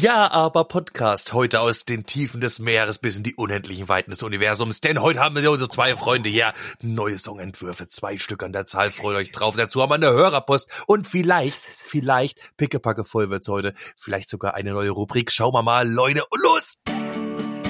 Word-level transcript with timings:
Ja, 0.00 0.28
aber 0.32 0.64
Podcast 0.64 1.32
heute 1.34 1.60
aus 1.60 1.84
den 1.84 2.04
Tiefen 2.04 2.40
des 2.40 2.58
Meeres 2.58 2.98
bis 2.98 3.16
in 3.16 3.22
die 3.22 3.36
unendlichen 3.36 3.88
Weiten 3.88 4.10
des 4.10 4.24
Universums, 4.24 4.80
denn 4.80 5.00
heute 5.00 5.20
haben 5.20 5.36
wir 5.36 5.48
unsere 5.52 5.70
zwei 5.70 5.94
Freunde 5.94 6.28
hier. 6.28 6.52
Neue 6.82 7.16
Songentwürfe, 7.16 7.86
zwei 7.86 8.18
Stück 8.18 8.42
an 8.42 8.52
der 8.52 8.66
Zahl, 8.66 8.90
freut 8.90 9.14
euch 9.14 9.30
drauf. 9.30 9.54
Dazu 9.56 9.80
haben 9.80 9.90
wir 9.90 9.94
eine 9.94 10.10
Hörerpost 10.10 10.68
und 10.88 11.06
vielleicht, 11.06 11.58
vielleicht, 11.58 12.40
pickepacke 12.56 13.04
voll 13.04 13.30
wird's 13.30 13.46
heute, 13.46 13.72
vielleicht 13.96 14.30
sogar 14.30 14.54
eine 14.54 14.72
neue 14.72 14.90
Rubrik. 14.90 15.30
Schauen 15.30 15.54
wir 15.54 15.62
mal, 15.62 15.88
Leute, 15.88 16.24
und 16.28 16.42
los! 16.42 16.74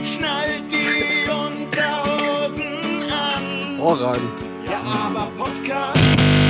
Schnallt 0.02 0.72
die 0.72 1.30
Unterhosen 1.30 3.11
an. 3.12 3.80
Ohrradio. 3.80 4.30
Ja, 4.66 4.80
aber 4.82 5.30
Podcast. 5.36 6.00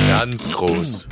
Ganz 0.07 0.49
groß. 0.49 1.05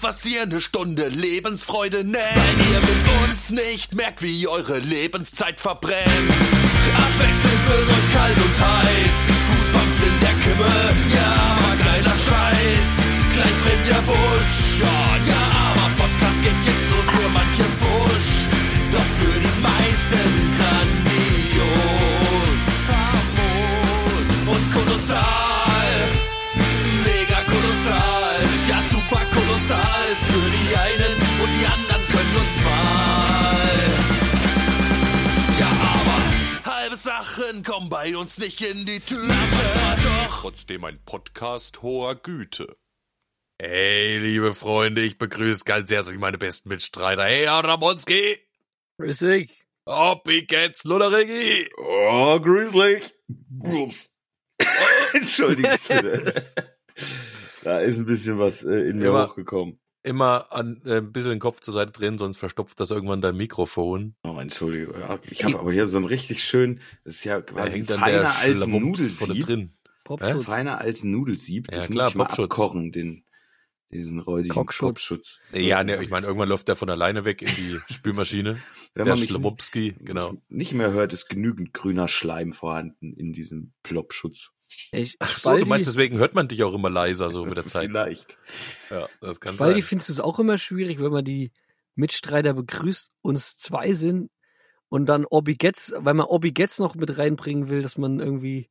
Was 0.00 0.24
ihr 0.26 0.42
eine 0.42 0.60
Stunde 0.60 1.08
Lebensfreude 1.08 2.04
nennt. 2.04 2.14
Weil 2.14 2.72
ihr 2.72 2.80
mit 2.80 3.30
uns 3.30 3.50
nicht 3.50 3.94
merkt, 3.94 4.22
wie 4.22 4.46
eure 4.46 4.78
Lebenszeit 4.78 5.60
verbrennt. 5.60 6.06
Abwechselnd 6.06 7.68
wird 7.68 7.88
euch 7.88 8.14
kalt 8.14 8.36
und 8.36 8.60
heiß. 8.60 9.14
Goosebumps 9.48 10.02
in 10.06 10.20
der 10.20 10.34
Kimme. 10.44 10.72
Ja, 11.16 11.58
aber 11.58 11.76
geiler 11.82 12.16
Scheiß. 12.26 12.88
Gleich 13.34 13.56
brennt 13.64 13.86
der 13.88 14.02
Busch. 14.06 14.54
Ja, 14.78 15.32
ja, 15.32 15.42
aber 15.72 15.90
Podcast 15.96 16.44
geht 16.44 16.66
jetzt 16.66 16.77
bei 38.00 38.16
uns 38.16 38.38
nicht 38.38 38.60
in 38.60 38.86
die 38.86 39.00
Tüte. 39.00 39.26
Doch 39.26 40.40
trotzdem 40.42 40.84
ein 40.84 41.02
Podcast 41.04 41.82
hoher 41.82 42.14
Güte. 42.14 42.76
Hey, 43.60 44.18
liebe 44.18 44.54
Freunde, 44.54 45.00
ich 45.00 45.18
begrüße 45.18 45.64
ganz 45.64 45.90
herzlich 45.90 46.16
meine 46.16 46.38
besten 46.38 46.68
Mitstreiter. 46.68 47.24
Hey, 47.24 47.46
Ramonski, 47.46 48.38
Grüß 49.00 49.18
dich. 49.18 49.66
Hoppi, 49.84 50.46
Getz, 50.46 50.84
Lullerigi. 50.84 51.68
Oh, 51.76 52.38
gruselig. 52.38 53.16
Ups. 53.64 54.16
Entschuldigt 55.12 55.88
bitte. 55.88 56.46
Da 57.64 57.80
ist 57.80 57.98
ein 57.98 58.06
bisschen 58.06 58.38
was 58.38 58.62
äh, 58.62 58.90
in 58.90 58.98
mir 58.98 59.08
Immer- 59.08 59.26
hochgekommen. 59.26 59.80
Immer 60.08 60.50
an, 60.52 60.80
äh, 60.86 60.96
ein 60.98 61.12
bisschen 61.12 61.32
den 61.32 61.38
Kopf 61.38 61.60
zur 61.60 61.74
Seite 61.74 61.92
drehen, 61.92 62.16
sonst 62.16 62.38
verstopft 62.38 62.80
das 62.80 62.90
irgendwann 62.90 63.20
dein 63.20 63.36
Mikrofon. 63.36 64.14
Oh, 64.24 64.38
Entschuldigung. 64.40 64.94
Ja, 64.98 65.18
Ich 65.30 65.44
habe 65.44 65.58
aber 65.58 65.70
hier 65.72 65.86
so 65.86 65.98
ein 65.98 66.04
richtig 66.04 66.42
schön, 66.42 66.80
das 67.04 67.16
ist 67.16 67.24
ja 67.24 67.42
quasi 67.42 67.76
hängt 67.78 67.90
dann 67.90 68.00
feiner 68.00 68.20
der 68.20 68.38
als 68.38 68.62
ein 68.62 68.70
Nudelsieb. 68.70 69.44
drin. 69.46 69.72
Popschutz. 70.04 70.44
Feiner 70.46 70.80
als 70.80 71.02
ein 71.04 71.10
Nudelsieb. 71.10 71.68
Ja, 71.70 71.76
Das 71.78 71.88
klar, 71.88 72.04
muss 72.06 72.10
ich 72.12 72.16
mal 72.16 72.24
Popschutz. 72.24 72.44
abkochen, 72.50 72.92
den, 72.92 73.24
diesen 73.90 74.18
räudigen 74.20 74.54
Kochschutz. 74.54 74.88
Popschutz. 74.88 75.40
Ja, 75.52 75.84
ne, 75.84 76.02
ich 76.02 76.08
meine, 76.08 76.26
irgendwann 76.26 76.48
läuft 76.48 76.68
der 76.68 76.76
von 76.76 76.88
alleine 76.88 77.26
weg 77.26 77.42
in 77.42 77.48
die 77.48 77.78
Spülmaschine. 77.92 78.54
Wenn 78.94 79.04
der 79.04 79.12
man 79.12 79.20
mich 79.20 79.28
Schlawumski, 79.28 79.94
genau. 80.00 80.34
nicht 80.48 80.72
mehr 80.72 80.92
hört, 80.92 81.12
ist 81.12 81.28
genügend 81.28 81.74
grüner 81.74 82.08
Schleim 82.08 82.52
vorhanden 82.54 83.12
in 83.12 83.34
diesem 83.34 83.74
Plopschutz. 83.82 84.52
Ich, 84.92 85.16
Ach 85.18 85.28
so, 85.28 85.38
Spaldi, 85.38 85.64
du 85.64 85.68
meinst, 85.68 85.88
deswegen 85.88 86.18
hört 86.18 86.34
man 86.34 86.48
dich 86.48 86.62
auch 86.62 86.74
immer 86.74 86.90
leiser 86.90 87.30
so 87.30 87.44
mit 87.44 87.56
der 87.56 87.66
Zeit. 87.66 87.86
Vielleicht. 87.88 88.38
Ja, 88.90 89.08
das 89.20 89.40
kann 89.40 89.54
Spaldi, 89.54 89.80
sein. 89.80 89.88
findest 89.88 90.08
du 90.08 90.12
es 90.14 90.20
auch 90.20 90.38
immer 90.38 90.58
schwierig, 90.58 91.00
wenn 91.00 91.12
man 91.12 91.24
die 91.24 91.52
Mitstreiter 91.94 92.54
begrüßt, 92.54 93.10
uns 93.22 93.56
zwei 93.56 93.92
sind 93.92 94.30
und 94.88 95.06
dann 95.06 95.24
Obi 95.24 95.54
Getz, 95.54 95.92
weil 95.96 96.14
man 96.14 96.26
Obi 96.26 96.52
Getz 96.52 96.78
noch 96.78 96.94
mit 96.94 97.18
reinbringen 97.18 97.68
will, 97.68 97.82
dass 97.82 97.98
man 97.98 98.20
irgendwie 98.20 98.70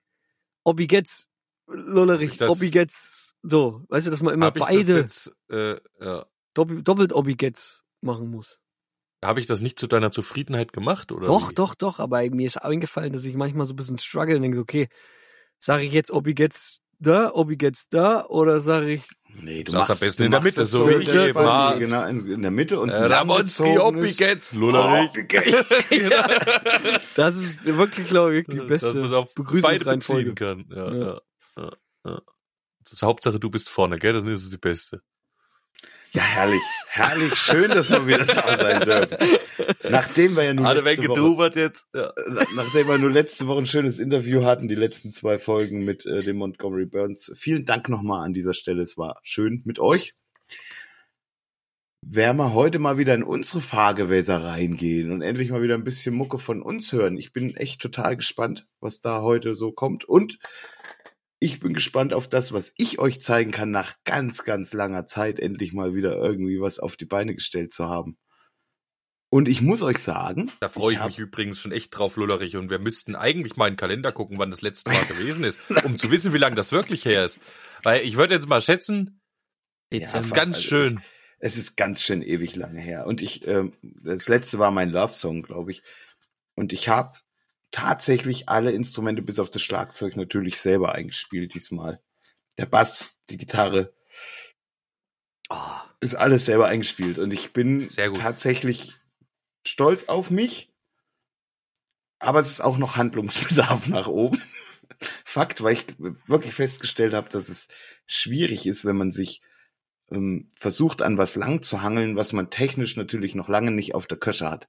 Obi 0.63 0.87
Getz, 0.87 1.27
Lollerich, 1.67 2.37
Das- 2.37 2.49
Obi 2.51 2.69
Getz, 2.69 3.35
so, 3.43 3.83
weißt 3.89 4.07
du, 4.07 4.11
dass 4.11 4.21
man 4.21 4.33
immer 4.33 4.51
beide 4.51 4.97
jetzt, 4.97 5.31
äh, 5.49 5.77
ja. 5.99 6.25
doppelt, 6.53 6.87
doppelt 6.87 7.13
Obi 7.13 7.35
Getz 7.35 7.83
machen 8.01 8.29
muss. 8.29 8.59
Habe 9.23 9.39
ich 9.39 9.45
das 9.47 9.61
nicht 9.61 9.79
zu 9.79 9.87
deiner 9.87 10.11
Zufriedenheit 10.11 10.73
gemacht 10.73 11.11
oder? 11.11 11.25
Doch, 11.25 11.49
wie? 11.51 11.55
doch, 11.55 11.73
doch, 11.75 11.99
aber 11.99 12.21
mir 12.29 12.45
ist 12.45 12.57
eingefallen, 12.57 13.13
dass 13.13 13.25
ich 13.25 13.35
manchmal 13.35 13.65
so 13.65 13.73
ein 13.73 13.75
bisschen 13.75 13.97
struggle 13.97 14.35
und 14.35 14.43
denke, 14.43 14.59
okay, 14.59 14.89
sage 15.59 15.83
ich 15.83 15.93
jetzt 15.93 16.11
Obi 16.11 16.33
Getz 16.33 16.79
da, 16.99 17.31
Obi 17.33 17.57
Getz 17.57 17.87
da 17.89 18.25
oder 18.25 18.61
sage 18.61 18.93
ich 18.93 19.03
Nee, 19.39 19.63
du 19.63 19.73
machst 19.73 19.91
am 19.91 19.99
besten 19.99 20.23
in 20.23 20.31
der 20.31 20.41
Mitte, 20.41 20.65
so 20.65 20.89
wie 20.89 20.95
ich 20.95 21.13
eben. 21.13 21.37
Ah. 21.37 21.75
Genau, 21.77 22.05
in, 22.07 22.25
in 22.27 22.41
der 22.41 22.49
Mitte 22.49 22.79
und 22.79 22.89
Äh, 22.89 23.03
Ramonski, 23.03 23.75
Getz, 24.17 24.53
Lullerich. 24.53 25.09
Oppi, 25.09 25.23
Getz. 25.25 25.69
Das 27.15 27.37
ist 27.37 27.63
wirklich, 27.65 28.07
glaube 28.07 28.39
ich, 28.39 28.47
die 28.47 28.57
Dass 28.57 28.67
beste 28.67 28.93
man 28.95 29.05
es 29.05 29.11
auf 29.11 29.33
beide 29.35 29.85
beziehen 29.85 30.33
kann. 30.33 30.65
Ja, 30.69 30.91
Ja. 30.91 30.97
ja. 30.97 31.19
Ja, 31.57 31.71
ja. 32.05 32.21
Das 32.83 32.93
ist 32.93 33.01
Hauptsache, 33.03 33.39
du 33.39 33.49
bist 33.49 33.69
vorne, 33.69 33.99
gell? 33.99 34.13
Dann 34.13 34.27
ist 34.27 34.43
es 34.43 34.49
die 34.49 34.57
beste. 34.57 35.01
Ja, 36.13 36.21
herrlich. 36.21 36.61
Herrlich. 36.87 37.35
Schön, 37.35 37.69
dass 37.69 37.89
wir 37.89 38.07
wieder 38.07 38.25
da 38.25 38.57
sein 38.57 38.81
dürfen. 38.81 39.17
Nachdem 39.89 40.35
wir 40.35 40.43
ja 40.43 40.53
nur 40.53 40.65
Alle 40.65 40.81
letzte 40.81 41.07
Woche, 41.09 41.51
jetzt. 41.55 41.85
Ja. 41.93 42.11
nachdem 42.55 42.87
wir 42.87 42.97
nur 42.97 43.11
letzte 43.11 43.47
Woche 43.47 43.59
ein 43.59 43.65
schönes 43.65 43.99
Interview 43.99 44.43
hatten, 44.43 44.67
die 44.67 44.75
letzten 44.75 45.11
zwei 45.11 45.37
Folgen 45.37 45.85
mit 45.85 46.05
äh, 46.05 46.19
dem 46.19 46.37
Montgomery 46.37 46.85
Burns. 46.85 47.31
Vielen 47.35 47.65
Dank 47.65 47.89
nochmal 47.89 48.25
an 48.25 48.33
dieser 48.33 48.53
Stelle. 48.53 48.81
Es 48.81 48.97
war 48.97 49.19
schön 49.23 49.61
mit 49.65 49.79
euch. 49.79 50.15
Werden 52.01 52.37
wir 52.37 52.53
heute 52.53 52.79
mal 52.79 52.97
wieder 52.97 53.13
in 53.13 53.23
unsere 53.23 53.59
Fahrgewässer 53.59 54.43
reingehen 54.43 55.11
und 55.11 55.21
endlich 55.21 55.49
mal 55.49 55.61
wieder 55.61 55.75
ein 55.75 55.83
bisschen 55.83 56.15
Mucke 56.15 56.37
von 56.37 56.61
uns 56.61 56.93
hören. 56.93 57.17
Ich 57.17 57.33
bin 57.33 57.55
echt 57.57 57.81
total 57.81 58.15
gespannt, 58.15 58.65
was 58.79 59.01
da 59.01 59.21
heute 59.21 59.55
so 59.55 59.71
kommt. 59.71 60.05
Und 60.05 60.39
ich 61.39 61.59
bin 61.59 61.73
gespannt 61.73 62.13
auf 62.13 62.27
das, 62.27 62.51
was 62.51 62.73
ich 62.77 62.99
euch 62.99 63.21
zeigen 63.21 63.51
kann, 63.51 63.71
nach 63.71 63.95
ganz, 64.05 64.43
ganz 64.43 64.73
langer 64.73 65.05
Zeit 65.05 65.39
endlich 65.39 65.73
mal 65.73 65.93
wieder 65.93 66.15
irgendwie 66.17 66.59
was 66.59 66.79
auf 66.79 66.95
die 66.97 67.05
Beine 67.05 67.35
gestellt 67.35 67.71
zu 67.71 67.87
haben. 67.87 68.17
Und 69.29 69.49
ich 69.49 69.61
muss 69.61 69.81
euch 69.81 69.97
sagen, 69.97 70.51
Da 70.61 70.69
freue 70.69 70.93
ich, 70.93 70.99
hab- 70.99 71.07
mich 71.07 71.19
übrigens 71.19 71.59
schon 71.59 71.73
echt 71.73 71.97
drauf, 71.97 72.15
Lullerich. 72.15 72.55
Und 72.55 72.69
wir 72.69 72.79
müssten 72.79 73.13
eigentlich 73.15 73.57
mal 73.57 73.67
in 73.67 73.73
den 73.73 73.77
Kalender 73.77 74.11
gucken, 74.13 74.37
wann 74.39 74.51
das 74.51 74.61
letzte 74.61 74.89
Mal 74.89 75.03
gewesen 75.07 75.43
ist, 75.43 75.59
um 75.83 75.97
zu 75.97 76.09
wissen, 76.11 76.33
wie 76.33 76.37
lange 76.37 76.55
das 76.55 76.71
wirklich 76.71 77.03
her 77.05 77.25
ist. 77.25 77.39
Weil 77.83 78.05
ich 78.05 78.15
würde 78.15 78.35
jetzt 78.35 78.47
mal 78.47 78.61
schätzen, 78.61 79.21
Dezember. 79.91 80.33
ganz 80.35 80.57
also 80.57 80.67
schön. 80.69 81.01
Es 81.39 81.55
ist 81.57 81.75
ganz 81.75 82.01
schön 82.01 82.23
ewig 82.23 82.55
lange 82.55 82.79
her. 82.79 83.05
Und 83.05 83.21
ich, 83.21 83.45
ähm, 83.47 83.73
das 83.81 84.27
letzte 84.27 84.59
war 84.59 84.71
mein 84.71 84.89
Love-Song, 84.89 85.43
glaube 85.43 85.71
ich. 85.71 85.83
Und 86.55 86.73
ich 86.73 86.89
habe 86.89 87.17
tatsächlich 87.71 88.49
alle 88.49 88.71
Instrumente 88.71 89.21
bis 89.21 89.39
auf 89.39 89.49
das 89.49 89.61
Schlagzeug 89.61 90.15
natürlich 90.15 90.59
selber 90.59 90.93
eingespielt 90.93 91.53
diesmal. 91.53 92.01
Der 92.57 92.65
Bass, 92.65 93.17
die 93.29 93.37
Gitarre, 93.37 93.93
Ah, 95.49 95.85
ist 96.01 96.15
alles 96.15 96.45
selber 96.45 96.67
eingespielt. 96.67 97.19
Und 97.19 97.33
ich 97.33 97.53
bin 97.53 97.87
tatsächlich 97.89 98.95
stolz 99.65 100.05
auf 100.05 100.29
mich. 100.29 100.73
Aber 102.19 102.39
es 102.39 102.47
ist 102.47 102.61
auch 102.61 102.77
noch 102.77 102.97
Handlungsbedarf 102.97 103.87
nach 103.87 104.07
oben. 104.07 104.41
Fakt, 105.23 105.61
weil 105.61 105.73
ich 105.73 105.85
wirklich 106.27 106.53
festgestellt 106.53 107.13
habe, 107.13 107.29
dass 107.29 107.49
es 107.49 107.69
schwierig 108.07 108.65
ist, 108.65 108.83
wenn 108.83 108.97
man 108.97 109.11
sich 109.11 109.41
ähm, 110.11 110.49
versucht, 110.55 111.01
an 111.01 111.17
was 111.17 111.35
lang 111.35 111.61
zu 111.61 111.81
hangeln, 111.81 112.15
was 112.15 112.33
man 112.33 112.49
technisch 112.49 112.95
natürlich 112.95 113.35
noch 113.35 113.47
lange 113.47 113.71
nicht 113.71 113.93
auf 113.93 114.07
der 114.07 114.17
Köche 114.17 114.49
hat. 114.49 114.67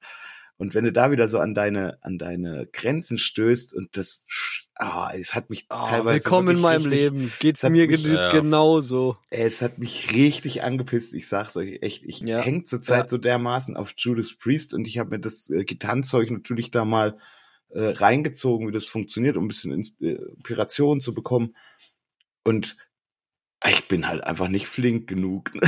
Und 0.60 0.74
wenn 0.74 0.84
du 0.84 0.90
da 0.92 1.12
wieder 1.12 1.28
so 1.28 1.38
an 1.38 1.54
deine, 1.54 1.98
an 2.02 2.18
deine 2.18 2.66
Grenzen 2.72 3.16
stößt 3.16 3.72
und 3.74 3.96
das, 3.96 4.26
ah, 4.74 5.12
es 5.14 5.32
hat 5.32 5.50
mich 5.50 5.66
ah, 5.68 5.88
teilweise. 5.88 6.24
willkommen 6.24 6.56
in 6.56 6.60
meinem 6.60 6.82
richtig, 6.82 7.00
Leben. 7.00 7.32
Geht's 7.38 7.60
es 7.60 7.64
hat 7.64 7.70
mir 7.72 7.86
mich- 7.86 8.02
jetzt 8.04 8.24
Ja. 8.26 8.32
genauso. 8.32 9.16
Es 9.30 9.62
hat 9.62 9.78
mich 9.78 10.12
richtig 10.12 10.64
angepisst. 10.64 11.14
Ich 11.14 11.28
sag's 11.28 11.56
euch 11.56 11.78
echt. 11.82 12.02
Ich 12.02 12.18
Ja. 12.20 12.40
häng 12.40 12.66
zurzeit 12.66 13.04
Ja. 13.04 13.08
so 13.08 13.18
dermaßen 13.18 13.76
auf 13.76 13.94
Judas 13.96 14.34
Priest 14.34 14.74
und 14.74 14.88
ich 14.88 14.98
habe 14.98 15.10
mir 15.10 15.20
das 15.20 15.48
äh, 15.48 15.64
Gitarrenzeug 15.64 16.28
natürlich 16.32 16.72
da 16.72 16.84
mal 16.84 17.16
äh, 17.70 17.90
reingezogen, 17.90 18.66
wie 18.66 18.72
das 18.72 18.86
funktioniert, 18.86 19.36
um 19.36 19.44
ein 19.44 19.48
bisschen 19.48 19.72
Inspiration 19.72 21.00
zu 21.00 21.14
bekommen. 21.14 21.54
Und 22.42 22.76
ich 23.68 23.86
bin 23.88 24.08
halt 24.08 24.24
einfach 24.24 24.48
nicht 24.48 24.66
flink 24.66 25.06
genug. 25.06 25.50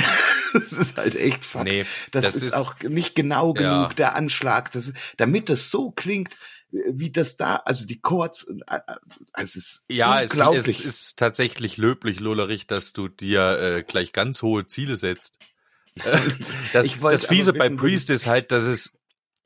das 0.54 0.72
ist 0.72 0.96
halt 0.96 1.16
echt 1.16 1.44
fuck. 1.44 1.64
Nee, 1.64 1.84
das, 2.10 2.24
das 2.24 2.34
ist, 2.36 2.42
ist- 2.44 2.54
auch 2.54 2.74
nicht 2.82 3.14
genau 3.14 3.54
Ja. 3.54 3.82
genug, 3.82 3.96
der 3.96 4.14
Anschlag. 4.14 4.72
Das, 4.72 4.92
damit 5.16 5.48
das 5.48 5.70
so 5.70 5.90
klingt, 5.90 6.30
wie 6.72 7.10
das 7.10 7.36
da, 7.36 7.56
also 7.56 7.84
die 7.84 8.00
Chords, 8.00 8.46
äh, 8.70 8.76
äh, 8.76 8.80
es 9.34 9.56
ist 9.56 9.84
Ja, 9.88 10.22
es, 10.22 10.30
unglaublich. 10.30 10.80
es 10.84 10.84
ist 10.84 11.16
tatsächlich 11.18 11.76
löblich, 11.78 12.20
Lullerich, 12.20 12.66
dass 12.68 12.92
du 12.92 13.08
dir 13.08 13.58
äh, 13.60 13.82
gleich 13.82 14.12
ganz 14.12 14.42
hohe 14.42 14.66
Ziele 14.66 14.96
setzt. 14.96 15.34
Das, 16.72 16.86
das 17.00 17.24
Fiese 17.26 17.52
bei 17.52 17.68
Priest 17.70 18.10
ist 18.10 18.26
halt, 18.26 18.52
dass 18.52 18.62
es 18.62 18.92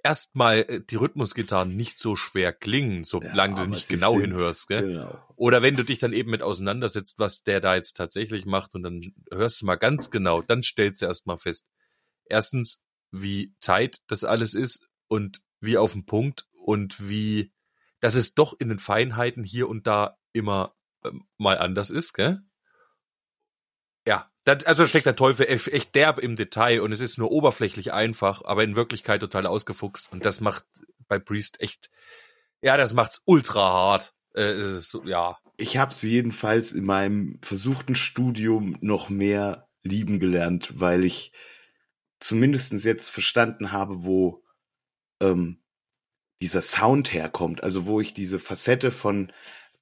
erstmal 0.05 0.59
äh, 0.59 0.81
die 0.81 0.97
Rhythmusgitarren 0.97 1.75
nicht 1.75 1.99
so 1.99 2.15
schwer 2.15 2.53
klingen, 2.53 3.03
solange 3.03 3.57
du 3.57 3.61
aber 3.63 3.71
nicht 3.71 3.89
genau 3.89 4.21
hinhörst. 4.21 4.69
Gell? 4.69 4.83
Genau. 4.83 5.19
Oder 5.35 5.63
wenn 5.63 5.75
du 5.75 5.83
dich 5.83 5.99
dann 5.99 6.13
eben 6.13 6.31
mit 6.31 6.43
auseinandersetzt, 6.43 7.19
was 7.19 7.43
der 7.43 7.61
da 7.61 7.75
jetzt 7.75 7.97
tatsächlich 7.97 8.47
macht 8.47 8.75
und 8.75 8.85
dann 8.85 9.01
hörst 9.33 9.63
du 9.63 9.67
mal 9.67 9.77
ganz 9.77 10.11
genau, 10.11 10.43
dann 10.43 10.63
stellst 10.63 11.03
du 11.03 11.07
erstmal 11.07 11.39
fest. 11.39 11.67
Erstens, 12.27 12.85
wie 13.11 13.55
tight 13.61 13.99
das 14.07 14.23
alles 14.25 14.55
ist 14.55 14.87
und 15.09 15.41
wie 15.61 15.79
auf 15.79 15.93
den 15.93 16.05
Punkt 16.05 16.47
und 16.53 17.09
wie, 17.09 17.53
dass 18.01 18.15
es 18.15 18.35
doch 18.35 18.55
in 18.59 18.69
den 18.69 18.79
Feinheiten 18.79 19.43
hier 19.43 19.69
und 19.69 19.87
da 19.87 20.19
immer 20.33 20.75
ähm, 21.05 21.27
mal 21.39 21.59
anders 21.59 21.91
ist, 21.91 22.13
gell? 22.13 22.41
Das, 24.45 24.65
also 24.65 24.87
steckt 24.87 25.07
der 25.07 25.17
Teufel 25.17 25.47
echt 25.47 25.95
derb 25.95 26.19
im 26.19 26.37
Detail 26.37 26.81
und 26.81 26.93
es 26.93 27.01
ist 27.01 27.19
nur 27.19 27.31
oberflächlich 27.31 27.93
einfach, 27.93 28.45
aber 28.45 28.63
in 28.63 28.77
Wirklichkeit 28.77 29.21
total 29.21 29.47
ausgefuchst 29.47 30.13
und 30.13 30.25
das 30.25 30.41
macht 30.41 30.65
bei 31.09 31.19
Priest 31.19 31.61
echt, 31.61 31.91
ja, 32.61 32.77
das 32.77 32.93
macht's 32.93 33.23
ultra 33.25 33.73
hart. 33.73 34.15
Äh, 34.35 34.79
so, 34.79 35.03
ja, 35.05 35.39
Ich 35.57 35.77
habe 35.77 35.95
sie 35.95 36.11
jedenfalls 36.11 36.73
in 36.73 36.85
meinem 36.85 37.39
versuchten 37.43 37.95
Studium 37.95 38.77
noch 38.81 39.09
mehr 39.09 39.69
lieben 39.83 40.19
gelernt, 40.21 40.73
weil 40.77 41.05
ich 41.05 41.33
zumindestens 42.19 42.85
jetzt 42.85 43.09
verstanden 43.09 43.73
habe, 43.73 44.05
wo 44.05 44.43
ähm, 45.21 45.63
dieser 46.43 46.63
Sound 46.63 47.13
herkommt. 47.13 47.63
Also 47.63 47.87
wo 47.87 48.01
ich 48.01 48.15
diese 48.15 48.39
Facette 48.39 48.91
von 48.91 49.33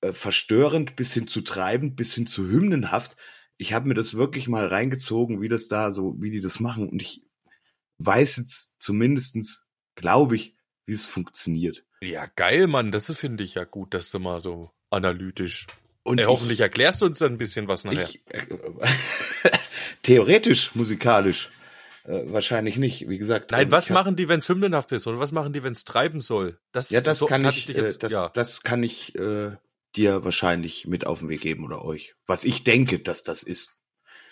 äh, 0.00 0.12
verstörend 0.12 0.96
bis 0.96 1.14
hin 1.14 1.26
zu 1.26 1.40
treibend, 1.40 1.96
bis 1.96 2.14
hin 2.14 2.26
zu 2.26 2.48
hymnenhaft, 2.48 3.16
ich 3.62 3.72
habe 3.72 3.88
mir 3.88 3.94
das 3.94 4.14
wirklich 4.14 4.48
mal 4.48 4.66
reingezogen, 4.66 5.40
wie 5.40 5.48
das 5.48 5.68
da 5.68 5.92
so, 5.92 6.14
wie 6.18 6.30
die 6.30 6.40
das 6.40 6.60
machen. 6.60 6.88
Und 6.88 7.00
ich 7.00 7.22
weiß 7.98 8.36
jetzt 8.36 8.76
zumindestens, 8.80 9.68
glaube 9.94 10.36
ich, 10.36 10.56
wie 10.86 10.92
es 10.92 11.04
funktioniert. 11.04 11.84
Ja, 12.02 12.26
geil, 12.36 12.66
Mann. 12.66 12.90
Das 12.92 13.10
finde 13.16 13.44
ich 13.44 13.54
ja 13.54 13.64
gut, 13.64 13.94
dass 13.94 14.10
du 14.10 14.18
mal 14.18 14.40
so 14.40 14.70
analytisch. 14.90 15.66
Und 16.02 16.18
äh, 16.18 16.22
ich- 16.22 16.28
hoffentlich 16.28 16.60
erklärst 16.60 17.00
du 17.00 17.06
uns 17.06 17.18
dann 17.20 17.32
ein 17.32 17.38
bisschen 17.38 17.68
was 17.68 17.84
nachher. 17.84 18.02
Ich, 18.08 18.22
äh, 18.28 18.42
theoretisch, 20.02 20.74
musikalisch, 20.74 21.50
äh, 22.04 22.22
wahrscheinlich 22.26 22.76
nicht. 22.76 23.08
Wie 23.08 23.18
gesagt. 23.18 23.52
Nein, 23.52 23.66
ähm, 23.66 23.70
was 23.70 23.84
ich 23.84 23.90
hab- 23.90 23.94
machen 24.04 24.16
die, 24.16 24.28
wenn 24.28 24.40
es 24.40 24.48
hymnenhaft 24.48 24.92
ist? 24.92 25.06
Oder 25.06 25.18
was 25.18 25.32
machen 25.32 25.52
die, 25.52 25.62
wenn 25.62 25.72
es 25.72 25.84
treiben 25.84 26.20
soll? 26.20 26.58
Das, 26.72 26.90
Ja, 26.90 27.00
das 27.00 27.18
so- 27.20 27.26
kann 27.26 27.46
hatte 27.46 27.56
ich, 27.58 27.66
dich 27.66 27.76
äh, 27.76 27.82
jetzt, 27.82 28.02
das, 28.02 28.12
ja. 28.12 28.28
das 28.30 28.62
kann 28.62 28.82
ich 28.82 29.14
äh, 29.16 29.52
dir 29.96 30.24
wahrscheinlich 30.24 30.86
mit 30.86 31.06
auf 31.06 31.20
den 31.20 31.28
Weg 31.28 31.40
geben 31.42 31.64
oder 31.64 31.84
euch. 31.84 32.14
Was 32.26 32.44
ich 32.44 32.64
denke, 32.64 32.98
dass 32.98 33.22
das 33.22 33.42
ist. 33.42 33.76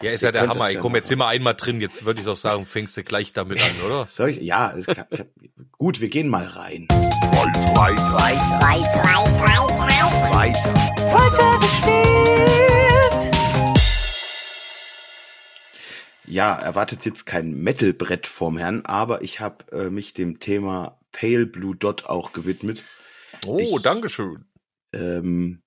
ja, 0.03 0.11
ist 0.11 0.23
ihr 0.23 0.29
ja 0.29 0.33
der 0.33 0.49
Hammer. 0.49 0.69
Ey, 0.69 0.75
ja 0.75 0.81
komm, 0.81 0.95
jetzt 0.95 1.09
sind 1.09 1.19
wir 1.19 1.27
einmal 1.29 1.55
drin. 1.55 1.81
Jetzt 1.81 2.05
würde 2.05 2.21
ich 2.21 2.27
doch 2.27 2.37
sagen, 2.37 2.65
fängst 2.65 2.97
du 2.97 3.05
gleich 3.05 3.33
damit 3.33 3.61
an, 3.63 3.71
oder? 3.87 4.07
Soll 4.09 4.31
ich? 4.31 4.41
Ja, 4.43 4.75
kann, 4.87 5.07
kann, 5.11 5.29
gut, 5.73 6.01
wir 6.01 6.09
gehen 6.09 6.29
mal 6.29 6.47
rein. 6.47 6.89
Ja, 16.27 16.55
erwartet 16.55 17.05
jetzt 17.05 17.27
kein 17.27 17.53
Metal-Brett 17.55 18.27
vorm 18.27 18.57
Herrn, 18.59 18.85
aber 18.87 19.23
ich 19.23 19.41
habe 19.41 19.65
äh, 19.73 19.91
mich 19.91 20.13
dem 20.15 20.39
Thema 20.39 20.99
Pale 21.13 21.47
Blue 21.47 21.75
Dot 21.75 22.07
auch 22.07 22.33
gewidmet. 22.33 22.83
Oh, 23.47 23.59
Ich- 23.59 23.83
Dankeschön. 23.83 24.45
Ähm, 24.93 25.63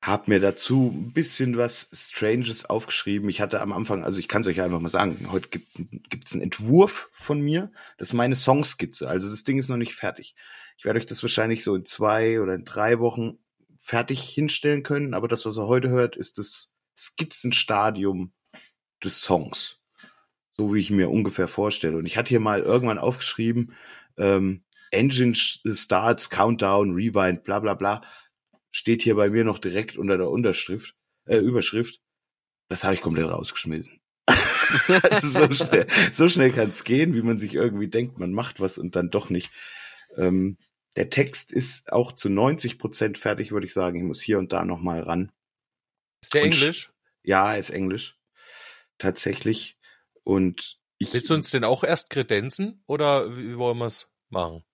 hab 0.00 0.28
mir 0.28 0.38
dazu 0.38 0.92
ein 0.94 1.12
bisschen 1.12 1.56
was 1.56 1.90
Stranges 1.92 2.64
aufgeschrieben. 2.64 3.28
Ich 3.28 3.40
hatte 3.40 3.60
am 3.60 3.72
Anfang, 3.72 4.04
also 4.04 4.20
ich 4.20 4.28
kann 4.28 4.42
es 4.42 4.46
euch 4.46 4.60
einfach 4.60 4.80
mal 4.80 4.88
sagen, 4.88 5.28
heute 5.30 5.48
gibt 5.48 6.26
es 6.26 6.32
einen 6.32 6.42
Entwurf 6.42 7.10
von 7.18 7.40
mir. 7.40 7.72
Das 7.98 8.08
ist 8.08 8.14
meine 8.14 8.36
Songskizze. 8.36 9.08
Also 9.08 9.28
das 9.28 9.44
Ding 9.44 9.58
ist 9.58 9.68
noch 9.68 9.76
nicht 9.76 9.94
fertig. 9.94 10.36
Ich 10.76 10.84
werde 10.84 10.98
euch 10.98 11.06
das 11.06 11.22
wahrscheinlich 11.22 11.64
so 11.64 11.74
in 11.74 11.84
zwei 11.84 12.40
oder 12.40 12.54
in 12.54 12.64
drei 12.64 13.00
Wochen 13.00 13.38
fertig 13.80 14.22
hinstellen 14.22 14.84
können. 14.84 15.14
Aber 15.14 15.26
das, 15.26 15.44
was 15.44 15.58
ihr 15.58 15.66
heute 15.66 15.88
hört, 15.88 16.16
ist 16.16 16.38
das 16.38 16.72
Skizzenstadium 16.96 18.32
des 19.02 19.20
Songs. 19.20 19.78
So 20.56 20.74
wie 20.74 20.80
ich 20.80 20.90
mir 20.90 21.10
ungefähr 21.10 21.48
vorstelle. 21.48 21.96
Und 21.96 22.06
ich 22.06 22.16
hatte 22.16 22.30
hier 22.30 22.40
mal 22.40 22.60
irgendwann 22.60 22.98
aufgeschrieben, 22.98 23.74
ähm, 24.16 24.64
Engine 24.90 25.34
starts, 25.34 26.30
Countdown, 26.30 26.94
Rewind, 26.94 27.44
bla 27.44 27.58
bla 27.60 27.74
bla. 27.74 28.02
Steht 28.70 29.02
hier 29.02 29.16
bei 29.16 29.30
mir 29.30 29.44
noch 29.44 29.58
direkt 29.58 29.96
unter 29.96 30.18
der 30.18 30.30
Unterschrift, 30.30 30.94
äh, 31.26 31.38
Überschrift. 31.38 32.00
Das 32.68 32.84
habe 32.84 32.94
ich 32.94 33.00
komplett 33.00 33.28
rausgeschmissen. 33.28 34.00
also 35.02 35.26
so 35.26 35.52
schnell, 35.52 35.86
so 36.12 36.28
schnell 36.28 36.52
kann 36.52 36.68
es 36.68 36.84
gehen, 36.84 37.14
wie 37.14 37.22
man 37.22 37.38
sich 37.38 37.54
irgendwie 37.54 37.88
denkt, 37.88 38.18
man 38.18 38.32
macht 38.32 38.60
was 38.60 38.76
und 38.76 38.94
dann 38.96 39.10
doch 39.10 39.30
nicht. 39.30 39.50
Ähm, 40.16 40.58
der 40.96 41.10
Text 41.10 41.52
ist 41.52 41.92
auch 41.92 42.12
zu 42.12 42.28
90 42.28 42.78
Prozent 42.78 43.18
fertig, 43.18 43.52
würde 43.52 43.66
ich 43.66 43.72
sagen. 43.72 43.98
Ich 43.98 44.04
muss 44.04 44.20
hier 44.20 44.38
und 44.38 44.52
da 44.52 44.64
noch 44.64 44.80
mal 44.80 45.00
ran. 45.00 45.32
Ist 46.22 46.34
der 46.34 46.42
Und 46.42 46.52
Englisch? 46.52 46.92
Ja, 47.22 47.54
ist 47.54 47.70
Englisch. 47.70 48.18
Tatsächlich. 48.98 49.78
Und 50.24 50.78
ich, 50.98 51.14
Willst 51.14 51.30
du 51.30 51.34
uns 51.34 51.50
den 51.50 51.64
auch 51.64 51.84
erst 51.84 52.10
kredenzen 52.10 52.82
oder 52.86 53.36
wie 53.36 53.56
wollen 53.56 53.78
wir 53.78 53.86
es 53.86 54.08
machen? 54.28 54.64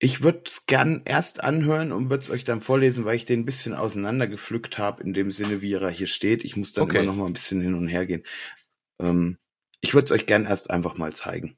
Ich 0.00 0.22
würde 0.22 0.42
es 0.46 0.66
gern 0.66 1.02
erst 1.04 1.42
anhören 1.42 1.90
und 1.92 2.08
würde 2.08 2.22
es 2.22 2.30
euch 2.30 2.44
dann 2.44 2.60
vorlesen, 2.60 3.04
weil 3.04 3.16
ich 3.16 3.24
den 3.24 3.40
ein 3.40 3.46
bisschen 3.46 3.74
auseinandergepflückt 3.74 4.78
habe, 4.78 5.02
in 5.02 5.12
dem 5.12 5.30
Sinne, 5.32 5.60
wie 5.60 5.72
er 5.72 5.90
hier 5.90 6.06
steht. 6.06 6.44
Ich 6.44 6.56
muss 6.56 6.72
dann 6.72 6.84
Okay. 6.84 6.98
immer 6.98 7.06
noch 7.06 7.16
mal 7.16 7.26
ein 7.26 7.32
bisschen 7.32 7.60
hin 7.60 7.74
und 7.74 7.88
her 7.88 8.06
gehen. 8.06 8.22
Ähm, 9.00 9.38
ich 9.80 9.94
würde 9.94 10.04
es 10.06 10.12
euch 10.12 10.26
gern 10.26 10.46
erst 10.46 10.70
einfach 10.70 10.96
mal 10.96 11.12
zeigen. 11.12 11.56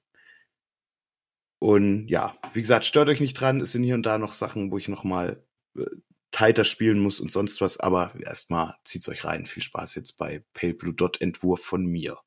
Und 1.58 2.08
ja, 2.08 2.34
wie 2.54 2.62
gesagt, 2.62 2.86
stört 2.86 3.10
euch 3.10 3.20
nicht 3.20 3.34
dran. 3.34 3.60
Es 3.60 3.72
sind 3.72 3.82
hier 3.82 3.94
und 3.94 4.04
da 4.04 4.16
noch 4.16 4.32
Sachen, 4.32 4.70
wo 4.70 4.78
ich 4.78 4.88
noch 4.88 5.04
mal 5.04 5.44
äh, 5.76 5.84
tighter 6.30 6.64
spielen 6.64 6.98
muss 6.98 7.20
und 7.20 7.30
sonst 7.30 7.60
was. 7.60 7.78
Aber 7.78 8.14
erstmal 8.18 8.74
zieht's 8.84 9.08
euch 9.10 9.26
rein. 9.26 9.44
Viel 9.44 9.62
Spaß 9.62 9.94
jetzt 9.96 10.16
bei 10.16 10.42
Pale 10.54 10.72
Blue 10.72 10.94
Dot 10.94 11.20
Entwurf 11.20 11.62
von 11.62 11.84
mir. 11.84 12.18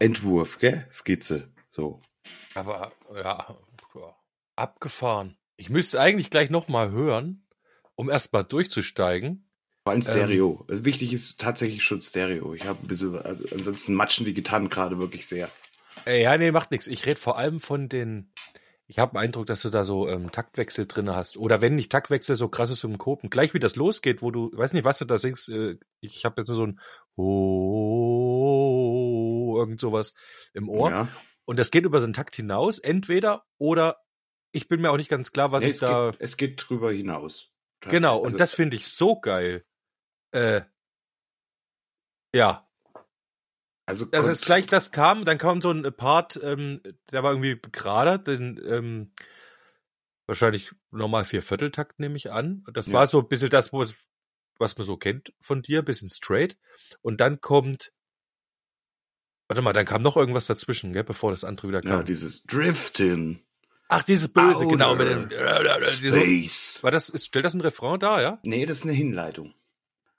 Entwurf, 0.00 0.58
gell? 0.58 0.86
Skizze. 0.90 1.48
So. 1.70 2.00
Aber 2.54 2.92
ja, 3.14 3.56
abgefahren. 4.56 5.36
Ich 5.56 5.70
müsste 5.70 6.00
eigentlich 6.00 6.30
gleich 6.30 6.50
noch 6.50 6.68
mal 6.68 6.90
hören, 6.90 7.46
um 7.94 8.10
erst 8.10 8.32
mal 8.32 8.42
durchzusteigen. 8.42 9.46
Vor 9.84 9.92
allem 9.92 10.00
Ähm. 10.00 10.06
Stereo. 10.06 10.64
also 10.68 10.84
wichtig 10.84 11.12
ist 11.12 11.38
tatsächlich 11.40 11.84
schon 11.84 12.00
Stereo. 12.02 12.54
Ich 12.54 12.66
habe 12.66 12.80
ein 12.82 12.88
bisschen, 12.88 13.16
also 13.16 13.44
ansonsten 13.54 13.94
matschen 13.94 14.26
die 14.26 14.34
Gitarren 14.34 14.68
gerade 14.68 14.98
wirklich 14.98 15.26
sehr. 15.26 15.48
Äh, 16.06 16.22
ja, 16.22 16.36
nee, 16.36 16.50
macht 16.50 16.70
nichts. 16.70 16.86
Ich 16.86 17.06
rede 17.06 17.18
vor 17.20 17.38
allem 17.38 17.60
von 17.60 17.88
den, 17.88 18.32
Ich 18.86 18.98
habe 18.98 19.12
den 19.12 19.18
Eindruck, 19.18 19.46
dass 19.46 19.62
du 19.62 19.70
da 19.70 19.84
so 19.84 20.08
ähm, 20.08 20.32
Taktwechsel 20.32 20.86
drin 20.86 21.14
hast. 21.14 21.36
Oder 21.36 21.60
wenn 21.60 21.74
nicht 21.76 21.92
Taktwechsel, 21.92 22.36
so 22.36 22.48
krasse 22.48 22.74
Synkopen. 22.74 23.30
Gleich 23.30 23.54
wie 23.54 23.58
das 23.58 23.76
losgeht, 23.76 24.22
wo 24.22 24.30
du, 24.30 24.50
weiß 24.52 24.72
nicht, 24.72 24.84
was 24.84 24.98
du 24.98 25.04
da 25.04 25.18
singst. 25.18 25.48
Äh, 25.48 25.76
ich 26.00 26.24
habe 26.24 26.40
jetzt 26.40 26.48
nur 26.48 26.56
so 26.56 26.66
ein 26.66 26.80
Oh, 27.16 27.22
irgend 29.58 29.80
sowas 29.80 30.14
im 30.54 30.68
Ohr. 30.68 30.90
Ja. 30.90 31.08
Und 31.44 31.58
das 31.58 31.70
geht 31.70 31.84
über 31.84 31.98
so 32.00 32.04
einen 32.04 32.12
Takt 32.12 32.36
hinaus, 32.36 32.78
entweder 32.78 33.44
oder 33.58 33.96
ich 34.52 34.68
bin 34.68 34.80
mir 34.80 34.90
auch 34.90 34.96
nicht 34.96 35.10
ganz 35.10 35.32
klar, 35.32 35.52
was 35.52 35.62
Nee, 35.62 35.70
ich 35.70 35.74
es, 35.74 35.80
da. 35.80 36.10
geht, 36.10 36.20
es 36.20 36.36
geht 36.36 36.64
drüber 36.68 36.92
hinaus. 36.92 37.50
Genau, 37.80 38.18
und 38.18 38.26
Also, 38.26 38.38
das 38.38 38.52
finde 38.52 38.76
ich 38.76 38.88
so 38.88 39.20
geil. 39.20 39.64
Äh, 40.32 40.62
ja, 42.34 42.68
also 43.86 44.06
kon- 44.06 44.24
als 44.24 44.42
gleich 44.42 44.66
das 44.66 44.92
kam, 44.92 45.24
dann 45.24 45.38
kam 45.38 45.60
so 45.60 45.70
ein 45.72 45.82
Part, 45.96 46.38
ähm, 46.42 46.80
der 47.10 47.22
war 47.24 47.32
irgendwie 47.32 47.60
gerade, 47.72 48.18
den 48.20 48.60
ähm, 48.64 49.12
wahrscheinlich 50.28 50.70
normal 50.92 51.24
Viervierteltakt 51.24 51.98
nehme 51.98 52.16
ich 52.16 52.30
an. 52.30 52.64
Das 52.72 52.86
Ja. 52.86 52.92
war 52.94 53.06
so 53.08 53.20
ein 53.20 53.28
bisschen 53.28 53.50
das, 53.50 53.72
es- 53.72 53.96
was 54.58 54.76
man 54.76 54.84
so 54.84 54.96
kennt 54.96 55.32
von 55.40 55.62
dir, 55.62 55.82
bisschen 55.82 56.10
straight. 56.10 56.56
Und 57.02 57.20
dann 57.20 57.40
kommt, 57.40 57.92
warte 59.50 59.62
mal, 59.62 59.72
dann 59.72 59.84
kam 59.84 60.00
noch 60.00 60.16
irgendwas 60.16 60.46
dazwischen, 60.46 60.92
gell, 60.92 61.02
bevor 61.02 61.32
das 61.32 61.42
andere 61.42 61.66
wieder 61.68 61.82
ja, 61.84 61.96
kam. 61.96 62.06
dieses 62.06 62.44
Drifting, 62.44 63.40
Ach, 63.88 64.04
dieses 64.04 64.28
Böse, 64.28 64.64
genau. 64.68 64.94
Mit 64.94 65.08
Outer 65.08 65.80
dem, 65.80 65.82
Space. 65.82 66.78
war 66.82 66.92
das, 66.92 67.08
ist, 67.08 67.26
stellt 67.26 67.44
das 67.44 67.54
ein 67.54 67.60
Refrain 67.60 67.98
da, 67.98 68.22
ja? 68.22 68.38
Nee, 68.44 68.64
das 68.64 68.78
ist 68.78 68.82
eine 68.84 68.92
Hinleitung. 68.92 69.52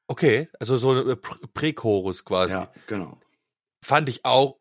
Okay, 0.08 0.50
also 0.60 0.76
so 0.76 0.92
ein 0.92 1.16
Prä- 1.16 1.48
Prächorus 1.54 2.26
quasi. 2.26 2.56
Ja, 2.56 2.74
genau. 2.88 3.18
Fand 3.82 4.10
ich 4.10 4.26
auch 4.26 4.60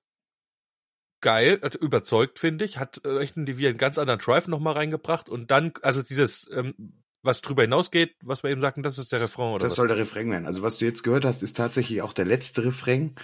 geil, 1.20 1.60
überzeugt, 1.80 2.38
finde 2.38 2.64
ich. 2.64 2.78
Hat 2.78 3.04
äh, 3.04 3.18
echt 3.18 3.36
einen, 3.36 3.48
wie 3.56 3.66
einen 3.66 3.76
ganz 3.76 3.98
anderen 3.98 4.20
Drive 4.20 4.46
nochmal 4.46 4.74
reingebracht. 4.74 5.28
Und 5.28 5.50
dann, 5.50 5.72
also 5.82 6.02
dieses, 6.02 6.48
ähm, 6.52 7.02
was 7.24 7.42
drüber 7.42 7.62
hinausgeht, 7.62 8.14
was 8.22 8.44
wir 8.44 8.50
eben 8.50 8.60
sagten, 8.60 8.84
das 8.84 8.96
ist 8.98 9.10
der 9.10 9.20
Refrain, 9.20 9.54
oder 9.54 9.64
das 9.64 9.72
was? 9.72 9.76
soll 9.76 9.88
der 9.88 9.96
Refrain 9.96 10.30
werden. 10.30 10.46
Also 10.46 10.62
was 10.62 10.78
du 10.78 10.84
jetzt 10.84 11.02
gehört 11.02 11.24
hast, 11.24 11.42
ist 11.42 11.56
tatsächlich 11.56 12.00
auch 12.02 12.12
der 12.12 12.26
letzte 12.26 12.64
Refrain, 12.64 13.16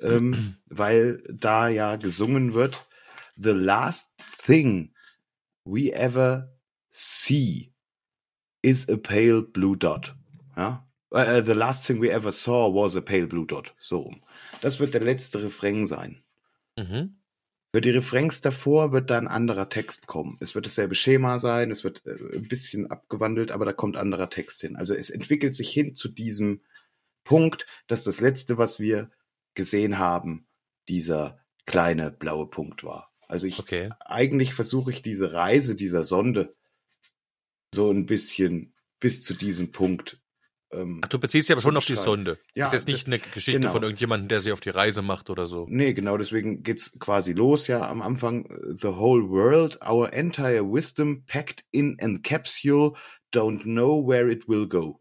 ähm, 0.00 0.56
weil 0.66 1.22
da 1.28 1.68
ja 1.68 1.96
gesungen 1.96 2.54
wird, 2.54 2.86
The 3.38 3.50
last 3.50 4.16
thing 4.46 4.94
we 5.64 5.92
ever 5.92 6.56
see 6.90 7.72
is 8.62 8.88
a 8.88 8.96
pale 8.96 9.42
blue 9.42 9.76
dot. 9.76 10.14
Ja? 10.56 10.88
Äh, 11.10 11.42
the 11.44 11.52
last 11.52 11.84
thing 11.84 12.00
we 12.00 12.10
ever 12.10 12.32
saw 12.32 12.72
was 12.72 12.96
a 12.96 13.00
pale 13.00 13.26
blue 13.26 13.46
dot. 13.46 13.74
So 13.78 14.00
rum. 14.00 14.22
Das 14.62 14.80
wird 14.80 14.94
der 14.94 15.02
letzte 15.02 15.42
Refrain 15.42 15.86
sein. 15.86 16.22
Mhm. 16.76 17.18
Für 17.74 17.82
die 17.82 17.90
Refrains 17.90 18.40
davor 18.40 18.92
wird 18.92 19.10
da 19.10 19.18
ein 19.18 19.28
anderer 19.28 19.68
Text 19.68 20.06
kommen. 20.06 20.38
Es 20.40 20.54
wird 20.54 20.64
dasselbe 20.64 20.94
Schema 20.94 21.38
sein, 21.38 21.70
es 21.70 21.84
wird 21.84 22.06
äh, 22.06 22.16
ein 22.36 22.48
bisschen 22.48 22.90
abgewandelt, 22.90 23.50
aber 23.50 23.66
da 23.66 23.74
kommt 23.74 23.98
anderer 23.98 24.30
Text 24.30 24.62
hin. 24.62 24.76
Also 24.76 24.94
es 24.94 25.10
entwickelt 25.10 25.54
sich 25.54 25.70
hin 25.70 25.94
zu 25.94 26.08
diesem 26.08 26.62
Punkt, 27.22 27.66
dass 27.86 28.04
das 28.04 28.20
letzte, 28.20 28.56
was 28.56 28.80
wir 28.80 29.10
gesehen 29.56 29.98
haben, 29.98 30.46
dieser 30.88 31.40
kleine 31.66 32.12
blaue 32.12 32.46
Punkt 32.48 32.84
war. 32.84 33.10
Also 33.26 33.48
ich 33.48 33.58
Okay. 33.58 33.90
eigentlich 34.04 34.54
versuche 34.54 34.92
ich 34.92 35.02
diese 35.02 35.32
Reise 35.32 35.74
dieser 35.74 36.04
Sonde 36.04 36.54
so 37.74 37.90
ein 37.90 38.06
bisschen 38.06 38.74
bis 39.00 39.22
zu 39.24 39.34
diesem 39.34 39.72
Punkt. 39.72 40.20
Ähm, 40.72 41.00
Ach, 41.04 41.08
du 41.08 41.18
beziehst 41.18 41.48
dich 41.48 41.54
aber 41.54 41.60
schon 41.62 41.76
auf 41.76 41.84
die. 41.84 41.96
Sonde. 41.96 42.38
Ja, 42.54 42.66
ist 42.66 42.72
jetzt 42.72 42.88
nicht 42.88 43.06
das- 43.06 43.12
eine 43.12 43.18
Geschichte 43.18 43.60
genau. 43.60 43.72
von 43.72 43.82
irgendjemandem, 43.82 44.28
der 44.28 44.40
sich 44.40 44.52
auf 44.52 44.60
die 44.60 44.70
Reise 44.70 45.02
macht 45.02 45.30
oder 45.30 45.46
so. 45.46 45.66
Nee, 45.68 45.92
genau, 45.92 46.16
deswegen 46.16 46.62
geht's 46.62 46.96
quasi 46.98 47.32
los, 47.32 47.66
ja, 47.66 47.88
am 47.88 48.02
Anfang. 48.02 48.46
The 48.76 48.88
whole 48.88 49.28
world, 49.28 49.78
our 49.86 50.12
entire 50.12 50.64
wisdom 50.64 51.24
packed 51.26 51.64
in 51.70 51.96
a 52.00 52.18
capsule, 52.22 52.94
don't 53.32 53.62
know 53.62 54.04
where 54.06 54.30
it 54.30 54.48
will 54.48 54.66
go. 54.68 55.00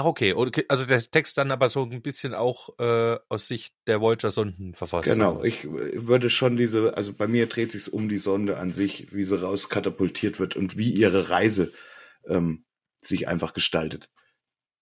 Ach, 0.00 0.04
okay. 0.04 0.32
Also 0.68 0.84
der 0.84 1.00
Text 1.00 1.38
dann 1.38 1.50
aber 1.50 1.68
so 1.68 1.82
ein 1.82 2.02
bisschen 2.02 2.32
auch 2.32 2.78
äh, 2.78 3.18
aus 3.28 3.48
Sicht 3.48 3.74
der 3.88 4.00
Voyager-Sonden 4.00 4.76
verfasst. 4.76 5.10
Genau, 5.10 5.42
ich 5.42 5.64
äh, 5.64 6.06
würde 6.06 6.30
schon 6.30 6.56
diese, 6.56 6.96
also 6.96 7.12
bei 7.12 7.26
mir 7.26 7.48
dreht 7.48 7.72
sich's 7.72 7.88
um 7.88 8.08
die 8.08 8.18
Sonde 8.18 8.58
an 8.58 8.70
sich, 8.70 9.12
wie 9.12 9.24
sie 9.24 9.40
rauskatapultiert 9.40 10.38
wird 10.38 10.54
und 10.54 10.76
wie 10.76 10.92
ihre 10.92 11.30
Reise 11.30 11.72
ähm, 12.28 12.64
sich 13.00 13.26
einfach 13.26 13.54
gestaltet. 13.54 14.08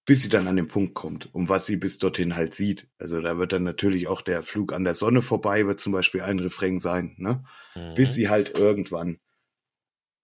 Bis 0.05 0.21
sie 0.21 0.29
dann 0.29 0.49
an 0.49 0.57
den 0.57 0.69
Punkt 0.69 0.93
kommt, 0.93 1.35
um 1.35 1.49
was 1.49 1.65
sie 1.65 1.77
bis 1.79 1.97
dorthin 1.97 2.37
halt 2.37 2.55
sieht. 2.55 2.87
Also 2.99 3.23
da 3.23 3.39
wird 3.39 3.55
dann 3.55 3.63
natürlich 3.63 4.09
auch 4.09 4.21
der 4.21 4.43
Flug 4.43 4.75
an 4.75 4.85
der 4.85 4.95
Sonne 4.95 5.23
vorbei, 5.23 5.67
wird 5.67 5.81
zum 5.81 5.95
Beispiel 5.95 6.21
ein 6.21 6.41
Refrain 6.41 6.79
sein, 6.79 7.15
ne? 7.17 7.43
Mhm. 7.75 7.95
bis 7.95 8.13
sie 8.13 8.29
halt 8.29 8.59
irgendwann 8.59 9.19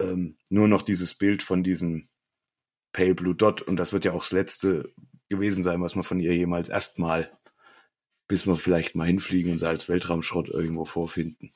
ähm, 0.03 0.37
nur 0.51 0.69
noch 0.69 0.83
dieses 0.83 1.15
Bild 1.15 1.43
von 1.43 1.65
diesem 1.65 2.11
Pale 2.93 3.15
Blue 3.15 3.35
Dot 3.35 3.63
und 3.63 3.77
das 3.77 3.93
wird 3.93 4.05
ja 4.05 4.13
auch 4.13 4.23
das 4.23 4.33
letzte 4.33 4.93
gewesen 5.29 5.63
sein, 5.63 5.81
was 5.81 5.95
man 5.95 6.05
von 6.05 6.21
ihr 6.21 6.35
jemals 6.37 6.69
erstmal, 6.69 7.31
bis 8.29 8.47
wir 8.47 8.57
vielleicht 8.57 8.95
mal 8.95 9.07
hinfliegen 9.07 9.53
und 9.53 9.59
sie 9.59 9.67
als 9.69 9.89
Weltraumschrott 9.89 10.49
irgendwo 10.49 10.85
vorfinden. 10.85 11.53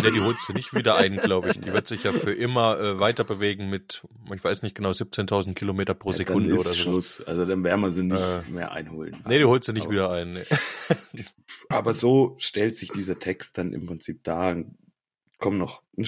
Ja, 0.00 0.10
die 0.10 0.20
holst 0.20 0.48
du 0.48 0.52
nicht 0.54 0.72
wieder 0.72 0.94
ein, 0.96 1.16
glaube 1.16 1.50
ich. 1.50 1.60
Die 1.60 1.72
wird 1.72 1.88
sich 1.88 2.04
ja 2.04 2.12
für 2.12 2.32
immer 2.32 2.78
äh, 2.78 3.00
weiter 3.00 3.24
bewegen 3.24 3.68
mit, 3.68 4.06
ich 4.32 4.42
weiß 4.42 4.62
nicht 4.62 4.74
genau, 4.76 4.90
17.000 4.90 5.54
Kilometer 5.54 5.92
pro 5.94 6.10
Ja, 6.10 6.16
Sekunde 6.18 6.54
oder 6.54 6.62
so. 6.62 6.74
Schluss. 6.74 7.20
Also 7.24 7.44
dann 7.44 7.64
werden 7.64 7.80
wir 7.82 7.90
sie 7.90 8.04
nicht 8.04 8.20
Äh. 8.22 8.42
mehr 8.50 8.70
einholen. 8.72 9.16
Nee, 9.26 9.38
die 9.38 9.44
holst 9.44 9.68
du 9.68 9.72
nicht 9.72 9.82
Aber- 9.82 9.92
wieder 9.92 10.10
ein. 10.12 10.32
Nee. 10.34 10.44
Aber 11.68 11.92
so 11.92 12.36
stellt 12.38 12.76
sich 12.76 12.90
dieser 12.92 13.18
Text 13.18 13.58
dann 13.58 13.72
im 13.72 13.86
Prinzip 13.86 14.24
dar. 14.24 14.56
Kommt 15.38 15.58
noch 15.58 15.82
eine 15.96 16.06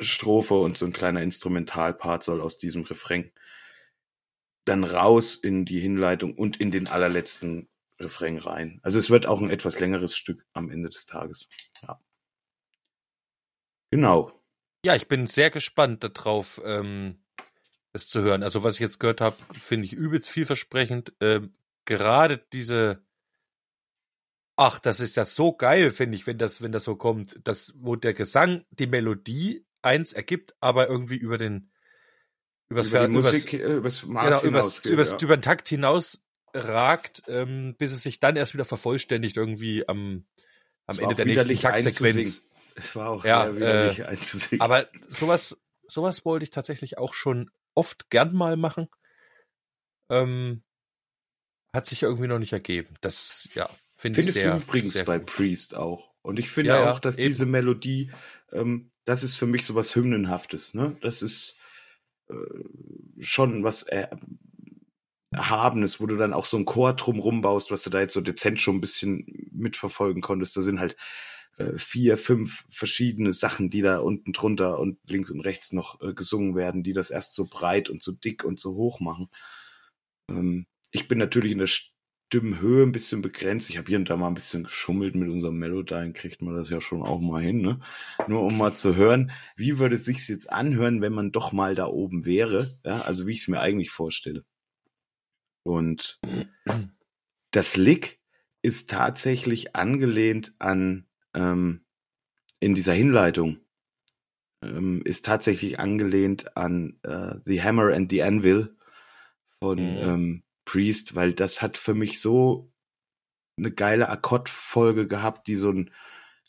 Strophe 0.00 0.54
und 0.54 0.76
so 0.78 0.86
ein 0.86 0.92
kleiner 0.92 1.22
Instrumentalpart 1.22 2.24
soll 2.24 2.40
aus 2.40 2.56
diesem 2.58 2.82
Refrain 2.82 3.30
dann 4.64 4.84
raus 4.84 5.36
in 5.36 5.64
die 5.64 5.80
Hinleitung 5.80 6.34
und 6.34 6.60
in 6.60 6.70
den 6.70 6.86
allerletzten 6.86 7.68
Refrain 7.98 8.38
rein. 8.38 8.80
Also 8.82 8.98
es 8.98 9.10
wird 9.10 9.26
auch 9.26 9.40
ein 9.40 9.50
etwas 9.50 9.78
längeres 9.78 10.16
Stück 10.16 10.46
am 10.52 10.70
Ende 10.70 10.90
des 10.90 11.06
Tages. 11.06 11.48
Ja. 11.82 12.00
Genau. 13.90 14.32
Ja, 14.84 14.96
ich 14.96 15.08
bin 15.08 15.26
sehr 15.26 15.50
gespannt 15.50 16.02
darauf, 16.02 16.60
ähm, 16.64 17.22
das 17.92 18.08
zu 18.08 18.22
hören. 18.22 18.42
Also 18.42 18.64
was 18.64 18.74
ich 18.74 18.80
jetzt 18.80 19.00
gehört 19.00 19.20
habe, 19.20 19.36
finde 19.52 19.86
ich 19.86 19.92
übelst 19.92 20.30
vielversprechend. 20.30 21.12
Ähm, 21.20 21.54
gerade 21.84 22.38
diese, 22.52 23.04
ach, 24.56 24.78
das 24.78 25.00
ist 25.00 25.16
ja 25.16 25.24
so 25.24 25.52
geil, 25.52 25.90
finde 25.90 26.16
ich, 26.16 26.26
wenn 26.26 26.38
das, 26.38 26.62
wenn 26.62 26.72
das 26.72 26.84
so 26.84 26.96
kommt, 26.96 27.46
dass 27.46 27.74
wo 27.76 27.96
der 27.96 28.14
Gesang 28.14 28.64
die 28.70 28.86
Melodie 28.86 29.66
eins 29.82 30.12
ergibt, 30.12 30.54
aber 30.60 30.88
irgendwie 30.88 31.16
über 31.16 31.36
den 31.36 31.69
übers, 32.70 32.88
über 32.88 33.06
die 33.06 33.12
Ver- 33.14 33.20
übers- 33.20 33.32
Musik, 33.32 33.52
äh, 33.54 33.74
übers 33.76 34.04
Maß 34.06 34.24
genau, 34.24 34.26
übers, 34.26 34.42
hinausgeht, 34.42 34.92
übers, 34.92 35.10
ja. 35.10 35.18
über 35.20 35.36
den 35.36 35.42
Takt 35.42 35.68
hinaus 35.68 36.24
ragt, 36.54 37.22
ähm, 37.28 37.74
bis 37.78 37.92
es 37.92 38.02
sich 38.02 38.18
dann 38.20 38.36
erst 38.36 38.54
wieder 38.54 38.64
vervollständigt 38.64 39.36
irgendwie 39.36 39.86
am, 39.88 40.24
am 40.86 40.98
Ende 40.98 41.14
der 41.14 41.26
nächsten 41.26 41.58
Taktsequenz. 41.58 42.42
Es 42.74 42.96
war 42.96 43.10
auch 43.10 43.24
Ja, 43.24 43.44
sehr 43.46 43.56
widerlich 43.56 43.98
äh, 44.00 44.04
einzusingen. 44.04 44.60
Aber 44.60 44.88
sowas, 45.08 45.60
sowas 45.86 46.24
wollte 46.24 46.44
ich 46.44 46.50
tatsächlich 46.50 46.98
auch 46.98 47.14
schon 47.14 47.50
oft 47.74 48.10
gern 48.10 48.32
mal 48.34 48.56
machen. 48.56 48.88
Ähm, 50.08 50.62
hat 51.74 51.86
sich 51.86 52.02
irgendwie 52.02 52.26
noch 52.26 52.38
nicht 52.38 52.52
ergeben. 52.52 52.96
Das, 53.00 53.48
ja, 53.54 53.68
finde 53.96 54.20
ich 54.20 54.26
Findest 54.26 54.38
sehr. 54.38 54.56
du 54.56 54.62
übrigens 54.62 54.92
sehr 54.94 55.04
bei 55.04 55.18
gut. 55.18 55.26
Priest 55.26 55.76
auch. 55.76 56.10
Und 56.22 56.38
ich 56.38 56.50
finde 56.50 56.70
Ja, 56.70 56.92
auch, 56.92 56.98
dass 57.00 57.16
eben. 57.16 57.28
diese 57.28 57.46
Melodie, 57.46 58.10
ähm, 58.52 58.90
das 59.04 59.22
ist 59.22 59.36
für 59.36 59.46
mich 59.46 59.64
so 59.64 59.74
was 59.74 59.94
Hymnenhaftes. 59.94 60.74
Ne? 60.74 60.96
Das 61.00 61.22
ist 61.22 61.56
schon 63.18 63.64
was 63.64 63.82
äh, 63.84 64.08
Erhabenes, 65.32 66.00
wo 66.00 66.06
du 66.06 66.16
dann 66.16 66.32
auch 66.32 66.46
so 66.46 66.56
ein 66.56 66.64
Chor 66.64 66.94
drumrum 66.94 67.40
baust, 67.40 67.70
was 67.70 67.82
du 67.82 67.90
da 67.90 68.00
jetzt 68.00 68.14
so 68.14 68.20
dezent 68.20 68.60
schon 68.60 68.76
ein 68.76 68.80
bisschen 68.80 69.24
mitverfolgen 69.52 70.22
konntest. 70.22 70.56
Da 70.56 70.60
sind 70.60 70.80
halt 70.80 70.96
äh, 71.56 71.78
vier, 71.78 72.18
fünf 72.18 72.64
verschiedene 72.68 73.32
Sachen, 73.32 73.70
die 73.70 73.82
da 73.82 73.98
unten 73.98 74.32
drunter 74.32 74.80
und 74.80 74.98
links 75.06 75.30
und 75.30 75.40
rechts 75.40 75.72
noch 75.72 76.00
äh, 76.00 76.14
gesungen 76.14 76.56
werden, 76.56 76.82
die 76.82 76.92
das 76.92 77.10
erst 77.10 77.34
so 77.34 77.46
breit 77.46 77.90
und 77.90 78.02
so 78.02 78.12
dick 78.12 78.44
und 78.44 78.58
so 78.58 78.74
hoch 78.74 78.98
machen. 79.00 79.28
Ähm, 80.28 80.66
ich 80.90 81.06
bin 81.06 81.18
natürlich 81.18 81.52
in 81.52 81.58
der 81.58 81.68
Stimmhöhe 82.32 82.84
ein 82.84 82.92
bisschen 82.92 83.22
begrenzt. 83.22 83.70
Ich 83.70 83.76
habe 83.76 83.88
hier 83.88 83.98
und 83.98 84.08
da 84.08 84.16
mal 84.16 84.28
ein 84.28 84.34
bisschen 84.34 84.62
geschummelt 84.62 85.16
mit 85.16 85.28
unserem 85.28 85.58
Melodyne, 85.58 86.12
kriegt 86.12 86.42
man 86.42 86.54
das 86.54 86.70
ja 86.70 86.80
schon 86.80 87.02
auch 87.02 87.20
mal 87.20 87.42
hin, 87.42 87.60
ne? 87.60 87.80
Nur 88.28 88.42
um 88.42 88.56
mal 88.56 88.72
zu 88.72 88.94
hören, 88.94 89.32
wie 89.56 89.80
würde 89.80 89.96
es 89.96 90.04
sich 90.04 90.28
jetzt 90.28 90.48
anhören, 90.48 91.02
wenn 91.02 91.12
man 91.12 91.32
doch 91.32 91.50
mal 91.50 91.74
da 91.74 91.86
oben 91.86 92.24
wäre, 92.24 92.70
ja? 92.84 93.00
Also 93.00 93.26
wie 93.26 93.32
ich 93.32 93.40
es 93.40 93.48
mir 93.48 93.58
eigentlich 93.58 93.90
vorstelle. 93.90 94.44
Und 95.64 96.20
das 97.50 97.76
Lick 97.76 98.20
ist 98.62 98.90
tatsächlich 98.90 99.74
angelehnt 99.74 100.54
an 100.60 101.08
ähm, 101.34 101.80
in 102.60 102.76
dieser 102.76 102.92
Hinleitung 102.92 103.58
ähm, 104.62 105.02
ist 105.04 105.24
tatsächlich 105.24 105.80
angelehnt 105.80 106.56
an 106.56 107.00
äh, 107.02 107.40
The 107.44 107.60
Hammer 107.60 107.92
and 107.92 108.08
the 108.08 108.22
Anvil 108.22 108.76
von 109.58 109.78
Mhm. 109.78 109.98
ähm, 110.00 110.42
Priest, 110.70 111.14
weil 111.16 111.32
das 111.32 111.62
hat 111.62 111.76
für 111.76 111.94
mich 111.94 112.20
so 112.20 112.70
eine 113.58 113.72
geile 113.72 114.08
Akkordfolge 114.08 115.06
gehabt, 115.08 115.48
die 115.48 115.56
so 115.56 115.70
einen 115.70 115.90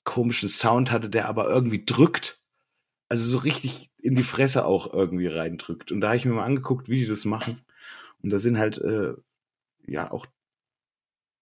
komischen 0.03 0.49
Sound 0.49 0.91
hatte, 0.91 1.09
der 1.09 1.27
aber 1.27 1.49
irgendwie 1.49 1.83
drückt. 1.85 2.39
also 3.09 3.25
so 3.25 3.39
richtig 3.39 3.91
in 4.01 4.15
die 4.15 4.23
Fresse 4.23 4.65
auch 4.65 4.93
irgendwie 4.93 5.27
reindrückt. 5.27 5.91
Und 5.91 6.01
da 6.01 6.09
habe 6.09 6.17
ich 6.17 6.25
mir 6.25 6.33
mal 6.33 6.45
angeguckt, 6.45 6.87
wie 6.89 7.01
die 7.01 7.07
das 7.07 7.25
machen. 7.25 7.61
Und 8.23 8.31
da 8.31 8.39
sind 8.39 8.57
halt 8.59 8.77
äh, 8.79 9.13
ja 9.87 10.11
auch 10.11 10.27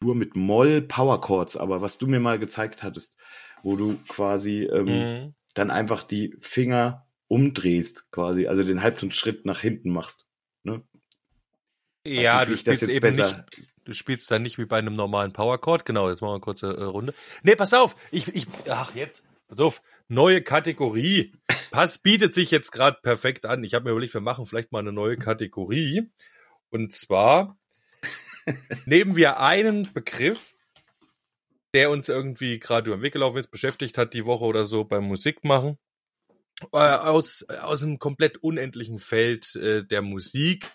nur 0.02 0.16
mit 0.16 0.36
Moll 0.36 0.82
Power 0.82 1.20
Chords, 1.22 1.58
aber 1.58 1.82
was 1.82 1.98
du 1.98 2.08
mir 2.08 2.20
mal 2.22 2.40
gezeigt 2.40 2.84
hattest, 2.84 3.18
wo 3.64 3.76
du 3.76 3.98
quasi 4.08 4.64
ähm, 4.64 4.88
Mhm. 4.88 5.36
dann 5.54 5.72
einfach 5.72 6.04
die 6.04 6.36
Finger 6.42 7.08
umdrehst, 7.28 8.12
quasi, 8.12 8.48
also 8.48 8.64
den 8.64 8.82
Halbtonschritt 8.82 9.46
nach 9.46 9.60
hinten 9.60 9.90
machst. 9.92 10.28
Ne? 10.64 10.82
Ja, 12.06 12.46
du 12.46 12.56
spielst 12.56 12.84
eben 12.88 13.02
besser- 13.02 13.38
nicht, 13.38 13.68
du 13.86 13.94
spielst 13.94 14.30
dann 14.32 14.42
nicht 14.42 14.58
wie 14.58 14.66
bei 14.66 14.78
einem 14.80 14.96
normalen 14.96 15.34
Power 15.34 15.60
Chord. 15.60 15.86
Genau, 15.86 16.10
jetzt 16.10 16.22
machen 16.22 16.30
wir 16.32 16.36
eine 16.36 16.42
kurze 16.42 16.68
äh, 16.68 16.84
Runde. 16.84 17.14
Nee, 17.44 17.56
pass 17.56 17.74
auf, 17.74 17.96
ich, 18.12 18.28
ich, 18.36 18.48
ach 18.70 18.96
jetzt, 18.96 19.24
pass 19.48 19.60
auf, 19.60 19.82
neue 20.08 20.42
Kategorie. 20.42 21.34
Pass 21.72 21.98
bietet 21.98 22.34
sich 22.34 22.52
jetzt 22.52 22.72
gerade 22.72 22.98
perfekt 23.02 23.46
an. 23.46 23.64
Ich 23.64 23.74
habe 23.74 23.86
mir 23.86 23.92
überlegt, 23.92 24.14
wir 24.14 24.22
machen 24.22 24.46
vielleicht 24.46 24.72
mal 24.72 24.80
eine 24.80 24.92
neue 24.94 25.18
Kategorie. 25.18 26.10
Und 26.70 26.94
zwar 26.94 27.58
nehmen 28.86 29.16
wir 29.16 29.40
einen 29.40 29.92
Begriff, 29.94 30.56
der 31.74 31.92
uns 31.92 32.10
irgendwie 32.10 32.60
gerade 32.60 32.88
über 32.88 32.98
den 32.98 33.04
Weg 33.04 33.14
gelaufen 33.14 33.38
ist, 33.38 33.52
beschäftigt 33.52 33.98
hat 33.98 34.14
die 34.14 34.26
Woche 34.26 34.46
oder 34.46 34.66
so 34.66 34.86
beim 34.86 35.04
Musikmachen. 35.04 35.78
Äh, 36.74 36.78
aus, 36.78 37.44
aus 37.62 37.84
einem 37.84 38.00
komplett 38.00 38.38
unendlichen 38.38 38.98
Feld 39.00 39.56
äh, 39.56 39.86
der 39.86 40.02
Musik. 40.02 40.68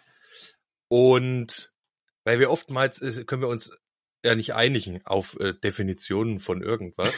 Und 0.88 1.72
weil 2.24 2.40
wir 2.40 2.50
oftmals 2.50 3.00
äh, 3.02 3.24
können 3.24 3.42
wir 3.42 3.48
uns 3.48 3.70
ja 4.24 4.34
nicht 4.34 4.54
einigen 4.54 5.04
auf 5.04 5.38
äh, 5.38 5.52
Definitionen 5.54 6.38
von 6.38 6.62
irgendwas. 6.62 7.12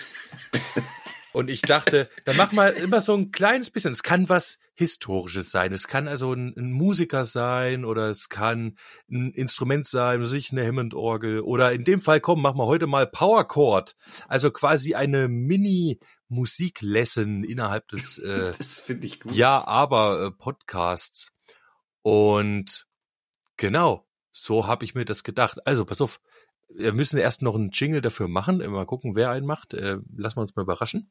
Und 1.33 1.51
ich 1.51 1.61
dachte, 1.61 2.09
dann 2.25 2.37
mach 2.39 2.53
mal 2.53 2.73
immer 2.73 3.03
so 3.03 3.15
ein 3.15 3.31
kleines 3.31 3.71
bisschen. 3.71 3.93
Es 3.93 4.03
kann 4.03 4.31
was 4.31 4.59
Historisches 4.75 5.51
sein. 5.51 5.71
Es 5.73 5.87
kann 5.87 6.09
also 6.09 6.33
ein, 6.33 6.55
ein 6.57 6.73
Musiker 6.73 7.27
sein 7.27 7.85
oder 7.85 8.09
es 8.09 8.31
kann 8.31 8.79
ein 9.11 9.33
Instrument 9.33 9.87
sein, 9.87 10.25
sich 10.25 10.51
eine 10.51 10.67
Hammond-Orgel 10.67 11.41
oder 11.41 11.73
in 11.73 11.85
dem 11.85 12.01
Fall, 12.01 12.21
komm, 12.21 12.41
machen 12.41 12.59
wir 12.59 12.65
heute 12.65 12.87
mal 12.87 13.07
Power 13.07 13.47
Chord. 13.47 13.97
Also 14.29 14.51
quasi 14.51 14.95
eine 14.95 15.29
Mini-Musiklesson 15.29 17.45
innerhalb 17.45 17.87
des 17.89 18.17
äh, 18.25 18.55
Das 18.57 18.73
finde 18.73 19.05
ich 19.05 19.21
gut. 19.21 19.35
ja, 19.35 19.63
aber 19.63 20.25
äh, 20.25 20.31
Podcasts. 20.31 21.35
Und 22.01 22.87
genau, 23.57 24.07
so 24.33 24.67
habe 24.67 24.85
ich 24.85 24.95
mir 24.95 25.05
das 25.05 25.25
gedacht. 25.25 25.67
Also, 25.67 25.85
pass 25.85 26.01
auf, 26.01 26.21
wir 26.69 26.93
müssen 26.93 27.19
erst 27.19 27.43
noch 27.43 27.55
einen 27.55 27.71
Jingle 27.71 28.01
dafür 28.01 28.29
machen. 28.29 28.59
Mal 28.59 28.87
gucken, 28.87 29.17
wer 29.17 29.31
einen 29.31 29.47
macht. 29.47 29.75
Äh, 29.75 29.99
lassen 30.17 30.37
wir 30.37 30.43
uns 30.43 30.57
mal 30.57 30.63
überraschen. 30.63 31.11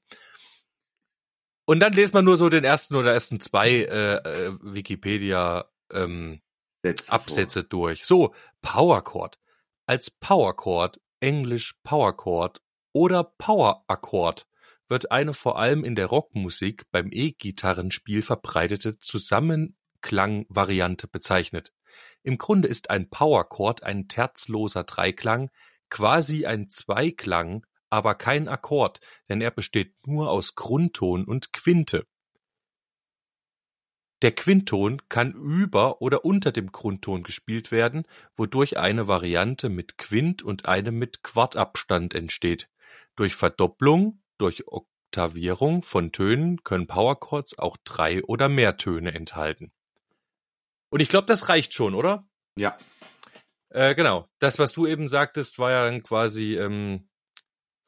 Und 1.66 1.80
dann 1.80 1.94
lesen 1.94 2.14
wir 2.14 2.22
nur 2.22 2.38
so 2.38 2.50
den 2.50 2.64
ersten 2.64 2.96
oder 2.96 3.14
ersten 3.14 3.40
zwei 3.40 3.70
äh, 3.70 4.18
äh, 4.18 4.52
Wikipedia 4.62 5.66
ähm, 5.92 6.42
Absätze 7.08 7.64
durch. 7.64 8.06
So, 8.06 8.36
Power 8.62 9.04
Chord. 9.04 9.40
Als 9.88 10.12
Power 10.12 10.56
Chord, 10.56 11.02
Englisch 11.20 11.74
Power 11.84 12.16
Chord 12.16 12.62
oder 12.94 13.24
Power 13.24 13.84
Akkord 13.88 14.48
wird 14.88 15.12
eine 15.12 15.34
vor 15.34 15.58
allem 15.58 15.84
in 15.84 15.96
der 15.96 16.06
Rockmusik 16.06 16.86
beim 16.92 17.10
E-Gitarrenspiel 17.12 18.22
verbreitete 18.22 19.00
Zusammenklangvariante 19.00 21.08
bezeichnet. 21.08 21.74
Im 22.24 22.38
Grunde 22.38 22.68
ist 22.68 22.90
ein 22.90 23.10
Power 23.10 23.48
Chord 23.50 23.84
ein 23.84 24.08
terzloser 24.08 24.84
Dreiklang, 24.84 25.50
quasi 25.90 26.46
ein 26.46 26.70
Zweiklang, 26.70 27.66
aber 27.90 28.16
kein 28.16 28.48
Akkord, 28.48 29.00
denn 29.30 29.42
er 29.42 29.52
besteht 29.52 29.96
nur 30.06 30.30
aus 30.30 30.56
Grundton 30.56 31.26
und 31.26 31.54
Quinte. 31.54 32.06
Der 34.22 34.32
Quintton 34.32 35.02
kann 35.10 35.34
über 35.34 36.02
oder 36.02 36.26
unter 36.26 36.52
dem 36.52 36.72
Grundton 36.72 37.24
gespielt 37.24 37.72
werden, 37.72 38.08
wodurch 38.36 38.78
eine 38.78 39.08
Variante 39.08 39.70
mit 39.70 39.98
Quint 39.98 40.42
und 40.42 40.66
eine 40.66 40.92
mit 40.92 41.22
Quartabstand 41.22 42.16
entsteht. 42.16 42.70
Durch 43.16 43.36
Verdopplung, 43.36 44.22
durch 44.38 44.68
Oktavierung 44.68 45.84
von 45.84 46.12
Tönen 46.12 46.64
können 46.64 46.88
Powerchords 46.88 47.60
auch 47.60 47.78
drei 47.84 48.24
oder 48.24 48.50
mehr 48.50 48.78
Töne 48.78 49.14
enthalten. 49.14 49.72
Und 50.96 51.02
ich 51.02 51.10
glaube, 51.10 51.28
das 51.28 51.50
reicht 51.50 51.74
schon, 51.74 51.94
oder? 51.94 52.26
Ja, 52.58 52.78
Äh, 53.68 53.96
genau. 53.96 54.30
Das, 54.40 54.60
was 54.60 54.72
du 54.72 54.88
eben 54.88 55.10
sagtest, 55.10 55.60
war 55.60 55.70
ja 55.70 55.84
dann 55.84 56.04
quasi, 56.04 56.56
ähm, 56.56 57.10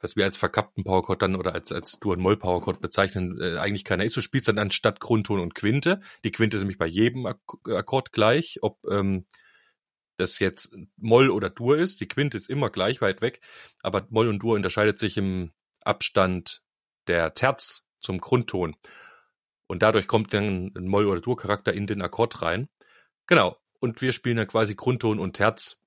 was 0.02 0.18
wir 0.18 0.26
als 0.26 0.36
verkappten 0.36 0.84
Powerchord 0.84 1.22
dann 1.22 1.38
oder 1.38 1.54
als, 1.54 1.72
als 1.72 2.00
Dur-Moll-Powerchord 2.02 2.82
bezeichnen, 2.82 3.40
äh, 3.40 3.60
eigentlich 3.60 3.86
keiner 3.86 4.04
ist. 4.04 4.18
Du 4.18 4.20
spielst 4.20 4.50
dann 4.50 4.60
anstatt 4.60 5.00
Grundton 5.00 5.40
und 5.40 5.56
Quinte. 5.56 6.02
Die 6.26 6.34
Quinte 6.34 6.58
ist 6.58 6.64
nämlich 6.64 6.78
bei 6.78 6.86
jedem 6.86 7.26
Ak 7.28 7.40
Akkord 7.70 8.12
gleich, 8.12 8.58
ob 8.62 8.86
ähm, 8.92 9.26
das 10.18 10.40
jetzt 10.40 10.76
Moll 10.98 11.30
oder 11.30 11.50
Dur 11.50 11.78
ist. 11.78 12.02
Die 12.02 12.10
Quinte 12.10 12.36
ist 12.36 12.50
immer 12.50 12.70
gleich 12.70 13.00
weit 13.00 13.22
weg, 13.22 13.40
aber 13.82 14.06
Moll 14.10 14.28
und 14.28 14.40
Dur 14.40 14.56
unterscheidet 14.56 15.00
sich 15.00 15.16
im 15.16 15.54
Abstand 15.82 16.62
der 17.08 17.34
Terz 17.36 17.86
zum 18.02 18.20
Grundton. 18.20 18.76
Und 19.66 19.82
dadurch 19.82 20.08
kommt 20.08 20.34
dann 20.34 20.74
ein 20.76 20.88
Moll- 20.88 21.08
oder 21.08 21.22
Dur-Charakter 21.22 21.72
in 21.72 21.88
den 21.88 22.02
Akkord 22.02 22.42
rein. 22.42 22.68
Genau. 23.28 23.58
Und 23.80 24.02
wir 24.02 24.12
spielen 24.12 24.38
dann 24.38 24.48
quasi 24.48 24.76
Grundton 24.76 25.20
und 25.20 25.34
Terz. 25.34 25.80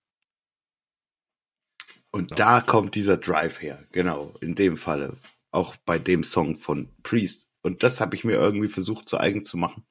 und 2.13 2.31
Ja. 2.33 2.37
da 2.37 2.61
kommt 2.61 2.95
dieser 2.97 3.17
Drive 3.19 3.63
her. 3.63 3.85
Genau, 3.93 4.35
in 4.41 4.55
dem 4.57 4.77
Falle. 4.77 5.17
Auch 5.53 5.77
bei 5.77 5.99
dem 5.99 6.25
Song 6.25 6.57
von 6.57 6.89
Priest. 7.05 7.49
Und 7.63 7.83
das 7.85 8.01
habe 8.01 8.17
ich 8.17 8.25
mir 8.25 8.33
irgendwie 8.35 8.67
versucht 8.69 9.09
zu 9.09 9.19
eigen 9.19 9.45
zu 9.45 9.57
machen, 9.57 9.87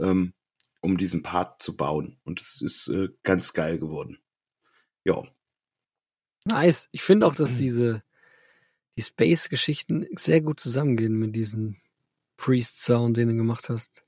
ähm, 0.00 0.32
um 0.80 0.96
diesen 0.96 1.22
Part 1.22 1.60
zu 1.62 1.76
bauen. 1.76 2.18
Und 2.24 2.40
es 2.40 2.62
ist 2.62 2.88
äh, 2.88 3.08
ganz 3.22 3.52
geil 3.52 3.78
geworden. 3.78 4.18
Ja, 5.04 5.24
Nice. 6.46 6.88
Ich 6.92 7.02
finde 7.02 7.26
auch, 7.26 7.34
dass 7.34 7.52
Mhm. 7.52 7.56
diese 7.58 8.02
die 8.96 9.02
Space-Geschichten 9.02 10.06
sehr 10.16 10.40
gut 10.40 10.58
zusammengehen 10.60 11.18
mit 11.18 11.34
diesem 11.36 11.76
Priest-Sound, 12.38 13.16
den 13.16 13.28
du 13.28 13.34
gemacht 13.34 13.68
hast. 13.68 14.04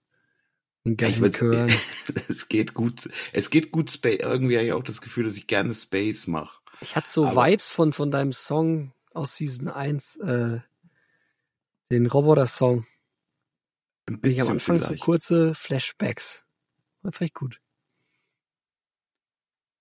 Ich 0.92 0.98
geilen 0.98 1.22
würd- 1.24 1.37
Chören. 1.38 1.72
es 2.29 2.48
geht 2.48 2.74
gut. 2.74 3.09
Es 3.33 3.51
geht 3.51 3.70
gut 3.70 3.90
Space. 3.90 4.18
Irgendwie 4.20 4.57
habe 4.57 4.66
ich 4.66 4.72
auch 4.72 4.83
das 4.83 5.01
Gefühl, 5.01 5.24
dass 5.24 5.37
ich 5.37 5.46
gerne 5.46 5.74
Space 5.74 6.27
mache. 6.27 6.61
Ich 6.81 6.94
hatte 6.96 7.09
so 7.11 7.27
Aber- 7.27 7.46
Vibes 7.46 7.68
von, 7.68 7.92
von 7.92 8.11
deinem 8.11 8.33
Song 8.33 8.92
aus 9.12 9.37
Season 9.37 9.68
1, 9.68 10.16
äh, 10.16 10.61
den 11.90 12.07
Roboter-Song. 12.07 12.87
Ein 14.07 14.20
Bin 14.20 14.31
ich 14.31 14.40
am 14.40 14.46
bisschen 14.46 14.53
Anfang 14.55 14.81
so 14.81 14.87
vielleicht. 14.88 15.03
kurze 15.03 15.55
Flashbacks. 15.55 16.44
War 17.03 17.12
vielleicht 17.12 17.35
gut. 17.35 17.61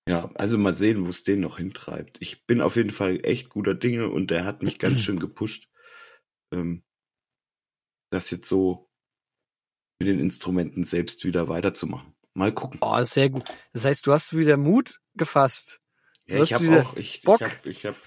Ja, 0.09 0.29
also 0.35 0.57
mal 0.57 0.73
sehen, 0.73 1.05
wo 1.05 1.09
es 1.09 1.23
den 1.23 1.41
noch 1.41 1.57
hintreibt. 1.57 2.17
Ich 2.21 2.45
bin 2.45 2.61
auf 2.61 2.77
jeden 2.77 2.91
Fall 2.91 3.19
echt 3.25 3.49
guter 3.49 3.75
Dinge 3.75 4.09
und 4.09 4.31
der 4.31 4.45
hat 4.45 4.63
mich 4.63 4.79
ganz 4.79 4.99
schön 5.01 5.19
gepusht, 5.19 5.69
ähm, 6.53 6.83
das 8.09 8.31
jetzt 8.31 8.47
so 8.47 8.86
mit 9.99 10.07
den 10.07 10.19
Instrumenten 10.19 10.83
selbst 10.83 11.25
wieder 11.25 11.47
weiterzumachen. 11.47 12.13
Mal 12.33 12.53
gucken. 12.53 12.79
Oh, 12.81 13.01
sehr 13.03 13.29
gut. 13.29 13.45
Das 13.73 13.85
heißt, 13.85 14.05
du 14.05 14.13
hast 14.13 14.35
wieder 14.37 14.57
Mut 14.57 14.99
gefasst. 15.15 15.79
Ja, 16.27 16.43
ich 16.43 16.53
habe 16.53 16.81
auch, 16.81 16.95
ich, 16.95 17.21
Bock? 17.23 17.41
ich 17.41 17.47
habe, 17.47 17.69
ich 17.69 17.85
habe, 17.85 17.97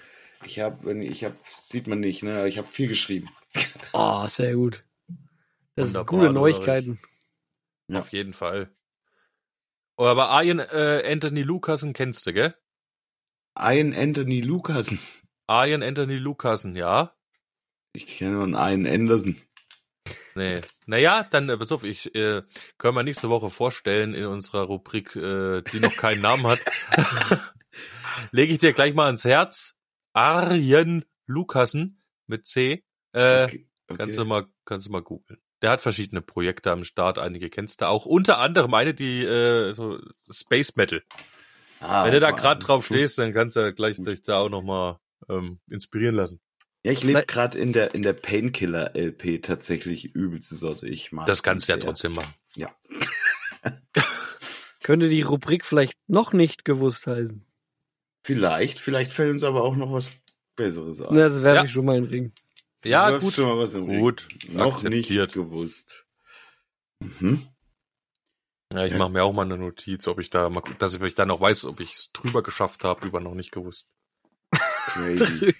ich 0.45 0.59
habe, 0.59 0.85
wenn 0.85 1.01
ich 1.01 1.23
habe, 1.25 1.35
sieht 1.59 1.87
man 1.87 1.99
nicht, 1.99 2.23
ne? 2.23 2.47
Ich 2.47 2.57
habe 2.57 2.67
viel 2.67 2.87
geschrieben. 2.87 3.29
Oh, 3.93 4.25
sehr 4.27 4.53
gut. 4.53 4.85
Das 5.75 5.91
sind 5.91 6.07
gute. 6.07 6.31
Neuigkeiten. 6.31 7.01
Ja. 7.89 7.99
Auf 7.99 8.13
jeden 8.13 8.31
Fall. 8.31 8.73
Oh, 9.97 10.05
aber 10.05 10.41
Ian 10.41 10.59
äh, 10.59 11.03
Anthony 11.05 11.43
Lucasen 11.43 11.91
kennst 11.91 12.25
du, 12.25 12.31
gell? 12.31 12.55
Ian 13.59 13.93
Anthony 13.93 14.39
Lucasen. 14.39 14.97
Ian 15.49 15.83
Anthony 15.83 16.15
Lucasen, 16.15 16.77
ja? 16.77 17.13
Ich 17.91 18.07
kenne 18.07 18.31
nur 18.31 18.43
einen 18.43 18.85
Ian 18.85 19.01
Anderson. 19.01 19.41
Nee. 20.35 20.61
Naja, 20.85 21.23
dann, 21.29 21.49
äh, 21.49 21.57
pass 21.57 21.71
auf, 21.71 21.83
ich 21.83 22.13
äh, 22.15 22.41
können 22.77 22.95
wir 22.95 23.03
nächste 23.03 23.29
Woche 23.29 23.49
vorstellen 23.49 24.13
in 24.13 24.25
unserer 24.25 24.61
Rubrik, 24.63 25.15
äh, 25.15 25.61
die 25.61 25.79
noch 25.79 25.95
keinen 25.95 26.21
Namen 26.21 26.47
hat. 26.47 26.59
Lege 28.31 28.53
ich 28.53 28.59
dir 28.59 28.73
gleich 28.73 28.93
mal 28.93 29.07
ans 29.07 29.25
Herz. 29.25 29.75
Arjen 30.13 31.05
Lucasen 31.27 32.01
mit 32.27 32.45
C. 32.45 32.83
Äh, 33.13 33.45
Okay, 33.45 33.67
okay. 33.87 33.97
Kannst 33.97 34.17
du 34.19 34.25
mal, 34.25 34.45
kannst 34.65 34.87
du 34.87 34.91
mal 34.91 35.01
googeln. 35.01 35.39
Der 35.61 35.69
hat 35.69 35.81
verschiedene 35.81 36.21
Projekte 36.21 36.71
am 36.71 36.83
Start, 36.83 37.19
einige 37.19 37.49
kennst 37.49 37.81
du 37.81 37.87
auch. 37.87 38.05
Unter 38.05 38.39
anderem 38.39 38.73
eine, 38.73 38.93
die 38.93 39.23
äh, 39.23 39.73
so 39.73 39.99
Space 40.29 40.75
Metal. 40.75 41.03
Ah, 41.81 42.05
Wenn 42.05 42.13
du 42.13 42.19
da 42.19 42.31
gerade 42.31 42.59
drauf 42.63 42.87
gut. 42.87 42.97
stehst, 42.97 43.17
dann 43.17 43.33
kannst 43.33 43.55
du 43.57 43.73
gleich 43.73 43.97
dich 44.01 44.21
da 44.21 44.39
auch 44.39 44.49
nochmal 44.49 44.97
ähm, 45.29 45.59
inspirieren 45.69 46.15
lassen. 46.15 46.39
Ja, 46.83 46.91
ich 46.91 47.03
lebe 47.03 47.23
gerade 47.27 47.59
in 47.59 47.73
der 47.73 47.93
in 47.93 48.01
der 48.01 48.13
Painkiller 48.13 48.95
LP 48.95 49.41
tatsächlich 49.43 50.15
übelste 50.15 50.55
Sorte. 50.55 50.87
Ich 50.87 51.11
mag 51.11 51.27
Das 51.27 51.43
kannst 51.43 51.67
du 51.69 51.73
ja 51.73 51.77
trotzdem 51.77 52.13
machen. 52.13 52.33
Ja. 52.55 52.75
Könnte 54.83 55.09
die 55.09 55.21
Rubrik 55.21 55.65
vielleicht 55.65 55.93
noch 56.07 56.33
nicht 56.33 56.65
gewusst 56.65 57.05
heißen. 57.05 57.45
Vielleicht, 58.23 58.79
vielleicht 58.79 59.11
fällt 59.11 59.31
uns 59.31 59.43
aber 59.43 59.63
auch 59.63 59.75
noch 59.75 59.91
was 59.91 60.09
Besseres 60.55 61.01
ein. 61.01 61.09
Na, 61.11 61.29
das 61.29 61.43
werfe 61.43 61.57
Ja. 61.57 61.63
ich 61.65 61.71
schon 61.71 61.85
mal 61.85 61.97
in 61.97 62.05
den 62.05 62.11
Ring. 62.11 62.33
Ja, 62.83 63.17
gut. 63.17 63.33
Schon 63.33 63.45
mal 63.49 63.57
was 63.59 63.73
im 63.75 63.85
Ring. 63.85 63.99
Gut. 63.99 64.27
Noch 64.49 64.73
Akzeptiert. 64.73 65.27
nicht 65.27 65.33
gewusst. 65.33 66.05
Mhm. 66.99 67.47
Ja, 68.73 68.85
ich 68.85 68.93
Ja. 68.93 68.97
mache 68.97 69.09
mir 69.11 69.23
auch 69.23 69.33
mal 69.33 69.43
eine 69.43 69.57
Notiz, 69.57 70.07
ob 70.07 70.19
ich 70.19 70.29
da 70.31 70.49
mal, 70.49 70.61
gu- 70.61 70.73
dass 70.79 70.95
ich 70.99 71.15
dann 71.15 71.27
noch 71.27 71.41
weiß, 71.41 71.65
ob 71.65 71.79
ich 71.79 71.93
es 71.93 72.11
drüber 72.11 72.41
geschafft 72.41 72.83
habe, 72.83 73.05
über 73.07 73.19
noch 73.19 73.35
nicht 73.35 73.51
gewusst. 73.51 73.91
Crazy. 74.93 75.53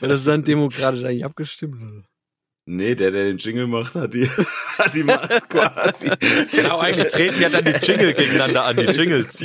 Das 0.00 0.24
dann 0.24 0.44
demokratisch 0.44 1.04
eigentlich 1.04 1.24
abgestimmt? 1.24 1.76
Oder? 1.82 2.04
nee, 2.68 2.94
der, 2.94 3.10
der 3.12 3.24
den 3.24 3.38
Jingle 3.38 3.66
macht, 3.66 3.94
hat 3.94 4.12
die, 4.14 4.28
hat 4.78 4.92
die 4.94 5.04
Macht 5.04 5.48
quasi. 5.48 6.10
Genau, 6.50 6.78
eigentlich 6.78 7.12
treten 7.12 7.40
ja 7.40 7.48
dann 7.48 7.64
die 7.64 7.70
Jingle 7.72 8.12
gegeneinander 8.14 8.64
an, 8.64 8.76
die 8.76 8.82
Jingles. 8.86 9.38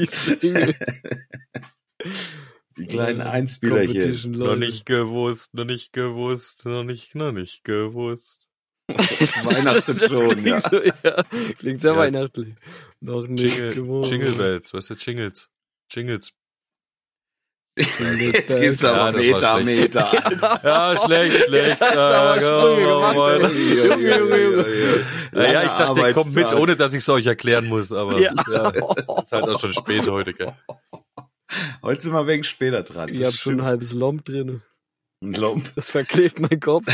Die 2.77 2.87
kleinen 2.87 3.19
Äh, 3.21 3.23
Einspielerchen. 3.23 3.93
Competition, 3.93 4.31
Noch 4.33 4.55
nicht 4.55 4.85
gewusst, 4.85 5.53
noch 5.53 5.65
nicht 5.65 5.93
gewusst, 5.93 6.65
noch 6.65 6.83
nicht, 6.83 7.15
noch 7.15 7.31
nicht 7.31 7.63
gewusst. 7.63 8.49
Weihnachten 8.87 9.99
schon, 9.99 10.45
ja. 10.45 10.59
Klingt, 10.59 10.63
so, 10.69 11.07
ja. 11.07 11.23
Klingt 11.57 11.81
sehr 11.81 11.91
Ja. 11.93 11.97
weihnachtlich. 11.97 12.55
Noch 12.99 13.27
nicht 13.27 13.55
Jingle, 13.55 13.73
gewohnt. 13.75 14.07
Jingle 14.09 14.31
Bells, 14.33 14.73
weißt 14.73 14.89
du, 14.89 14.93
Jingles. 14.95 15.49
Jingles. 15.89 16.33
Jetzt 17.77 18.47
gehst 18.47 18.83
du 18.83 18.87
Ja, 18.87 18.93
aber 19.07 19.17
Meter, 19.17 19.59
schlecht. 19.61 19.79
Meter. 19.95 20.59
Ja, 20.63 20.95
schlecht, 21.05 21.45
schlecht. 21.47 21.79
Ja. 21.81 22.35
Naja, 25.31 25.63
ich 25.63 25.71
dachte, 25.71 26.07
ich 26.09 26.13
komm 26.15 26.33
mit, 26.33 26.53
ohne 26.53 26.75
dass 26.75 26.93
ich 26.93 26.99
es 26.99 27.09
euch 27.09 27.25
erklären 27.25 27.67
muss, 27.67 27.93
aber 27.93 28.19
Ja. 28.19 28.33
ja. 28.51 28.69
ist 28.69 29.31
halt 29.31 29.47
auch 29.47 29.59
schon 29.59 29.73
spät 29.73 30.07
heute, 30.07 30.33
gell. 30.33 30.51
Heute 31.81 32.01
sind 32.01 32.13
wir 32.13 32.27
wegen 32.27 32.43
später 32.43 32.83
dran. 32.83 33.09
Ich 33.11 33.23
hab 33.23 33.33
schon 33.33 33.59
ein 33.61 33.65
halbes 33.65 33.93
Lomb 33.93 34.25
drin. 34.25 34.61
ein 35.23 35.33
Lump. 35.33 35.71
Das 35.75 35.91
verklebt 35.91 36.39
mein 36.39 36.59
Kopf. 36.59 36.85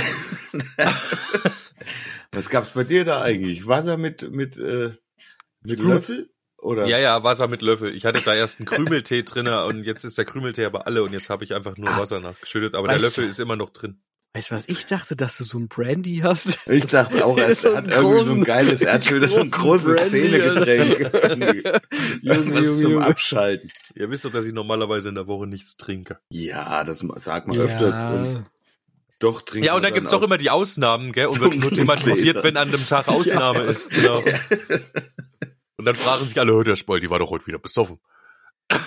Was 2.31 2.49
gab's 2.49 2.71
bei 2.71 2.83
dir 2.83 3.05
da 3.05 3.21
eigentlich? 3.21 3.67
Wasser 3.67 3.97
mit, 3.97 4.29
mit, 4.31 4.57
äh, 4.57 4.91
mit. 5.61 5.79
Löffel? 5.79 6.29
Oder? 6.59 6.87
Ja, 6.87 6.97
ja, 6.97 7.23
Wasser 7.23 7.47
mit 7.47 7.61
Löffel. 7.61 7.95
Ich 7.95 8.05
hatte 8.05 8.21
da 8.23 8.33
erst 8.33 8.59
einen 8.59 8.65
Krümeltee 8.65 9.23
drinne 9.23 9.65
und 9.65 9.83
jetzt 9.83 10.03
ist 10.03 10.17
der 10.17 10.25
Krümeltee 10.25 10.65
aber 10.65 10.87
alle 10.87 11.03
und 11.03 11.13
jetzt 11.13 11.29
habe 11.29 11.43
ich 11.43 11.53
einfach 11.53 11.77
nur 11.77 11.89
Ah. 11.89 11.99
Wasser 11.99 12.19
nachgeschüttet, 12.19 12.75
aber 12.75 12.87
der 12.87 12.99
Löffel 12.99 13.25
du- 13.25 13.29
ist 13.29 13.39
immer 13.39 13.55
noch 13.55 13.69
drin. 13.69 13.99
Weißt 14.33 14.51
du, 14.51 14.55
was 14.55 14.65
ich 14.67 14.85
dachte, 14.85 15.15
dass 15.15 15.37
du 15.37 15.43
so 15.45 15.57
ein 15.57 15.67
Brandy 15.67 16.19
hast? 16.21 16.59
Ich 16.67 16.85
dachte 16.87 17.25
auch, 17.25 17.37
er 17.37 17.53
So 17.55 17.69
hat 17.75 17.85
einen 17.85 17.91
irgendwie 17.93 18.25
so 18.25 18.31
ein 18.33 18.39
großen- 18.41 18.43
geiles, 18.43 18.81
er 18.81 18.93
hat 18.93 19.05
schon 19.05 19.15
wieder 19.17 19.27
so 19.29 19.39
ein 19.39 19.49
großes 19.51 20.07
Szenegetränk. 20.07 21.11
Was 22.23 22.81
zum. 22.81 22.99
Abschalten. 22.99 23.69
Ihr 23.95 24.09
wisst 24.11 24.25
doch, 24.25 24.31
dass 24.31 24.45
ich 24.45 24.53
normalerweise 24.53 25.09
in 25.09 25.15
der 25.15 25.27
Woche 25.27 25.47
nichts 25.47 25.77
trinke. 25.77 26.19
Ja, 26.29 26.83
das 26.83 26.99
sagt 27.17 27.47
man 27.47 27.57
öfters. 27.57 28.01
Und 28.01 28.25
Ja. 28.25 28.43
doch 29.19 29.41
trinkt 29.41 29.65
Ja, 29.65 29.73
und 29.73 29.77
man 29.81 29.91
dann 29.91 29.93
gibt's 29.93 30.13
auch 30.13 30.21
immer 30.23 30.37
die 30.37 30.49
Ausnahmen, 30.49 31.13
gell? 31.13 31.27
Und 31.27 31.39
wird 31.39 31.55
nur 31.55 31.71
thematisiert, 31.71 32.43
wenn 32.43 32.57
an 32.57 32.71
dem 32.71 32.85
Tag 32.85 33.07
Ausnahme 33.07 33.61
ist. 33.61 33.89
Genau. 33.89 34.21
Und 35.77 35.85
dann 35.85 35.95
fragen 35.95 36.25
sich 36.27 36.39
alle, 36.39 36.53
"Hör, 36.53 36.63
der 36.63 36.75
Spoil, 36.75 36.99
die 36.99 37.09
war 37.09 37.19
doch 37.19 37.29
heute 37.29 37.47
wieder 37.47 37.59
besoffen. 37.59 37.99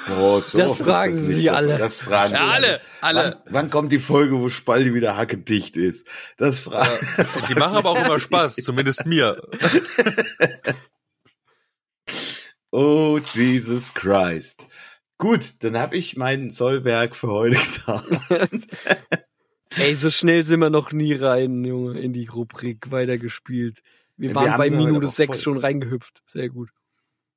Boah, 0.09 0.43
so 0.43 0.59
Das 0.59 0.77
fragen 0.77 1.31
das 1.31 1.41
der 1.41 1.55
alle. 1.55 1.79
Das 1.79 1.97
fragen 1.99 2.35
Ja, 2.35 2.41
sie 2.47 2.53
alle, 2.53 2.81
alle. 3.01 3.41
Wann, 3.47 3.53
wann 3.55 3.71
kommt 3.71 3.93
die 3.93 3.99
Folge, 3.99 4.39
wo 4.39 4.51
Spaldi 4.51 4.93
wieder 4.93 5.17
hackedicht 5.17 5.77
ist? 5.79 6.07
Das 6.37 6.61
fragen. 6.61 6.91
Und 7.37 7.49
die 7.49 7.55
machen 7.55 7.77
aber 7.79 7.91
auch 7.91 8.05
immer 8.05 8.19
Spaß, 8.19 8.57
zumindest 8.57 9.07
mir. 9.07 9.41
Oh, 12.73 13.19
Jesus 13.35 13.95
Christ. 13.95 14.67
Gut, 15.19 15.55
dann 15.61 15.77
habe 15.77 15.97
ich 15.97 16.17
mein 16.17 16.51
Sollwerk 16.53 17.17
für 17.17 17.29
heute 17.29 17.57
getan. 17.59 18.21
Ey, 19.77 19.95
so 19.95 20.09
schnell 20.11 20.45
sind 20.45 20.61
wir 20.61 20.71
noch 20.71 20.93
nie 20.93 21.15
rein, 21.15 21.65
Junge, 21.65 21.99
in 21.99 22.13
die 22.13 22.27
Rubrik 22.27 22.91
weitergespielt. 22.93 23.81
Wir 24.17 24.31
Wir 24.31 24.35
waren 24.37 24.57
bei 24.57 24.71
Minute 24.71 25.09
auch 25.09 25.11
6 25.11 25.37
voll. 25.39 25.43
schon 25.43 25.59
reingehüpft. 25.59 26.23
Sehr 26.27 26.49
gut. 26.49 26.71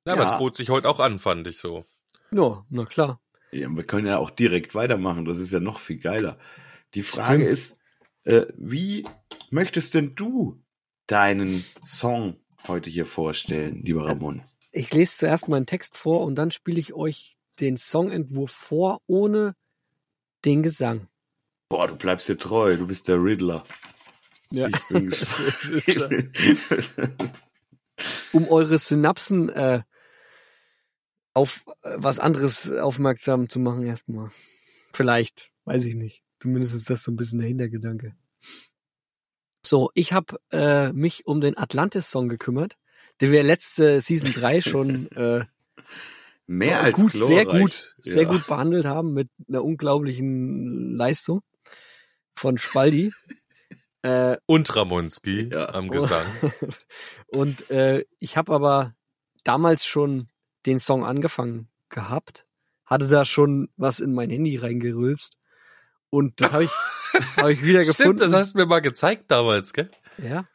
Ja, 0.06 0.12
aber 0.14 0.24
Ja. 0.24 0.32
es 0.34 0.38
bot 0.38 0.56
sich 0.56 0.68
heute 0.70 0.88
auch 0.88 1.00
an, 1.00 1.18
fand 1.18 1.46
ich 1.46 1.58
so. 1.58 1.84
Ja, 2.30 2.64
na 2.68 2.84
klar. 2.84 3.20
Ja, 3.52 3.68
wir 3.70 3.84
können 3.84 4.06
ja 4.06 4.18
auch 4.18 4.30
direkt 4.30 4.74
weitermachen. 4.74 5.24
Das 5.24 5.38
ist 5.38 5.52
ja 5.52 5.60
noch 5.60 5.78
viel 5.78 5.98
geiler. 5.98 6.38
Die 6.94 7.02
Frage 7.02 7.44
Stimmt. 7.44 7.50
ist, 7.50 7.78
äh, 8.24 8.46
wie 8.56 9.06
möchtest 9.50 9.94
denn 9.94 10.14
du 10.14 10.62
deinen 11.06 11.64
Song 11.84 12.36
heute 12.66 12.90
hier 12.90 13.06
vorstellen, 13.06 13.82
lieber 13.84 14.06
Ramon? 14.06 14.42
Ich 14.72 14.92
lese 14.92 15.16
zuerst 15.18 15.48
meinen 15.48 15.66
Text 15.66 15.96
vor 15.96 16.22
und 16.22 16.34
dann 16.34 16.50
spiele 16.50 16.80
ich 16.80 16.94
euch 16.94 17.36
den 17.60 17.76
Songentwurf 17.76 18.50
vor, 18.50 19.00
ohne 19.06 19.54
den 20.44 20.62
Gesang. 20.62 21.06
Boah, 21.68 21.86
du 21.86 21.96
bleibst 21.96 22.28
dir 22.28 22.36
treu. 22.36 22.76
Du 22.76 22.86
bist 22.86 23.06
der 23.08 23.22
Riddler. 23.22 23.64
Ja. 24.50 24.66
Ich 24.68 24.88
bin 24.88 25.10
gespannt. 25.86 26.36
um 28.32 28.48
eure 28.48 28.78
Synapsen 28.78 29.48
äh, 29.48 29.82
auf 31.34 31.64
äh, 31.82 31.90
was 31.96 32.18
anderes 32.18 32.70
aufmerksam 32.70 33.48
zu 33.48 33.58
machen 33.58 33.84
erstmal. 33.84 34.30
Vielleicht, 34.92 35.50
weiß 35.64 35.84
ich 35.84 35.94
nicht. 35.94 36.22
Zumindest 36.40 36.74
ist 36.74 36.88
das 36.90 37.02
so 37.02 37.10
ein 37.12 37.16
bisschen 37.16 37.40
der 37.40 37.48
Hintergedanke. 37.48 38.14
So, 39.66 39.90
ich 39.94 40.12
habe 40.12 40.38
äh, 40.52 40.92
mich 40.92 41.26
um 41.26 41.40
den 41.40 41.56
Atlantis-Song 41.56 42.28
gekümmert, 42.28 42.76
den 43.20 43.32
wir 43.32 43.42
letzte 43.42 44.00
Season 44.00 44.32
3 44.32 44.60
schon 44.60 45.10
äh, 45.12 45.44
Mehr 46.46 46.80
als 46.82 47.00
gut, 47.00 47.12
sehr 47.12 47.46
gut, 47.46 47.94
sehr 47.98 48.24
Ja. 48.24 48.28
gut 48.30 48.46
behandelt 48.46 48.84
haben 48.84 49.14
mit 49.14 49.30
einer 49.48 49.64
unglaublichen 49.64 50.94
Leistung 50.94 51.40
von 52.36 52.58
Spaldi. 52.58 53.12
äh, 54.02 54.36
Und 54.46 54.76
Ramonski 54.76 55.48
Ja. 55.50 55.70
am 55.70 55.88
Gesang. 55.88 56.26
Und 57.28 57.70
äh, 57.70 58.04
ich 58.18 58.36
habe 58.36 58.52
aber 58.52 58.94
damals 59.44 59.86
schon 59.86 60.28
den 60.66 60.78
Song 60.78 61.04
angefangen 61.04 61.68
gehabt, 61.88 62.46
hatte 62.84 63.08
da 63.08 63.24
schon 63.24 63.68
was 63.76 64.00
in 64.00 64.14
mein 64.14 64.30
Handy 64.30 64.56
reingerülpst 64.56 65.36
und 66.10 66.40
das 66.40 66.52
habe 66.52 66.64
ich, 66.64 66.70
hab 67.36 67.48
ich 67.48 67.62
wieder 67.62 67.82
Stimmt, 67.82 67.96
gefunden. 67.98 68.18
das 68.20 68.32
hast 68.32 68.54
du 68.54 68.58
mir 68.58 68.66
mal 68.66 68.80
gezeigt 68.80 69.30
damals, 69.30 69.72
gell? 69.72 69.90
ja. 70.18 70.46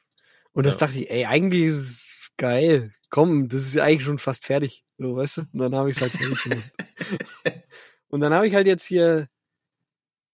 Und 0.52 0.65
das 0.65 0.80
Ja. 0.80 0.88
dachte 0.88 1.00
ich, 1.00 1.10
ey, 1.12 1.26
eigentlich 1.26 1.63
ist 1.65 1.78
es 1.78 2.32
geil. 2.36 2.93
Komm, 3.12 3.50
das 3.50 3.62
ist 3.62 3.76
ja 3.76 3.84
eigentlich 3.84 4.04
schon 4.04 4.17
fast 4.19 4.45
fertig. 4.45 4.84
So, 4.98 5.15
weißt 5.15 5.38
du? 5.38 5.41
Und 5.54 5.60
dann 5.60 5.76
habe 5.76 5.89
ich 5.89 5.95
es 5.95 6.02
halt 6.02 6.12
fertig 6.12 6.43
gemacht. 6.43 6.72
und 8.10 8.19
dann 8.19 8.34
habe 8.34 8.48
ich 8.48 8.56
halt 8.56 8.65
jetzt 8.67 8.84
hier 8.84 9.30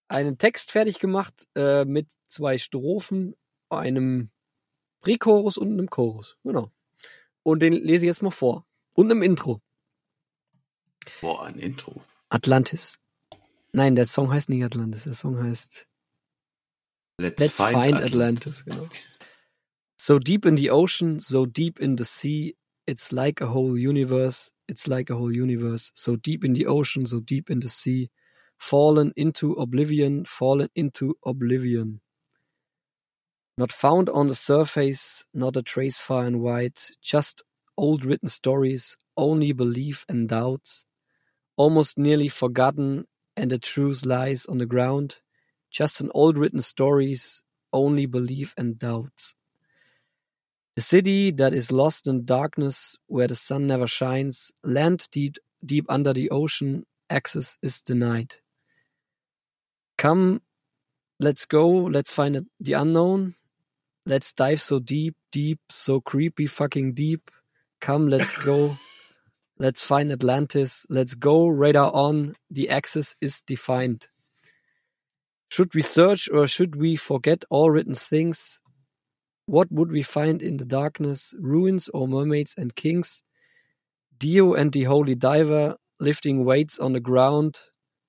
einen 0.08 0.38
Text 0.38 0.72
fertig 0.72 1.00
gemacht 1.00 1.48
äh, 1.56 1.84
mit 1.86 2.12
zwei 2.28 2.58
Strophen, 2.58 3.36
einem 3.70 4.32
Pre-Chorus 5.02 5.58
und 5.58 5.74
einem 5.74 5.90
Chorus. 5.90 6.38
Genau. 6.44 6.72
Und 7.44 7.60
den 7.60 7.74
lese 7.74 8.06
ich 8.06 8.10
jetzt 8.10 8.24
mal 8.24 8.32
vor. 8.32 8.66
Und 8.96 9.12
einem 9.12 9.22
Intro. 9.22 9.62
Boah, 11.22 11.46
ein 11.46 11.60
Intro. 11.60 12.02
Atlantis. 12.30 13.00
Nein, 13.72 13.96
der 13.96 14.06
Song 14.08 14.32
heißt 14.32 14.50
nicht 14.50 14.64
Atlantis. 14.64 15.04
Der 15.04 15.14
Song 15.14 15.42
heißt 15.42 15.88
Let's, 17.18 17.42
Let's 17.42 17.58
find, 17.58 17.96
Atlantis. 17.96 18.66
Genau. 18.66 18.90
So 19.98 20.20
deep 20.20 20.46
in 20.46 20.56
the 20.56 20.70
ocean, 20.70 21.20
so 21.20 21.46
deep 21.46 21.80
in 21.80 21.96
the 21.96 22.06
sea, 22.06 22.56
it's 22.86 23.12
like 23.12 23.42
a 23.42 23.48
whole 23.48 23.78
universe, 23.78 24.52
it's 24.68 24.88
like 24.88 25.10
a 25.10 25.16
whole 25.16 25.34
universe. 25.34 25.92
So 25.94 26.16
deep 26.16 26.44
in 26.44 26.54
the 26.54 26.68
ocean, 26.68 27.06
so 27.06 27.20
deep 27.20 27.50
in 27.50 27.62
the 27.62 27.70
sea, 27.70 28.10
fallen 28.58 29.14
into 29.16 29.54
oblivion, 29.54 30.26
fallen 30.26 30.70
into 30.76 31.16
oblivion. 31.26 32.02
Not 33.58 33.72
found 33.72 34.10
on 34.10 34.28
the 34.28 34.36
surface, 34.36 35.26
not 35.34 35.56
a 35.56 35.62
trace 35.62 35.98
far 35.98 36.26
and 36.26 36.42
wide, 36.42 36.78
just 37.02 37.44
old 37.78 38.04
written 38.04 38.28
stories, 38.28 38.98
only 39.16 39.54
belief 39.54 40.06
and 40.10 40.28
doubts, 40.28 40.84
almost 41.58 41.98
nearly 41.98 42.28
forgotten, 42.28 43.06
and 43.36 43.52
the 43.52 43.58
truth 43.60 44.06
lies 44.06 44.46
on 44.46 44.58
the 44.58 44.66
ground, 44.66 45.18
just 45.72 46.02
an 46.02 46.12
old 46.14 46.38
written 46.38 46.62
stories, 46.62 47.44
only 47.74 48.06
belief 48.06 48.54
and 48.58 48.78
doubts. 48.78 49.36
The 50.76 50.82
city 50.82 51.32
that 51.32 51.54
is 51.54 51.72
lost 51.72 52.08
in 52.08 52.26
darkness, 52.26 52.98
where 53.08 53.28
the 53.28 53.36
sun 53.36 53.68
never 53.68 53.88
shines, 53.88 54.52
land 54.64 55.08
deep, 55.12 55.38
deep 55.66 55.86
under 55.90 56.14
the 56.14 56.30
ocean, 56.30 56.86
access 57.10 57.58
is 57.62 57.82
denied. 57.82 58.36
Come, 59.98 60.42
let's 61.20 61.46
go, 61.46 61.70
let's 61.70 62.12
find 62.12 62.46
the 62.60 62.74
unknown. 62.74 63.36
Let's 64.06 64.34
dive 64.34 64.62
so 64.62 64.80
deep, 64.80 65.16
deep, 65.32 65.60
so 65.70 66.02
creepy 66.02 66.46
fucking 66.46 66.94
deep. 66.94 67.32
Come, 67.80 68.08
let's 68.08 68.44
go. 68.44 68.76
let's 69.58 69.82
find 69.82 70.12
Atlantis. 70.12 70.86
Let's 70.90 71.16
go, 71.16 71.48
radar 71.48 71.92
on. 71.94 72.36
The 72.50 72.70
axis 72.70 73.16
is 73.22 73.42
defined. 73.42 74.08
Should 75.50 75.74
we 75.74 75.82
search 75.82 76.30
or 76.30 76.48
should 76.48 76.76
we 76.76 76.96
forget 76.96 77.46
all 77.50 77.70
written 77.72 77.96
things? 77.96 78.62
What 79.46 79.72
would 79.72 79.92
we 79.92 80.02
find 80.02 80.42
in 80.42 80.58
the 80.58 80.66
darkness? 80.66 81.34
Ruins 81.40 81.88
or 81.94 82.08
mermaids 82.08 82.56
and 82.58 82.76
kings? 82.76 83.22
Dio 84.18 84.54
and 84.54 84.72
the 84.72 84.84
holy 84.84 85.16
diver 85.16 85.76
lifting 86.00 86.46
weights 86.46 86.80
on 86.80 86.94
the 86.94 87.00
ground. 87.00 87.60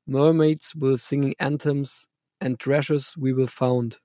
Mermaids 0.07 0.75
will 0.75 0.97
singing 0.97 1.35
anthems 1.39 2.09
and 2.41 2.59
treasures 2.59 3.15
we 3.17 3.33
will 3.33 3.47
found. 3.47 3.99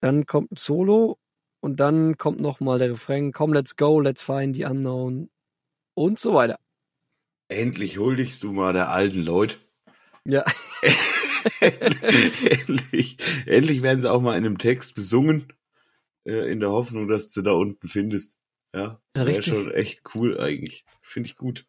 Dann 0.00 0.24
kommt 0.26 0.52
ein 0.52 0.56
Solo 0.56 1.18
Und 1.62 1.78
dann 1.78 2.18
kommt 2.18 2.40
nochmal 2.40 2.78
der 2.78 2.90
Refrain, 2.90 3.30
komm, 3.32 3.52
let's 3.52 3.76
go, 3.76 4.00
let's 4.00 4.20
find 4.20 4.56
the 4.56 4.64
unknown 4.64 5.30
und 5.94 6.18
so 6.18 6.34
weiter. 6.34 6.58
Endlich 7.48 7.98
huldigst 7.98 8.42
du 8.42 8.52
mal 8.52 8.72
der 8.72 8.90
alten 8.90 9.22
Leute. 9.22 9.58
Ja, 10.24 10.44
endlich, 11.60 13.18
endlich 13.46 13.82
werden 13.82 14.02
sie 14.02 14.10
auch 14.10 14.20
mal 14.20 14.36
in 14.36 14.44
einem 14.44 14.58
Text 14.58 14.94
besungen, 14.94 15.52
äh, 16.24 16.50
in 16.50 16.60
der 16.60 16.70
Hoffnung, 16.70 17.08
dass 17.08 17.32
du 17.32 17.42
da 17.42 17.52
unten 17.52 17.86
findest. 17.86 18.38
Ja, 18.74 18.82
Ja, 18.82 19.00
wäre 19.14 19.26
richtig. 19.26 19.46
schon 19.46 19.70
echt 19.72 20.02
cool 20.14 20.40
eigentlich. 20.40 20.84
Finde 21.00 21.28
ich 21.28 21.36
gut. 21.36 21.66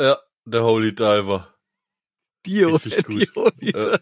Ja, 0.00 0.18
der 0.44 0.64
Holy 0.64 0.94
Diver. 0.94 1.53
Dio, 2.46 2.76
Richtig 2.76 3.04
gut. 3.04 3.22
Dio, 3.22 3.50
Ja. 3.60 3.98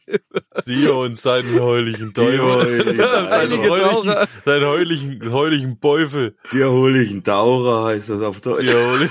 Dio 0.67 1.03
und 1.05 1.17
seinen 1.19 1.61
heulichen 1.61 2.13
Dio, 2.13 2.25
Teufel. 2.25 2.41
heulichen 2.85 2.97
seinen 2.99 3.31
Heilige 3.31 3.71
heulichen, 3.71 4.15
seinen 4.45 4.67
heulichen, 4.67 5.33
heulichen 5.33 5.81
Teufel. 5.81 6.37
Dir 6.53 6.71
hol 6.71 6.97
ich 6.97 7.11
einen 7.11 7.23
Taucher, 7.25 7.85
heißt 7.87 8.11
das 8.11 8.21
auf 8.23 8.41
Deutsch. 8.41 8.63
Dio. 8.63 9.09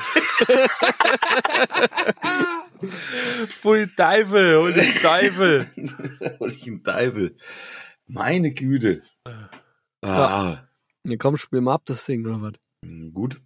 Pfui 3.47 3.87
Teufel, 3.95 4.57
Holy 4.57 4.93
Teufel. 5.01 5.67
hol 6.39 6.51
ich 6.51 6.67
einen 6.67 6.83
Teufel. 6.83 7.35
Meine 8.07 8.53
Güte. 8.53 9.01
Ah, 10.01 10.63
Ja, 11.05 11.15
komm, 11.17 11.37
spiel 11.37 11.61
mal 11.61 11.75
ab 11.75 11.83
das 11.85 12.05
Ding, 12.05 12.25
oder 12.25 12.41
was? 12.41 12.53
gut. 13.13 13.39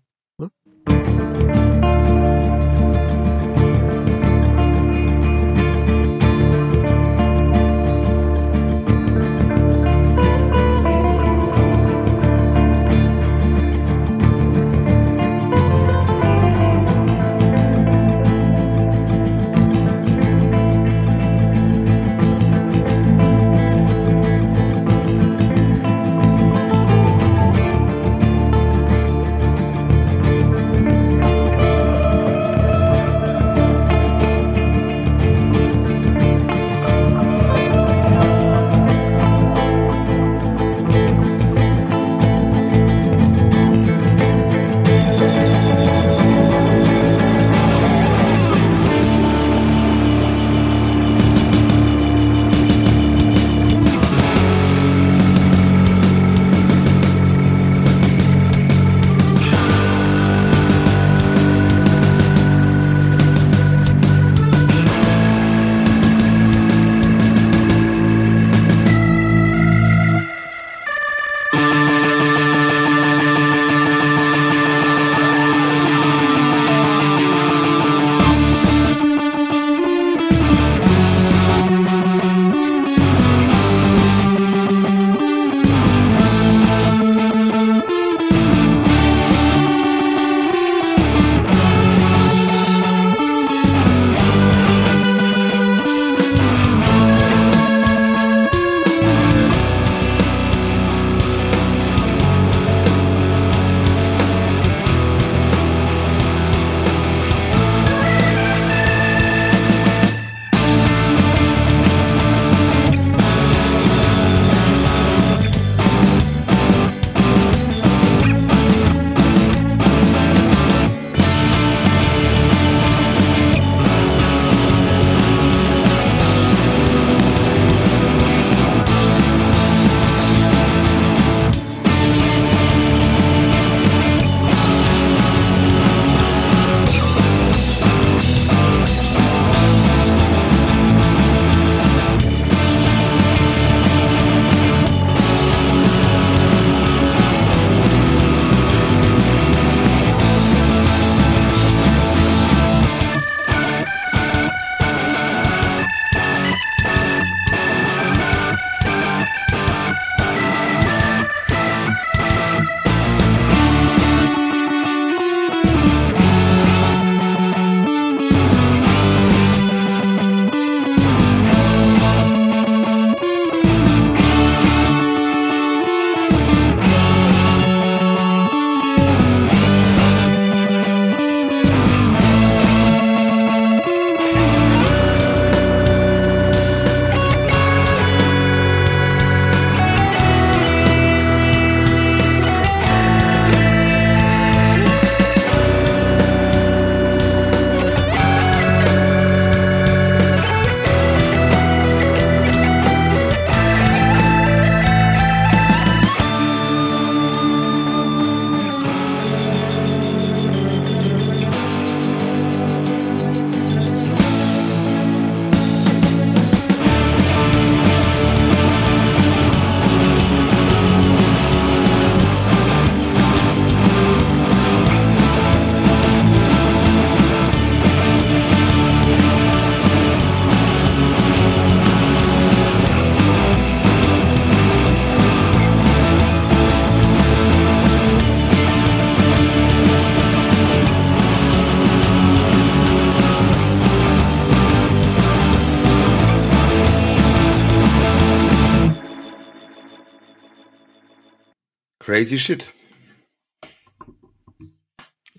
Crazy 252.15 252.37
shit. 252.37 252.73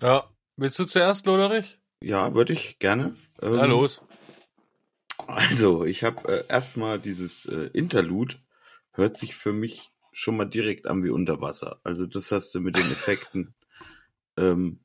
Ja. 0.03 0.31
Willst 0.59 0.79
du 0.79 0.85
zuerst, 0.85 1.25
Loderich? 1.25 1.79
Ja, 2.05 2.35
würde 2.35 2.53
ich 2.53 2.79
gerne. 2.79 3.17
Ähm, 3.41 3.55
Ja, 3.55 3.65
los. 3.65 4.03
Also, 5.27 5.87
ich 5.87 6.05
habe 6.05 6.29
äh, 6.29 6.45
erstmal 6.51 6.99
dieses 6.99 7.47
äh, 7.47 7.71
Interlude, 7.73 8.35
hört 8.93 9.17
sich 9.17 9.35
für 9.35 9.55
mich 9.55 9.91
schon 10.13 10.37
mal 10.37 10.45
direkt 10.45 10.87
an 10.87 11.03
wie 11.03 11.09
Unterwasser. 11.09 11.81
Also, 11.83 12.05
das 12.05 12.31
hast 12.31 12.55
du 12.55 12.61
mit 12.61 12.77
den 12.77 12.85
Effekten 12.85 13.55
ähm, 14.37 14.85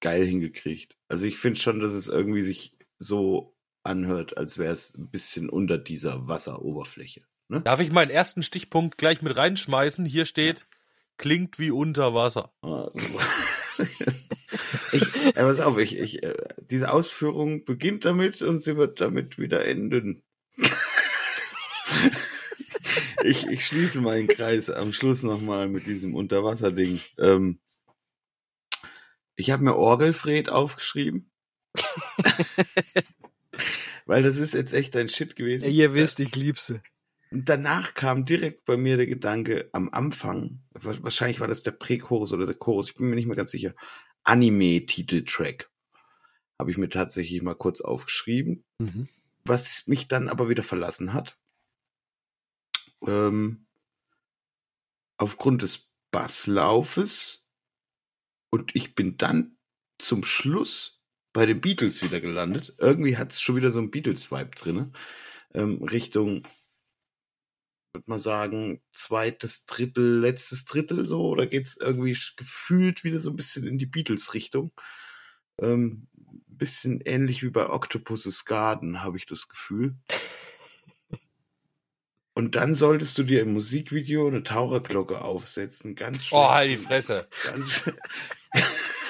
geil 0.00 0.24
hingekriegt. 0.24 0.96
Also, 1.08 1.26
ich 1.26 1.36
finde 1.36 1.60
schon, 1.60 1.78
dass 1.78 1.92
es 1.92 2.08
irgendwie 2.08 2.40
sich 2.40 2.78
so 2.98 3.54
anhört, 3.82 4.38
als 4.38 4.56
wäre 4.56 4.72
es 4.72 4.94
ein 4.94 5.10
bisschen 5.10 5.50
unter 5.50 5.76
dieser 5.76 6.26
Wasseroberfläche. 6.26 7.26
Ne? 7.48 7.60
Darf 7.60 7.80
ich 7.80 7.92
meinen 7.92 8.10
ersten 8.10 8.42
Stichpunkt 8.42 8.98
gleich 8.98 9.22
mit 9.22 9.36
reinschmeißen? 9.36 10.04
Hier 10.04 10.24
steht, 10.24 10.66
klingt 11.16 11.58
wie 11.58 11.70
unter 11.70 12.14
Wasser. 12.14 12.52
Ah, 12.62 12.88
super. 12.90 13.24
ich, 14.92 15.16
äh, 15.26 15.32
pass 15.32 15.60
auf, 15.60 15.78
ich, 15.78 15.98
ich, 15.98 16.22
äh, 16.22 16.34
diese 16.70 16.92
Ausführung 16.92 17.64
beginnt 17.64 18.04
damit 18.04 18.42
und 18.42 18.60
sie 18.60 18.76
wird 18.76 19.00
damit 19.00 19.38
wieder 19.38 19.64
enden. 19.64 20.22
ich, 23.24 23.46
ich 23.46 23.66
schließe 23.66 24.00
meinen 24.00 24.28
Kreis 24.28 24.70
am 24.70 24.92
Schluss 24.92 25.22
nochmal 25.22 25.68
mit 25.68 25.86
diesem 25.86 26.14
Unterwasserding. 26.14 27.00
Ähm, 27.18 27.58
ich 29.36 29.50
habe 29.50 29.64
mir 29.64 29.74
Orgelfred 29.74 30.48
aufgeschrieben. 30.48 31.30
Weil 34.06 34.22
das 34.22 34.36
ist 34.36 34.54
jetzt 34.54 34.72
echt 34.72 34.96
ein 34.96 35.08
Shit 35.08 35.34
gewesen. 35.34 35.64
Ja, 35.64 35.70
ihr 35.70 35.94
wisst, 35.94 36.20
ich 36.20 36.36
lieb 36.36 36.58
sie. 36.58 36.80
Und 37.34 37.48
danach 37.48 37.94
kam 37.94 38.24
direkt 38.24 38.64
bei 38.64 38.76
mir 38.76 38.96
der 38.96 39.06
Gedanke 39.08 39.68
am 39.72 39.88
Anfang, 39.90 40.62
wa- 40.70 40.96
wahrscheinlich 41.00 41.40
war 41.40 41.48
das 41.48 41.64
der 41.64 41.72
Prächorus 41.72 42.32
oder 42.32 42.46
der 42.46 42.54
Chorus, 42.54 42.90
ich 42.90 42.94
bin 42.94 43.08
mir 43.10 43.16
nicht 43.16 43.26
mehr 43.26 43.34
ganz 43.34 43.50
sicher, 43.50 43.74
Anime-Titeltrack. 44.22 45.68
Habe 46.60 46.70
ich 46.70 46.78
mir 46.78 46.88
tatsächlich 46.88 47.42
mal 47.42 47.56
kurz 47.56 47.80
aufgeschrieben, 47.80 48.64
Mhm. 48.78 49.08
was 49.44 49.88
mich 49.88 50.06
dann 50.06 50.28
aber 50.28 50.48
wieder 50.48 50.62
verlassen 50.62 51.12
hat. 51.12 51.36
Ähm, 53.04 53.66
aufgrund 55.16 55.62
des 55.62 55.90
Basslaufes. 56.12 57.48
Und 58.50 58.76
ich 58.76 58.94
bin 58.94 59.16
dann 59.16 59.56
zum 59.98 60.22
Schluss 60.22 61.02
bei 61.32 61.46
den 61.46 61.60
Beatles 61.60 62.00
wieder 62.00 62.20
gelandet. 62.20 62.74
Irgendwie 62.78 63.16
hat 63.16 63.32
es 63.32 63.40
schon 63.40 63.56
wieder 63.56 63.72
so 63.72 63.80
ein 63.80 63.90
Beatles-Vibe 63.90 64.50
drinne. 64.54 64.92
Ähm, 65.52 65.82
Richtung 65.82 66.46
würde 67.94 68.04
man 68.08 68.18
sagen, 68.18 68.82
zweites 68.92 69.66
Drittel, 69.66 70.18
letztes 70.20 70.64
Drittel 70.64 71.06
so, 71.06 71.28
oder 71.28 71.46
geht's 71.46 71.76
irgendwie 71.76 72.18
gefühlt 72.36 73.04
wieder 73.04 73.20
so 73.20 73.30
ein 73.30 73.36
bisschen 73.36 73.66
in 73.66 73.78
die 73.78 73.86
Beatles-Richtung? 73.86 74.72
Ähm, 75.60 76.08
bisschen 76.48 77.00
ähnlich 77.00 77.42
wie 77.42 77.50
bei 77.50 77.70
Octopus's 77.70 78.44
Garden, 78.44 79.02
habe 79.02 79.16
ich 79.16 79.26
das 79.26 79.48
Gefühl. 79.48 79.96
Und 82.36 82.56
dann 82.56 82.74
solltest 82.74 83.16
du 83.16 83.22
dir 83.22 83.42
im 83.42 83.52
Musikvideo 83.52 84.26
eine 84.26 84.42
Taucherglocke 84.42 85.22
aufsetzen, 85.22 85.94
ganz 85.94 86.16
Oh, 86.32 86.42
schlecht. 86.42 86.50
halt 86.50 86.70
die 86.72 86.76
Fresse. 86.76 87.28
Ganz 87.44 87.82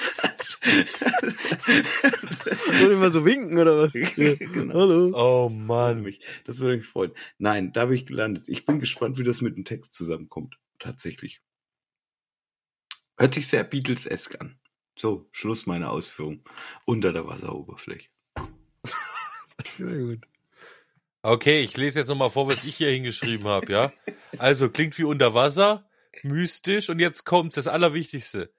Soll 2.79 2.91
ich 2.91 2.97
mal 2.97 3.11
so 3.11 3.25
winken 3.25 3.57
oder 3.57 3.77
was? 3.77 3.93
Genau. 4.39 4.73
Hallo. 4.73 5.11
Oh 5.13 5.49
Mann. 5.49 6.01
mich. 6.01 6.19
Das 6.45 6.59
würde 6.59 6.77
mich 6.77 6.85
freuen. 6.85 7.11
Nein, 7.37 7.73
da 7.73 7.85
bin 7.85 7.95
ich 7.95 8.05
gelandet. 8.05 8.45
Ich 8.47 8.65
bin 8.65 8.79
gespannt, 8.79 9.17
wie 9.17 9.23
das 9.23 9.41
mit 9.41 9.55
dem 9.55 9.65
Text 9.65 9.93
zusammenkommt. 9.93 10.57
Tatsächlich. 10.79 11.41
Hört 13.17 13.33
sich 13.33 13.47
sehr 13.47 13.63
Beatles-esk 13.63 14.39
an. 14.41 14.59
So, 14.97 15.27
Schluss 15.31 15.65
meiner 15.65 15.91
Ausführung. 15.91 16.43
Unter 16.85 17.13
der 17.13 17.27
Wasseroberfläche. 17.27 18.09
Sehr 19.77 19.97
gut. 19.97 20.27
Okay, 21.21 21.63
ich 21.63 21.75
lese 21.75 21.99
jetzt 21.99 22.07
nochmal 22.07 22.29
vor, 22.29 22.47
was 22.47 22.65
ich 22.65 22.75
hier 22.75 22.89
hingeschrieben 22.89 23.47
habe, 23.47 23.71
ja? 23.71 23.91
Also, 24.37 24.69
klingt 24.69 24.97
wie 24.97 25.05
unter 25.05 25.33
Wasser, 25.33 25.89
mystisch 26.23 26.89
und 26.89 26.99
jetzt 26.99 27.25
kommt 27.25 27.57
das 27.57 27.67
Allerwichtigste. 27.67 28.53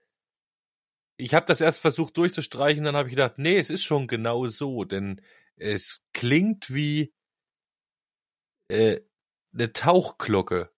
Ich 1.18 1.34
habe 1.34 1.46
das 1.46 1.60
erst 1.60 1.80
versucht 1.80 2.16
durchzustreichen, 2.16 2.84
dann 2.84 2.94
habe 2.96 3.08
ich 3.08 3.14
gedacht, 3.14 3.34
nee, 3.38 3.58
es 3.58 3.70
ist 3.70 3.84
schon 3.84 4.06
genau 4.06 4.46
so, 4.48 4.84
denn 4.84 5.20
es 5.56 6.04
klingt 6.12 6.72
wie 6.74 7.14
äh, 8.68 9.00
eine 9.54 9.72
Tauchglocke, 9.72 10.70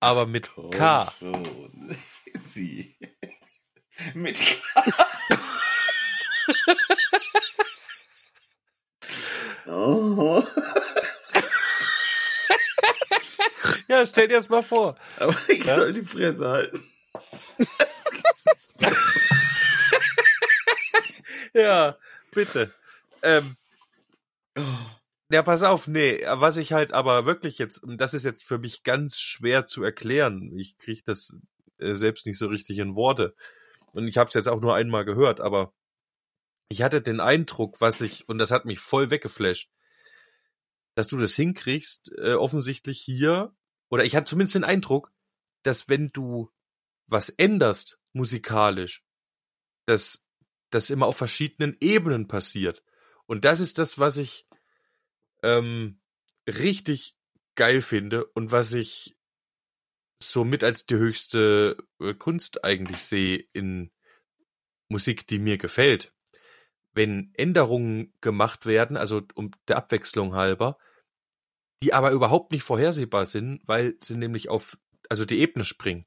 aber 0.00 0.26
mit 0.26 0.50
K. 0.70 1.12
schon. 1.18 1.96
Sie. 2.42 2.96
Mit 4.14 4.40
oh. 9.66 10.42
Ja, 13.88 14.06
stell 14.06 14.28
dir 14.28 14.36
das 14.36 14.48
mal 14.48 14.62
vor. 14.62 14.96
Aber 15.18 15.36
ich 15.48 15.58
Ja? 15.66 15.74
soll 15.74 15.92
die 15.92 16.00
Fresse 16.02 16.48
halten. 16.48 16.82
Ja, 21.54 21.98
bitte. 22.30 22.72
Ähm, 23.22 23.56
ja, 25.30 25.42
pass 25.42 25.62
auf, 25.62 25.88
nee, 25.88 26.22
was 26.26 26.56
ich 26.56 26.72
halt 26.72 26.92
aber 26.92 27.26
wirklich 27.26 27.58
jetzt, 27.58 27.82
das 27.84 28.14
ist 28.14 28.24
jetzt 28.24 28.44
für 28.44 28.58
mich 28.58 28.82
ganz 28.82 29.18
schwer 29.18 29.66
zu 29.66 29.82
erklären. 29.82 30.56
Ich 30.58 30.76
kriege 30.78 31.02
das 31.04 31.34
äh, 31.78 31.94
selbst 31.94 32.26
nicht 32.26 32.38
so 32.38 32.48
richtig 32.48 32.78
in 32.78 32.94
Worte. 32.94 33.34
Und 33.94 34.08
ich 34.08 34.16
habe 34.16 34.28
es 34.28 34.34
jetzt 34.34 34.48
auch 34.48 34.60
nur 34.60 34.74
einmal 34.74 35.04
gehört, 35.04 35.40
aber 35.40 35.72
ich 36.70 36.82
hatte 36.82 37.02
den 37.02 37.20
Eindruck, 37.20 37.80
was 37.80 38.00
ich, 38.00 38.28
und 38.28 38.38
das 38.38 38.50
hat 38.50 38.64
mich 38.64 38.80
voll 38.80 39.10
weggeflasht, 39.10 39.70
dass 40.94 41.06
du 41.06 41.18
das 41.18 41.34
hinkriegst, 41.34 42.12
äh, 42.18 42.34
offensichtlich 42.34 43.00
hier, 43.00 43.54
oder 43.90 44.04
ich 44.04 44.16
hatte 44.16 44.24
zumindest 44.24 44.54
den 44.54 44.64
Eindruck, 44.64 45.12
dass 45.62 45.88
wenn 45.88 46.12
du 46.12 46.50
was 47.06 47.28
änderst 47.28 47.98
musikalisch, 48.12 49.04
dass 49.86 50.26
das 50.74 50.90
immer 50.90 51.06
auf 51.06 51.16
verschiedenen 51.16 51.76
Ebenen 51.80 52.28
passiert. 52.28 52.82
Und 53.26 53.44
das 53.44 53.60
ist 53.60 53.78
das, 53.78 53.98
was 53.98 54.16
ich 54.16 54.46
ähm, 55.42 56.00
richtig 56.46 57.16
geil 57.54 57.82
finde 57.82 58.26
und 58.26 58.52
was 58.52 58.72
ich 58.74 59.16
somit 60.22 60.64
als 60.64 60.86
die 60.86 60.96
höchste 60.96 61.76
äh, 62.00 62.14
Kunst 62.14 62.64
eigentlich 62.64 63.04
sehe 63.04 63.44
in 63.52 63.90
Musik, 64.88 65.26
die 65.26 65.38
mir 65.38 65.58
gefällt. 65.58 66.14
Wenn 66.94 67.32
Änderungen 67.34 68.14
gemacht 68.20 68.66
werden, 68.66 68.96
also 68.96 69.22
um 69.34 69.50
der 69.66 69.76
Abwechslung 69.78 70.34
halber, 70.34 70.78
die 71.82 71.94
aber 71.94 72.12
überhaupt 72.12 72.52
nicht 72.52 72.62
vorhersehbar 72.62 73.26
sind, 73.26 73.60
weil 73.66 73.96
sie 74.00 74.16
nämlich 74.16 74.48
auf, 74.48 74.78
also 75.08 75.24
die 75.24 75.40
Ebene 75.40 75.64
springen. 75.64 76.04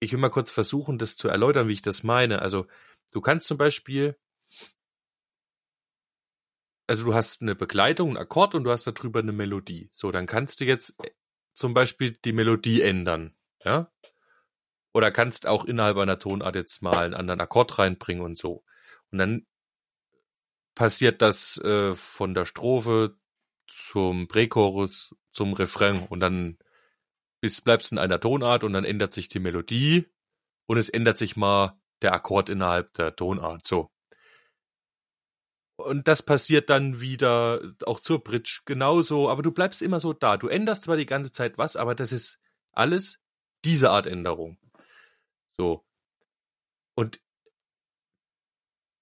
Ich 0.00 0.12
will 0.12 0.20
mal 0.20 0.30
kurz 0.30 0.50
versuchen, 0.50 0.98
das 0.98 1.16
zu 1.16 1.28
erläutern, 1.28 1.68
wie 1.68 1.74
ich 1.74 1.82
das 1.82 2.04
meine. 2.04 2.40
Also, 2.40 2.66
du 3.12 3.20
kannst 3.20 3.48
zum 3.48 3.58
Beispiel, 3.58 4.18
also 6.86 7.04
du 7.04 7.14
hast 7.14 7.42
eine 7.42 7.54
Begleitung, 7.54 8.08
einen 8.08 8.16
Akkord 8.16 8.54
und 8.54 8.64
du 8.64 8.70
hast 8.70 8.86
darüber 8.86 9.20
eine 9.20 9.32
Melodie. 9.32 9.90
So, 9.92 10.10
dann 10.10 10.26
kannst 10.26 10.60
du 10.60 10.64
jetzt 10.64 10.94
äh, 11.04 11.10
zum 11.52 11.74
Beispiel 11.74 12.12
die 12.24 12.32
Melodie 12.32 12.82
ändern, 12.82 13.36
ja? 13.64 13.90
Oder 14.94 15.10
kannst 15.10 15.46
auch 15.46 15.64
innerhalb 15.64 15.98
einer 15.98 16.18
Tonart 16.18 16.54
jetzt 16.56 16.82
mal 16.82 17.04
einen 17.04 17.14
anderen 17.14 17.40
Akkord 17.40 17.78
reinbringen 17.78 18.24
und 18.24 18.38
so. 18.38 18.64
Und 19.10 19.18
dann 19.18 19.46
passiert 20.74 21.22
das 21.22 21.58
äh, 21.58 21.94
von 21.94 22.34
der 22.34 22.46
Strophe 22.46 23.18
zum 23.66 24.28
Prächorus 24.28 25.14
zum 25.30 25.52
Refrain 25.52 26.06
und 26.08 26.20
dann 26.20 26.58
bist, 27.40 27.64
bleibst 27.64 27.92
in 27.92 27.98
einer 27.98 28.20
Tonart 28.20 28.64
und 28.64 28.72
dann 28.72 28.84
ändert 28.84 29.12
sich 29.12 29.28
die 29.28 29.38
Melodie 29.38 30.06
und 30.66 30.78
es 30.78 30.88
ändert 30.88 31.18
sich 31.18 31.36
mal 31.36 31.77
der 32.02 32.14
Akkord 32.14 32.48
innerhalb 32.48 32.92
der 32.94 33.14
Tonart, 33.16 33.66
so. 33.66 33.90
Und 35.76 36.08
das 36.08 36.22
passiert 36.22 36.70
dann 36.70 37.00
wieder 37.00 37.62
auch 37.86 38.00
zur 38.00 38.22
Bridge 38.22 38.62
genauso, 38.64 39.30
aber 39.30 39.42
du 39.42 39.52
bleibst 39.52 39.80
immer 39.80 40.00
so 40.00 40.12
da. 40.12 40.36
Du 40.36 40.48
änderst 40.48 40.82
zwar 40.82 40.96
die 40.96 41.06
ganze 41.06 41.30
Zeit 41.30 41.56
was, 41.56 41.76
aber 41.76 41.94
das 41.94 42.10
ist 42.10 42.40
alles 42.72 43.20
diese 43.64 43.90
Art 43.90 44.06
Änderung. 44.08 44.58
So. 45.56 45.84
Und 46.96 47.20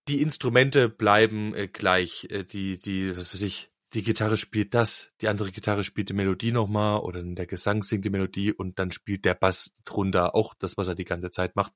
die 0.08 0.20
Instrumente 0.20 0.88
bleiben 0.88 1.54
äh, 1.54 1.66
gleich. 1.66 2.28
Äh, 2.30 2.44
die, 2.44 2.78
die, 2.78 3.16
was 3.16 3.32
weiß 3.32 3.42
ich, 3.42 3.70
die 3.94 4.02
Gitarre 4.02 4.36
spielt 4.36 4.74
das, 4.74 5.12
die 5.20 5.28
andere 5.28 5.52
Gitarre 5.52 5.84
spielt 5.84 6.08
die 6.08 6.14
Melodie 6.14 6.52
nochmal 6.52 7.00
oder 7.00 7.22
der 7.22 7.46
Gesang 7.46 7.82
singt 7.82 8.04
die 8.04 8.10
Melodie 8.10 8.52
und 8.52 8.78
dann 8.78 8.92
spielt 8.92 9.24
der 9.24 9.34
Bass 9.34 9.74
drunter 9.84 10.34
auch 10.34 10.54
das, 10.54 10.76
was 10.76 10.88
er 10.88 10.94
die 10.94 11.04
ganze 11.04 11.30
Zeit 11.30 11.56
macht. 11.56 11.72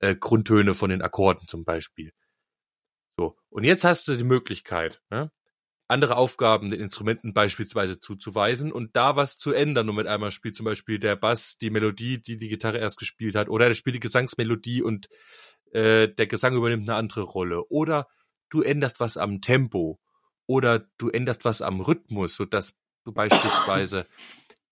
Äh, 0.00 0.14
Grundtöne 0.14 0.74
von 0.74 0.90
den 0.90 1.02
Akkorden 1.02 1.46
zum 1.46 1.64
Beispiel. 1.64 2.12
So. 3.16 3.36
Und 3.48 3.64
jetzt 3.64 3.84
hast 3.84 4.06
du 4.08 4.16
die 4.16 4.24
Möglichkeit, 4.24 5.02
ne? 5.10 5.32
andere 5.88 6.16
Aufgaben 6.16 6.70
den 6.70 6.80
Instrumenten 6.80 7.32
beispielsweise 7.32 7.98
zuzuweisen 7.98 8.72
und 8.72 8.94
da 8.94 9.16
was 9.16 9.38
zu 9.38 9.52
ändern. 9.52 9.88
Und 9.88 9.96
mit 9.96 10.06
einmal 10.06 10.30
spielt 10.30 10.54
zum 10.54 10.64
Beispiel 10.64 10.98
der 10.98 11.16
Bass 11.16 11.56
die 11.56 11.70
Melodie, 11.70 12.20
die 12.20 12.36
die 12.36 12.48
Gitarre 12.48 12.78
erst 12.78 12.98
gespielt 12.98 13.34
hat, 13.34 13.48
oder 13.48 13.66
er 13.66 13.74
spielt 13.74 13.96
die 13.96 14.00
Gesangsmelodie 14.00 14.82
und 14.82 15.08
äh, 15.72 16.08
der 16.08 16.26
Gesang 16.26 16.54
übernimmt 16.54 16.88
eine 16.88 16.98
andere 16.98 17.22
Rolle. 17.22 17.64
Oder 17.68 18.06
du 18.50 18.60
änderst 18.62 19.00
was 19.00 19.16
am 19.16 19.40
Tempo 19.40 19.98
oder 20.46 20.86
du 20.98 21.08
änderst 21.08 21.44
was 21.44 21.62
am 21.62 21.80
Rhythmus, 21.80 22.36
so 22.36 22.44
dass 22.44 22.74
du 23.04 23.12
beispielsweise 23.12 24.06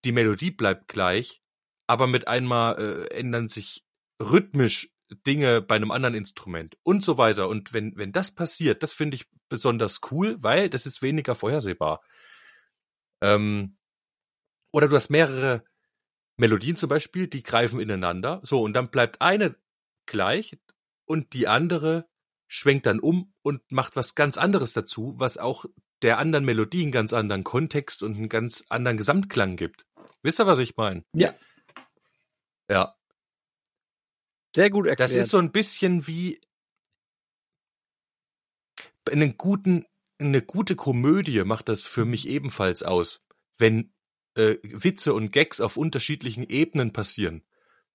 die 0.04 0.12
Melodie 0.12 0.50
bleibt 0.50 0.88
gleich, 0.88 1.42
aber 1.86 2.06
mit 2.06 2.28
einmal 2.28 2.78
äh, 2.78 3.14
ändern 3.14 3.48
sich 3.48 3.84
rhythmisch 4.20 4.95
Dinge 5.26 5.62
bei 5.62 5.76
einem 5.76 5.90
anderen 5.90 6.14
Instrument 6.14 6.76
und 6.82 7.04
so 7.04 7.18
weiter. 7.18 7.48
Und 7.48 7.72
wenn, 7.72 7.96
wenn 7.96 8.12
das 8.12 8.32
passiert, 8.32 8.82
das 8.82 8.92
finde 8.92 9.16
ich 9.16 9.26
besonders 9.48 10.00
cool, 10.10 10.36
weil 10.42 10.68
das 10.68 10.86
ist 10.86 11.02
weniger 11.02 11.34
vorhersehbar. 11.34 12.02
Ähm, 13.20 13.76
oder 14.72 14.88
du 14.88 14.96
hast 14.96 15.10
mehrere 15.10 15.64
Melodien 16.36 16.76
zum 16.76 16.88
Beispiel, 16.88 17.28
die 17.28 17.42
greifen 17.42 17.80
ineinander. 17.80 18.40
So, 18.42 18.62
und 18.62 18.74
dann 18.74 18.90
bleibt 18.90 19.20
eine 19.22 19.56
gleich 20.06 20.58
und 21.04 21.32
die 21.32 21.48
andere 21.48 22.08
schwenkt 22.48 22.86
dann 22.86 23.00
um 23.00 23.32
und 23.42 23.60
macht 23.70 23.96
was 23.96 24.14
ganz 24.14 24.36
anderes 24.36 24.72
dazu, 24.72 25.14
was 25.16 25.38
auch 25.38 25.64
der 26.02 26.18
anderen 26.18 26.44
Melodie 26.44 26.82
einen 26.82 26.92
ganz 26.92 27.12
anderen 27.12 27.44
Kontext 27.44 28.02
und 28.02 28.16
einen 28.16 28.28
ganz 28.28 28.64
anderen 28.68 28.96
Gesamtklang 28.96 29.56
gibt. 29.56 29.86
Wisst 30.22 30.40
ihr, 30.40 30.46
was 30.46 30.58
ich 30.58 30.76
meine? 30.76 31.04
Ja. 31.14 31.34
Ja. 32.68 32.95
Sehr 34.56 34.70
gut 34.70 34.86
erklärt. 34.86 35.10
Das 35.10 35.14
ist 35.14 35.28
so 35.28 35.36
ein 35.36 35.52
bisschen 35.52 36.06
wie 36.06 36.40
einen 39.06 39.36
guten, 39.36 39.84
eine 40.18 40.40
gute 40.40 40.76
Komödie 40.76 41.44
macht 41.44 41.68
das 41.68 41.86
für 41.86 42.06
mich 42.06 42.26
ebenfalls 42.26 42.82
aus, 42.82 43.20
wenn 43.58 43.92
äh, 44.34 44.56
Witze 44.62 45.12
und 45.12 45.30
Gags 45.30 45.60
auf 45.60 45.76
unterschiedlichen 45.76 46.42
Ebenen 46.42 46.94
passieren. 46.94 47.44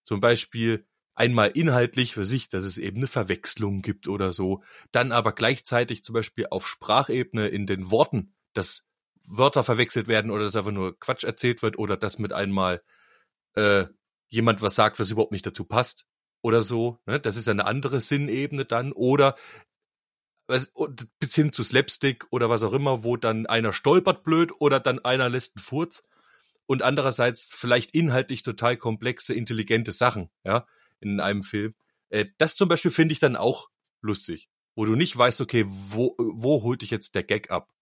Zum 0.04 0.22
Beispiel 0.22 0.86
einmal 1.16 1.50
inhaltlich 1.50 2.14
für 2.14 2.26
sich, 2.26 2.48
dass 2.50 2.64
es 2.64 2.78
eben 2.78 2.98
eine 2.98 3.08
Verwechslung 3.08 3.82
gibt 3.82 4.08
oder 4.08 4.32
so, 4.32 4.64
dann 4.92 5.12
aber 5.12 5.32
gleichzeitig 5.32 6.04
zum 6.04 6.14
Beispiel 6.14 6.46
auf 6.52 6.68
Sprachebene 6.68 7.48
in 7.48 7.66
den 7.66 7.90
Worten, 7.90 8.36
dass 8.54 8.86
Wörter 9.26 9.64
verwechselt 9.64 10.08
werden 10.08 10.30
oder 10.30 10.44
dass 10.44 10.56
einfach 10.56 10.70
nur 10.70 11.00
Quatsch 11.00 11.24
erzählt 11.24 11.64
wird 11.64 11.80
oder 11.80 11.98
dass 11.98 12.20
mit 12.20 12.34
einmal 12.34 12.84
äh, 13.56 13.86
jemand 14.30 14.62
was 14.62 14.76
sagt, 14.76 15.00
was 15.00 15.10
überhaupt 15.10 15.32
nicht 15.32 15.48
dazu 15.48 15.66
passt 15.66 16.06
oder 16.42 16.62
so. 16.62 17.00
Ne? 17.06 17.20
Das 17.20 17.38
ist 17.38 17.48
eine 17.48 17.66
andere 17.66 18.00
Sinnebene 18.00 18.66
dann. 18.66 18.92
Oder 18.92 19.36
bis 21.20 21.36
hin 21.36 21.54
zu 21.54 21.64
Slapstick 21.64 22.28
oder 22.30 22.50
was 22.50 22.64
auch 22.64 22.74
immer, 22.74 23.04
wo 23.04 23.16
dann 23.16 23.46
einer 23.46 23.72
stolpert 23.72 24.24
blöd 24.24 24.52
oder 24.60 24.80
dann 24.80 25.00
einer 25.00 25.30
lässt 25.30 25.56
einen 25.56 25.64
Furz. 25.64 26.08
Und 26.66 26.84
andererseits 26.84 27.54
vielleicht 27.54 27.94
inhaltlich 27.94 28.44
total 28.44 28.78
komplexe, 28.78 29.34
intelligente 29.34 29.92
Sachen, 29.92 30.30
ja, 30.46 30.66
in 31.00 31.20
einem 31.20 31.44
Film. 31.44 31.76
Äh, 32.10 32.28
das 32.38 32.56
zum 32.56 32.70
Beispiel 32.70 32.92
finde 32.92 33.14
ich 33.14 33.20
dann 33.20 33.36
auch 33.36 33.70
lustig. 34.02 34.50
Wo 34.76 34.86
du 34.86 34.96
nicht 34.96 35.18
weißt, 35.18 35.42
okay, 35.42 35.66
wo, 35.68 36.16
wo 36.18 36.64
holt 36.64 36.82
dich 36.82 36.92
jetzt 36.92 37.16
der 37.16 37.24
Gag 37.24 37.52
ab? 37.52 37.74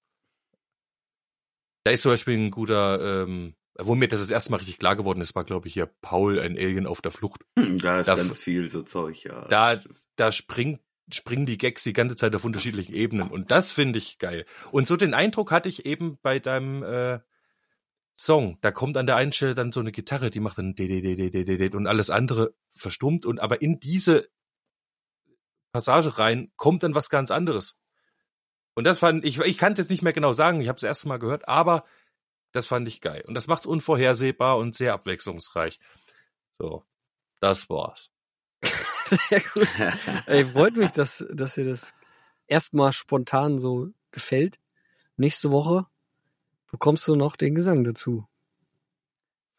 Da 1.84 1.92
ist 1.92 2.02
zum 2.02 2.12
Beispiel 2.12 2.38
ein 2.38 2.52
guter, 2.52 3.24
ähm, 3.24 3.56
wo 3.82 3.96
mir 3.96 4.08
das 4.08 4.20
das 4.22 4.30
erste 4.30 4.52
Mal 4.52 4.58
richtig 4.58 4.80
klar 4.80 4.96
geworden 4.96 5.22
ist, 5.22 5.36
war, 5.36 5.44
glaube 5.44 5.68
ich, 5.68 5.74
hier 5.74 5.88
Paul, 6.02 6.40
ein 6.40 6.58
Alien 6.58 6.88
auf 6.88 7.02
der 7.02 7.12
Flucht. 7.12 7.42
Da 7.56 8.00
ist 8.00 8.08
Da- 8.08 8.16
ganz 8.16 8.38
viel 8.38 8.68
so 8.68 8.82
Zeug, 8.82 9.24
ja. 9.24 9.46
Da, 9.48 9.80
da 10.16 10.32
springt, 10.32 10.82
springen 11.12 11.46
die 11.46 11.58
Gags 11.58 11.84
die 11.84 11.94
ganze 11.94 12.16
Zeit 12.16 12.36
auf 12.36 12.46
unterschiedlichen 12.46 12.94
Ebenen. 12.94 13.30
Und 13.30 13.52
das 13.52 13.72
finde 13.72 13.98
ich 14.00 14.20
geil. 14.20 14.46
Und 14.72 14.88
so 14.88 14.96
den 14.96 15.14
Eindruck 15.14 15.52
hatte 15.52 15.70
ich 15.70 15.86
eben 15.86 16.18
bei 16.22 16.40
deinem 16.40 16.84
äh, 16.84 17.20
Song. 18.16 18.58
Da 18.62 18.72
kommt 18.72 18.98
an 18.98 19.08
der 19.08 19.16
einen 19.16 19.32
Stelle 19.32 19.54
dann 19.56 19.72
so 19.72 19.80
eine 19.80 19.92
Gitarre, 19.92 20.30
die 20.30 20.40
macht 20.42 20.58
dann 20.58 20.76
de- 20.76 20.88
de- 20.88 21.02
de- 21.02 21.16
de- 21.16 21.30
de- 21.30 21.44
de- 21.46 21.58
de- 21.70 21.76
und 21.78 21.88
alles 21.88 22.10
andere 22.10 22.54
verstummt. 22.72 23.26
Und 23.26 23.40
aber 23.40 23.62
in 23.62 23.80
diese 23.80 24.28
Passage 25.72 26.18
rein 26.18 26.52
kommt 26.58 26.84
dann 26.84 26.96
was 26.96 27.10
ganz 27.10 27.32
anderes. 27.32 27.78
Und 28.76 28.84
das 28.86 29.00
fand 29.00 29.26
ich, 29.26 29.40
ich 29.40 29.58
kann 29.58 29.74
es 29.74 29.80
jetzt 29.80 29.90
nicht 29.90 30.02
mehr 30.04 30.14
genau 30.14 30.34
sagen, 30.34 30.62
ich 30.62 30.68
habe 30.68 30.78
es 30.78 30.84
erste 30.84 31.08
Mal 31.08 31.18
gehört, 31.20 31.48
aber 31.48 31.86
das 32.52 32.66
fand 32.66 32.88
ich 32.88 33.02
geil. 33.02 33.24
Und 33.28 33.34
das 33.34 33.48
macht 33.48 33.62
es 33.62 33.66
unvorhersehbar 33.66 34.58
und 34.58 34.76
sehr 34.76 34.94
abwechslungsreich. 34.94 35.80
So, 36.58 36.84
das 37.40 37.70
war's. 37.70 38.12
Sehr 39.30 39.42
gut. 39.54 39.68
Ey, 40.28 40.46
freut 40.46 40.76
mich, 40.76 40.92
dass, 40.92 41.26
dass 41.32 41.56
dir 41.56 41.66
das 41.66 41.96
erstmal 42.46 42.94
spontan 42.94 43.58
so 43.58 43.90
gefällt. 44.12 44.60
Nächste 45.18 45.50
Woche 45.52 45.88
bekommst 46.70 47.08
du 47.08 47.16
noch 47.16 47.36
den 47.36 47.56
Gesang 47.56 47.84
dazu. 47.84 48.28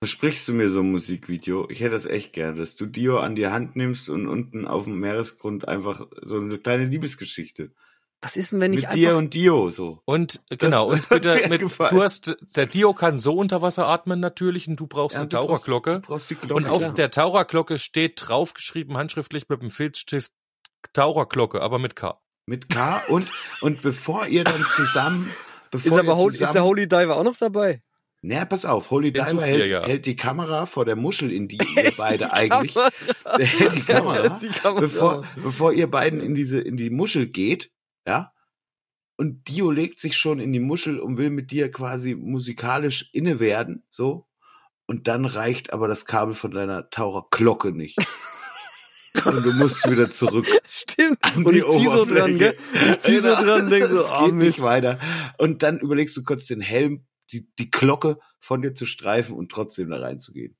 Versprichst 0.02 0.48
du 0.48 0.54
mir 0.54 0.70
so 0.70 0.80
ein 0.80 0.90
Musikvideo? 0.90 1.68
Ich 1.68 1.80
hätte 1.80 1.90
das 1.90 2.06
echt 2.06 2.32
gern, 2.32 2.56
dass 2.56 2.76
du 2.76 2.86
Dio 2.86 3.18
an 3.18 3.36
die 3.36 3.48
Hand 3.48 3.76
nimmst 3.76 4.08
und 4.08 4.28
unten 4.28 4.66
auf 4.66 4.84
dem 4.84 4.98
Meeresgrund 4.98 5.68
einfach 5.68 6.06
so 6.22 6.38
eine 6.38 6.58
kleine 6.58 6.86
Liebesgeschichte. 6.86 7.72
Was 8.22 8.36
ist 8.36 8.52
denn, 8.52 8.60
wenn 8.60 8.74
ich 8.74 8.82
Mit 8.82 8.94
dir 8.94 9.16
und 9.16 9.32
Dio 9.32 9.70
so. 9.70 10.02
Und 10.04 10.42
genau, 10.50 10.90
das 10.90 11.00
und 11.00 11.08
bitte 11.08 11.48
mit, 11.48 11.60
gefallen. 11.60 11.94
du 11.96 12.02
hast, 12.02 12.36
der 12.54 12.66
Dio 12.66 12.92
kann 12.92 13.18
so 13.18 13.34
unter 13.34 13.62
Wasser 13.62 13.86
atmen 13.88 14.20
natürlich 14.20 14.68
und 14.68 14.76
du 14.76 14.86
brauchst 14.86 15.14
Ja, 15.14 15.20
eine 15.20 15.28
Taucherglocke. 15.30 16.00
Du 16.00 16.00
brauchst 16.00 16.28
die 16.30 16.34
Glocke. 16.34 16.54
und 16.54 16.66
auf 16.66 16.82
klar. 16.82 16.94
der 16.94 17.10
Taucherglocke 17.10 17.78
steht 17.78 18.20
draufgeschrieben, 18.28 18.96
handschriftlich 18.98 19.48
mit 19.48 19.62
dem 19.62 19.70
Filzstift, 19.70 20.32
Taucherglocke, 20.92 21.62
aber 21.62 21.78
mit 21.78 21.96
K. 21.96 22.20
Mit 22.46 22.68
K 22.68 22.98
und, 23.08 23.30
und 23.60 23.80
bevor 23.82 24.26
ihr 24.26 24.44
dann 24.44 24.64
zusammen, 24.66 25.30
Ist, 25.72 25.84
bevor 25.84 26.00
aber 26.00 26.08
ihr 26.12 26.16
Holy, 26.16 26.32
ist 26.32 26.38
zusammen, 26.38 26.54
der 26.54 26.64
Holy 26.64 26.88
Diver 26.88 27.16
auch 27.16 27.22
noch 27.24 27.36
dabei? 27.36 27.80
Na, 28.22 28.44
pass 28.44 28.66
auf, 28.66 28.90
Holy 28.90 29.12
Den 29.12 29.24
Diver 29.24 29.42
hält, 29.42 29.66
ja. 29.66 29.86
hält 29.86 30.04
die 30.04 30.16
Kamera 30.16 30.66
vor 30.66 30.84
der 30.84 30.96
Muschel, 30.96 31.30
in 31.32 31.48
die 31.48 31.58
ihr 31.76 31.92
beide 31.96 32.32
eigentlich, 32.34 32.74
der 32.74 33.46
hält 33.46 33.74
die 33.76 33.92
Kamera, 33.92 34.28
Die 34.42 34.48
Kamera. 34.48 34.80
bevor, 34.80 35.24
bevor 35.36 35.72
ihr 35.72 35.90
beiden 35.90 36.20
in 36.20 36.34
diese, 36.34 36.60
in 36.60 36.76
die 36.76 36.90
Muschel 36.90 37.28
geht, 37.28 37.70
ja, 38.10 38.32
und 39.16 39.48
Dio 39.48 39.70
legt 39.70 40.00
sich 40.00 40.16
schon 40.16 40.40
in 40.40 40.52
die 40.52 40.60
Muschel 40.60 40.98
und 40.98 41.18
will 41.18 41.30
mit 41.30 41.50
dir 41.50 41.70
quasi 41.70 42.14
musikalisch 42.14 43.10
inne 43.12 43.38
werden, 43.38 43.84
so, 43.90 44.26
und 44.86 45.06
dann 45.06 45.24
reicht 45.24 45.72
aber 45.72 45.86
das 45.86 46.04
Kabel 46.04 46.34
von 46.34 46.50
deiner 46.50 46.90
Taucherglocke 46.90 47.70
nicht. 47.70 47.96
und 49.24 49.44
du 49.44 49.52
musst 49.52 49.88
wieder 49.88 50.10
zurück 50.10 50.46
Stimmt. 50.68 51.18
an 51.22 51.44
Und 51.44 51.54
die 51.54 51.58
ich 51.58 51.68
zieh 51.68 51.84
so 51.84 52.04
dran, 52.04 52.38
gell? 52.38 52.56
Ich 52.90 52.98
zieh 52.98 53.18
so 53.20 53.28
dran, 53.28 53.68
denk 53.68 53.86
so, 53.86 54.00
Es 54.00 54.10
ah, 54.10 54.24
geht 54.24 54.34
nicht 54.34 54.62
weiter. 54.62 54.98
Und 55.38 55.62
dann 55.62 55.78
überlegst 55.78 56.16
du 56.16 56.24
kurz 56.24 56.46
den 56.46 56.60
Helm, 56.60 57.06
die, 57.30 57.48
die 57.58 57.70
Glocke 57.70 58.18
von 58.40 58.62
dir 58.62 58.74
zu 58.74 58.86
streifen 58.86 59.36
und 59.36 59.52
trotzdem 59.52 59.90
da 59.90 59.98
reinzugehen. 59.98 60.56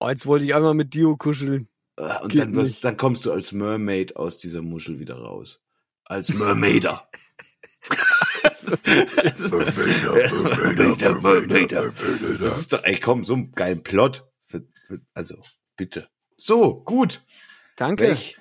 Oh, 0.00 0.08
jetzt 0.08 0.26
wollte 0.26 0.44
ich 0.44 0.54
einmal 0.54 0.74
mit 0.74 0.94
Dio 0.94 1.16
kuscheln. 1.16 1.68
Äh, 1.96 2.18
Und 2.22 2.32
Geht 2.32 2.40
dann, 2.40 2.54
wirst, 2.56 2.82
dann 2.82 2.96
kommst 2.96 3.26
du 3.26 3.32
als 3.32 3.52
Mermaid 3.52 4.16
aus 4.16 4.38
dieser 4.38 4.62
Muschel 4.62 4.98
wieder 4.98 5.18
raus. 5.18 5.60
Als 6.08 6.32
Mermaider. 6.32 7.06
Das 12.42 12.58
ist 12.58 12.72
doch, 12.72 12.82
ey, 12.84 12.98
komm, 12.98 13.24
so 13.24 13.34
ein 13.34 13.52
geilen 13.52 13.82
Plot. 13.82 14.24
Für, 14.46 14.62
für, 14.86 15.00
also, 15.14 15.36
bitte. 15.76 16.08
So, 16.36 16.82
gut. 16.82 17.22
Danke. 17.76 18.08
Welch 18.08 18.36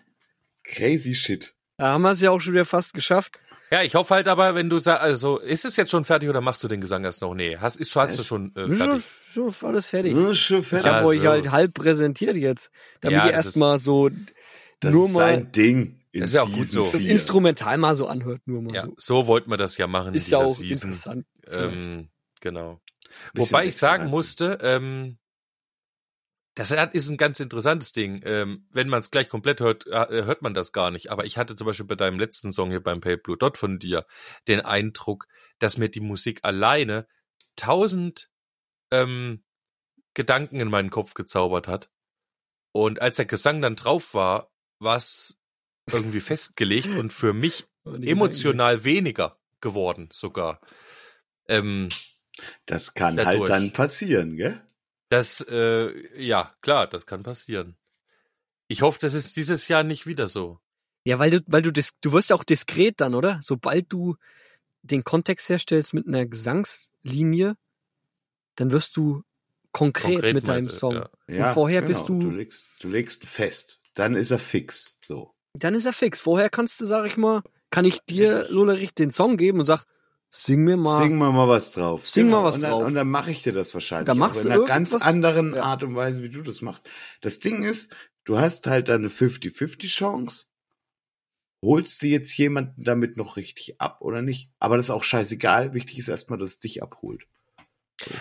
crazy 0.63 1.15
shit. 1.15 1.53
Da 1.77 1.89
haben 1.89 2.01
wir 2.01 2.11
es 2.11 2.21
ja 2.21 2.31
auch 2.31 2.41
schon 2.41 2.53
wieder 2.53 2.65
fast 2.65 2.93
geschafft. 2.93 3.39
Ja, 3.69 3.83
ich 3.83 3.95
hoffe 3.95 4.13
halt 4.15 4.27
aber, 4.27 4.55
wenn 4.55 4.69
du 4.69 4.79
sagst, 4.79 5.01
also, 5.01 5.39
ist 5.39 5.65
es 5.65 5.75
jetzt 5.75 5.91
schon 5.91 6.05
fertig 6.05 6.29
oder 6.29 6.39
machst 6.41 6.63
du 6.63 6.67
den 6.69 6.79
Gesang 6.81 7.03
erst 7.03 7.21
noch? 7.21 7.33
Nee, 7.33 7.57
hast, 7.57 7.75
ist, 7.77 7.93
hast 7.95 8.17
du 8.17 8.23
schon 8.23 8.53
äh, 8.55 8.63
Ist 8.65 8.77
Schon, 8.77 8.87
fertig? 8.87 9.05
schon 9.33 9.53
alles 9.69 9.85
fertig. 9.85 10.13
Schon 10.37 10.59
Ich 10.61 10.67
fertig. 10.67 10.85
habe 10.87 10.97
Also. 10.99 11.09
euch 11.09 11.25
halt 11.25 11.51
halb 11.51 11.73
präsentiert 11.73 12.37
jetzt, 12.37 12.71
damit 13.01 13.17
Ja, 13.19 13.25
ihr 13.27 13.31
das 13.33 13.47
erstmal 13.47 13.79
so 13.79 14.09
Das 14.79 14.93
nur 14.93 15.05
ist 15.05 15.13
mal 15.13 15.19
sein 15.33 15.51
Ding. 15.51 15.99
In 16.17 16.21
Das 16.21 16.29
ist 16.29 16.35
ja 16.35 16.43
auch 16.43 16.51
gut 16.51 16.67
so. 16.69 16.89
das. 16.91 17.01
Instrumental 17.01 17.77
mal 17.77 17.95
so 17.95 18.07
anhört, 18.07 18.41
nur 18.45 18.61
mal 18.61 18.73
Ja, 18.75 18.85
so. 18.85 18.93
so 18.97 19.27
wollten 19.27 19.49
wir 19.49 19.57
das 19.57 19.77
ja 19.77 19.87
machen 19.87 20.13
Ist 20.13 20.27
in 20.27 20.31
ja 20.33 20.39
dieser 20.39 20.51
auch 20.51 20.55
Season. 20.55 20.89
interessant. 20.89 21.25
Ähm, 21.47 22.09
genau. 22.41 22.81
Wobei 23.33 23.67
ich 23.67 23.77
sagen 23.77 24.07
musste, 24.09 24.57
ähm, 24.61 25.17
das 26.55 26.71
ist 26.93 27.09
ein 27.09 27.17
ganz 27.17 27.39
interessantes 27.39 27.91
Ding. 27.91 28.19
Ähm, 28.23 28.67
wenn 28.71 28.89
man 28.89 28.99
es 29.01 29.11
gleich 29.11 29.29
komplett 29.29 29.59
hört, 29.59 29.85
äh, 29.85 30.23
hört 30.25 30.41
man 30.41 30.55
das 30.55 30.71
gar 30.71 30.89
nicht. 30.89 31.11
Aber 31.11 31.23
ich 31.25 31.37
hatte 31.37 31.55
zum 31.55 31.67
Beispiel 31.67 31.85
bei 31.85 31.93
deinem 31.95 32.19
letzten 32.19 32.51
Song 32.51 32.71
hier 32.71 32.81
beim 32.81 32.99
Pale 32.99 33.17
Blue 33.19 33.37
Dot 33.37 33.57
von 33.59 33.77
dir 33.77 34.05
den 34.47 34.61
Eindruck, 34.61 35.27
dass 35.59 35.77
mir 35.77 35.89
die 35.89 35.99
Musik 35.99 36.39
alleine 36.41 37.07
tausend 37.55 38.31
ähm, 38.91 39.43
Gedanken 40.15 40.59
in 40.59 40.69
meinen 40.69 40.89
Kopf 40.89 41.13
gezaubert 41.13 41.67
hat. 41.67 41.91
Und 42.71 43.01
als 43.01 43.17
der 43.17 43.25
Gesang 43.25 43.61
dann 43.61 43.75
drauf 43.75 44.15
war, 44.15 44.51
war 44.79 44.95
es 44.95 45.37
irgendwie 45.91 46.21
festgelegt 46.21 46.89
und 46.89 47.13
für 47.13 47.33
mich 47.33 47.65
emotional 47.85 48.83
weniger 48.83 49.37
geworden 49.61 50.09
sogar. 50.11 50.61
Ähm, 51.47 51.89
Das 52.65 52.93
kann 52.93 53.17
Dadurch. 53.17 53.39
halt 53.41 53.49
dann 53.49 53.73
passieren, 53.73 54.37
gell? 54.37 54.61
Das, 55.09 55.41
äh, 55.49 56.21
ja, 56.21 56.53
klar, 56.61 56.85
das 56.87 57.05
kann 57.05 57.23
passieren. 57.23 57.77
Ich 58.67 58.81
hoffe, 58.81 58.99
das 59.01 59.13
ist 59.13 59.37
dieses 59.37 59.67
Jahr 59.69 59.83
nicht 59.83 60.05
wieder 60.05 60.27
so. 60.27 60.59
Ja, 61.05 61.17
weil 61.19 61.31
du, 61.31 61.39
weil 61.47 61.61
du 61.61 61.71
dis 61.71 61.93
du 62.01 62.11
wirst 62.11 62.29
ja 62.29 62.35
auch 62.35 62.43
diskret 62.43 62.99
dann, 62.99 63.15
oder? 63.15 63.39
Sobald 63.41 63.85
du 63.93 64.17
den 64.81 65.05
Kontext 65.05 65.47
herstellst 65.47 65.93
mit 65.93 66.05
einer 66.07 66.25
Gesangslinie, 66.25 67.55
dann 68.55 68.71
wirst 68.71 68.97
du 68.97 69.23
konkret, 69.71 70.15
Konkret 70.15 70.33
mit 70.33 70.47
deinem 70.49 70.65
meinte, 70.65 70.75
Song. 70.75 70.95
ja. 70.95 71.09
Ja, 71.29 71.47
Und 71.47 71.53
vorher 71.53 71.81
genau. 71.81 71.87
bist 71.93 72.09
du, 72.09 72.19
Du 72.19 72.31
legst, 72.31 72.65
du 72.81 72.89
legst 72.89 73.23
fest. 73.25 73.79
Dann 73.93 74.15
ist 74.15 74.31
er 74.31 74.39
fix. 74.39 74.97
So. 75.05 75.33
Dann 75.53 75.73
ist 75.73 75.85
er 75.85 75.93
fix. 75.93 76.19
Vorher 76.19 76.49
kannst 76.49 76.79
du, 76.81 76.85
sag 76.85 77.05
ich 77.05 77.17
mal, 77.17 77.41
kann 77.69 77.85
ich 77.85 78.01
dir, 78.05 78.39
Richtig. 78.39 78.55
Lullerich, 78.55 78.93
den 78.93 79.11
Song 79.11 79.37
geben 79.37 79.59
und 79.59 79.65
sag, 79.65 79.85
sing 80.29 80.63
mir 80.63 80.77
mal. 80.77 80.97
Sing 80.97 81.17
mal 81.17 81.31
mal 81.31 81.47
was 81.47 81.71
drauf. 81.71 82.01
Genau. 82.01 82.11
Sing 82.11 82.29
mal 82.29 82.43
was 82.43 82.55
und 82.55 82.61
dann, 82.61 82.71
drauf. 82.71 82.85
Und 82.85 82.93
dann 82.95 83.09
mache 83.09 83.31
ich 83.31 83.43
dir 83.43 83.53
das 83.53 83.73
wahrscheinlich. 83.73 84.07
Dann 84.07 84.17
auch 84.17 84.27
machst 84.27 84.45
in 84.45 84.51
du 84.51 84.53
einer 84.53 84.65
ganz 84.65 84.93
anderen 84.93 85.55
Ja. 85.55 85.63
Art 85.63 85.83
und 85.83 85.95
Weise, 85.95 86.21
wie 86.23 86.29
du 86.29 86.41
das 86.41 86.61
machst. 86.61 86.89
Das 87.21 87.39
Ding 87.39 87.63
ist, 87.63 87.95
du 88.23 88.37
hast 88.37 88.67
halt 88.67 88.89
eine 88.89 89.09
50-50 89.09 89.87
Chance. 89.87 90.45
Holst 91.63 92.01
du 92.03 92.07
jetzt 92.07 92.37
jemanden 92.37 92.83
damit 92.83 93.17
noch 93.17 93.35
richtig 93.35 93.81
ab 93.81 94.01
oder 94.01 94.21
nicht? 94.21 94.51
Aber 94.59 94.77
das 94.77 94.85
ist 94.85 94.91
auch 94.91 95.03
scheißegal. 95.03 95.73
Wichtig 95.73 95.97
ist 95.97 96.07
erstmal, 96.07 96.37
dass 96.37 96.51
es 96.51 96.59
dich 96.59 96.83
abholt. 96.83 97.25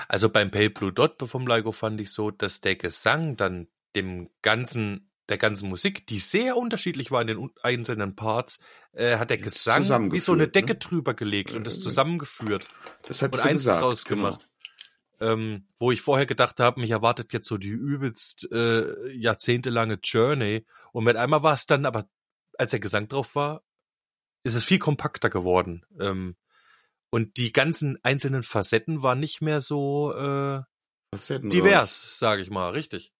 Also 0.08 0.30
beim 0.30 0.50
Pale 0.50 0.70
Blue 0.70 0.92
Dot 0.92 1.22
vom 1.22 1.46
Laigo 1.46 1.70
fand 1.70 2.00
ich 2.00 2.10
so, 2.10 2.30
dass 2.30 2.62
der 2.62 2.76
Gesang 2.76 3.36
dann 3.36 3.68
dem 3.94 4.30
ganzen, 4.40 5.10
der 5.28 5.38
ganzen 5.38 5.68
Musik, 5.68 6.06
die 6.06 6.18
sehr 6.18 6.56
unterschiedlich 6.56 7.10
war 7.10 7.20
in 7.20 7.26
den 7.26 7.50
einzelnen 7.62 8.14
Parts, 8.14 8.60
äh, 8.92 9.18
hat 9.18 9.30
der 9.30 9.38
Jetzt 9.38 9.64
Gesang 9.64 9.82
wie 10.12 10.20
so 10.20 10.32
eine 10.32 10.44
zusammengeführt, 10.44 10.54
Decke 10.54 10.72
ne? 10.72 10.78
drüber 10.78 11.14
gelegt 11.14 11.52
und 11.52 11.64
das 11.64 11.76
Äh, 11.76 11.80
zusammengeführt 11.80 12.64
Das 13.08 13.22
hat 13.22 13.34
und 13.34 13.40
eins 13.40 13.62
gesagt. 13.62 13.82
draus 13.82 14.04
genau. 14.04 14.22
gemacht. 14.22 14.48
Ähm, 15.18 15.66
wo 15.78 15.92
ich 15.92 16.02
vorher 16.02 16.26
gedacht 16.26 16.60
habe, 16.60 16.80
mich 16.80 16.90
erwartet 16.90 17.32
jetzt 17.32 17.48
so 17.48 17.56
die 17.56 17.68
übelst 17.68 18.50
äh, 18.52 19.10
jahrzehntelange 19.12 19.98
Journey 20.02 20.66
und 20.92 21.04
mit 21.04 21.16
einmal 21.16 21.42
war 21.42 21.54
es 21.54 21.66
dann 21.66 21.86
aber, 21.86 22.06
als 22.58 22.72
der 22.72 22.80
Gesang 22.80 23.08
drauf 23.08 23.34
war, 23.34 23.62
ist 24.44 24.54
es 24.54 24.64
viel 24.64 24.78
kompakter 24.78 25.30
geworden. 25.30 25.84
Ähm, 25.98 26.36
und 27.10 27.38
die 27.38 27.52
ganzen 27.52 27.98
einzelnen 28.02 28.42
Facetten 28.42 29.02
waren 29.02 29.18
nicht 29.18 29.40
mehr 29.40 29.62
so 29.62 30.12
äh, 30.12 30.60
divers, 31.14 32.18
sage 32.18 32.42
ich 32.42 32.50
mal, 32.50 32.70
richtig. 32.70 33.14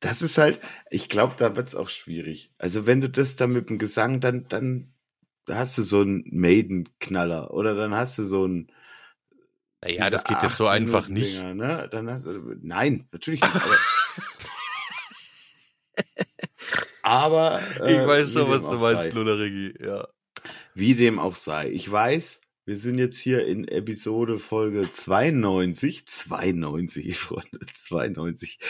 Das 0.00 0.22
ist 0.22 0.38
halt, 0.38 0.60
ich 0.90 1.08
glaube, 1.08 1.34
da 1.36 1.56
wird's 1.56 1.74
auch 1.74 1.88
schwierig. 1.88 2.50
Also 2.58 2.86
wenn 2.86 3.00
du 3.00 3.08
das 3.08 3.36
dann 3.36 3.52
mit 3.52 3.70
dem 3.70 3.78
Gesang, 3.78 4.20
dann, 4.20 4.48
dann 4.48 4.92
hast 5.48 5.78
du 5.78 5.82
so 5.82 6.00
einen 6.00 6.24
Maiden-Knaller 6.30 7.52
oder 7.52 7.74
dann 7.74 7.94
hast 7.94 8.18
du 8.18 8.24
so 8.24 8.44
einen. 8.44 8.72
Naja, 9.80 10.10
das 10.10 10.24
geht 10.24 10.42
jetzt 10.42 10.56
so 10.56 10.66
einfach 10.68 11.08
nicht. 11.08 11.42
Ne? 11.42 11.88
Dann 11.90 12.08
hast 12.10 12.26
du, 12.26 12.56
nein, 12.62 13.08
natürlich 13.10 13.40
nicht. 13.40 13.52
Aber, 17.02 17.60
äh, 17.80 18.00
Ich 18.00 18.06
weiß 18.06 18.32
schon, 18.32 18.48
was 18.48 18.62
du 18.62 18.76
meinst, 18.78 19.10
sei. 19.10 19.16
Lullerigi, 19.16 19.74
ja. 19.84 20.06
Wie 20.74 20.94
dem 20.94 21.18
auch 21.18 21.34
sei. 21.34 21.68
Ich 21.70 21.90
weiß, 21.90 22.42
wir 22.64 22.76
sind 22.76 22.98
jetzt 22.98 23.18
hier 23.18 23.44
in 23.44 23.66
Episode 23.66 24.38
Folge 24.38 24.90
92, 24.90 26.06
92, 26.06 27.18
Freunde, 27.18 27.58
92, 27.74 28.60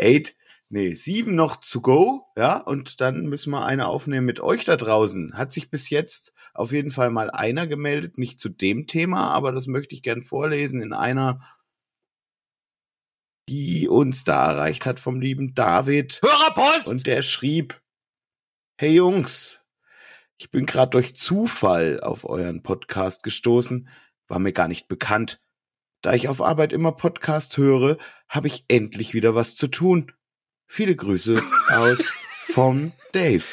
8, 0.00 0.34
nee, 0.72 0.94
7 0.94 1.34
noch 1.34 1.56
zu 1.56 1.82
go, 1.82 2.26
ja, 2.34 2.56
und 2.56 3.00
dann 3.02 3.26
müssen 3.26 3.50
wir 3.50 3.64
eine 3.64 3.88
aufnehmen 3.88 4.24
mit 4.24 4.40
euch 4.40 4.64
da 4.64 4.76
draußen. 4.76 5.36
Hat 5.36 5.52
sich 5.52 5.70
bis 5.70 5.90
jetzt 5.90 6.32
auf 6.54 6.72
jeden 6.72 6.90
Fall 6.90 7.10
mal 7.10 7.30
einer 7.30 7.66
gemeldet, 7.66 8.16
nicht 8.16 8.40
zu 8.40 8.48
dem 8.48 8.86
Thema, 8.86 9.28
aber 9.30 9.52
das 9.52 9.66
möchte 9.66 9.94
ich 9.94 10.02
gern 10.02 10.22
vorlesen 10.22 10.80
in 10.80 10.94
einer, 10.94 11.40
die 13.50 13.86
uns 13.86 14.24
da 14.24 14.52
erreicht 14.52 14.86
hat 14.86 14.98
vom 14.98 15.20
lieben 15.20 15.54
David. 15.54 16.20
Hörerpost! 16.22 16.86
Und 16.86 17.06
der 17.06 17.20
schrieb, 17.20 17.82
hey 18.78 18.94
Jungs, 18.94 19.60
ich 20.38 20.50
bin 20.50 20.64
gerade 20.64 20.90
durch 20.90 21.14
Zufall 21.14 22.00
auf 22.00 22.24
euren 22.24 22.62
Podcast 22.62 23.22
gestoßen, 23.24 23.90
war 24.26 24.38
mir 24.38 24.52
gar 24.54 24.68
nicht 24.68 24.88
bekannt. 24.88 25.38
Da 26.00 26.14
ich 26.14 26.28
auf 26.28 26.40
Arbeit 26.40 26.72
immer 26.72 26.92
Podcast 26.92 27.58
höre, 27.58 27.98
habe 28.26 28.46
ich 28.46 28.64
endlich 28.68 29.12
wieder 29.12 29.34
was 29.34 29.54
zu 29.54 29.68
tun. 29.68 30.12
Viele 30.74 30.96
Grüße 30.96 31.38
aus 31.68 32.14
vom 32.46 32.92
Dave. 33.12 33.44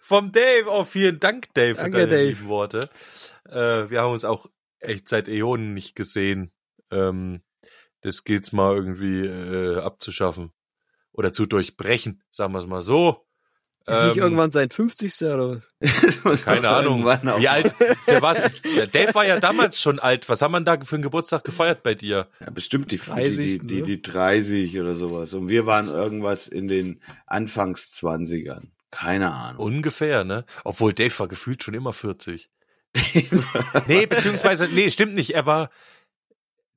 Vom 0.00 0.30
Dave. 0.30 0.66
Oh, 0.68 0.84
vielen 0.84 1.18
Dank, 1.18 1.52
Dave, 1.54 1.74
für 1.74 1.82
Danke, 1.82 1.98
deine 1.98 2.10
Dave. 2.12 2.28
lieben 2.28 2.46
Worte. 2.46 2.90
Äh, 3.48 3.90
wir 3.90 4.02
haben 4.02 4.12
uns 4.12 4.24
auch 4.24 4.46
echt 4.78 5.08
seit 5.08 5.26
Äonen 5.26 5.74
nicht 5.74 5.96
gesehen. 5.96 6.52
Ähm, 6.92 7.42
das 8.02 8.22
gilt's 8.22 8.52
mal 8.52 8.76
irgendwie 8.76 9.26
äh, 9.26 9.80
abzuschaffen. 9.80 10.52
Oder 11.10 11.32
zu 11.32 11.44
durchbrechen, 11.44 12.22
sagen 12.30 12.52
wir 12.52 12.60
es 12.60 12.68
mal 12.68 12.82
so. 12.82 13.27
Ist 13.88 14.02
nicht 14.02 14.16
Ähm, 14.16 14.22
irgendwann 14.22 14.50
sein 14.50 14.70
50. 14.70 15.22
oder 15.22 15.62
was? 16.22 16.44
Keine 16.44 16.68
Ahnung. 16.68 17.04
Wie 17.04 17.48
alt? 17.48 17.74
Der, 18.06 18.20
was, 18.20 18.50
der 18.62 18.86
Dave 18.86 19.14
war 19.14 19.26
ja 19.26 19.40
damals 19.40 19.80
schon 19.80 19.98
alt. 19.98 20.28
Was 20.28 20.42
haben 20.42 20.52
wir 20.52 20.60
da 20.60 20.78
für 20.84 20.96
einen 20.96 21.02
Geburtstag 21.02 21.44
gefeiert 21.44 21.82
bei 21.82 21.94
dir? 21.94 22.28
Ja, 22.40 22.50
bestimmt 22.50 22.90
die, 22.90 22.98
die, 22.98 23.04
30. 23.04 23.36
die, 23.36 23.66
die, 23.66 23.74
ne? 23.76 23.82
die 23.82 24.02
30 24.02 24.78
oder 24.78 24.94
sowas. 24.94 25.32
Und 25.32 25.48
wir 25.48 25.66
waren 25.66 25.88
irgendwas 25.88 26.48
in 26.48 26.68
den 26.68 27.00
Anfangs 27.26 27.90
20ern. 27.98 28.68
Keine 28.90 29.32
Ahnung. 29.32 29.64
Ungefähr, 29.64 30.24
ne? 30.24 30.44
Obwohl 30.64 30.92
Dave 30.92 31.18
war 31.18 31.28
gefühlt 31.28 31.62
schon 31.62 31.74
immer 31.74 31.92
40. 31.92 32.50
nee, 33.86 34.06
beziehungsweise, 34.06 34.68
nee, 34.68 34.90
stimmt 34.90 35.14
nicht. 35.14 35.34
Er 35.34 35.46
war, 35.46 35.70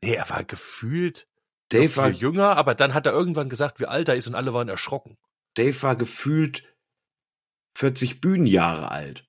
nee, 0.01 0.13
er 0.13 0.29
war 0.29 0.43
gefühlt 0.43 1.27
Dave 1.69 1.87
viel 1.87 1.97
war, 1.97 2.09
jünger, 2.09 2.57
aber 2.57 2.75
dann 2.75 2.93
hat 2.93 3.05
er 3.05 3.13
irgendwann 3.13 3.49
gesagt, 3.49 3.79
wie 3.79 3.85
alt 3.85 4.09
er 4.09 4.15
ist 4.15 4.27
und 4.27 4.35
alle 4.35 4.53
waren 4.53 4.67
erschrocken. 4.69 5.17
Dave 5.55 5.81
war 5.83 5.95
gefühlt 5.95 6.63
40 7.75 8.21
Bühnenjahre 8.21 8.91
alt. 8.91 9.25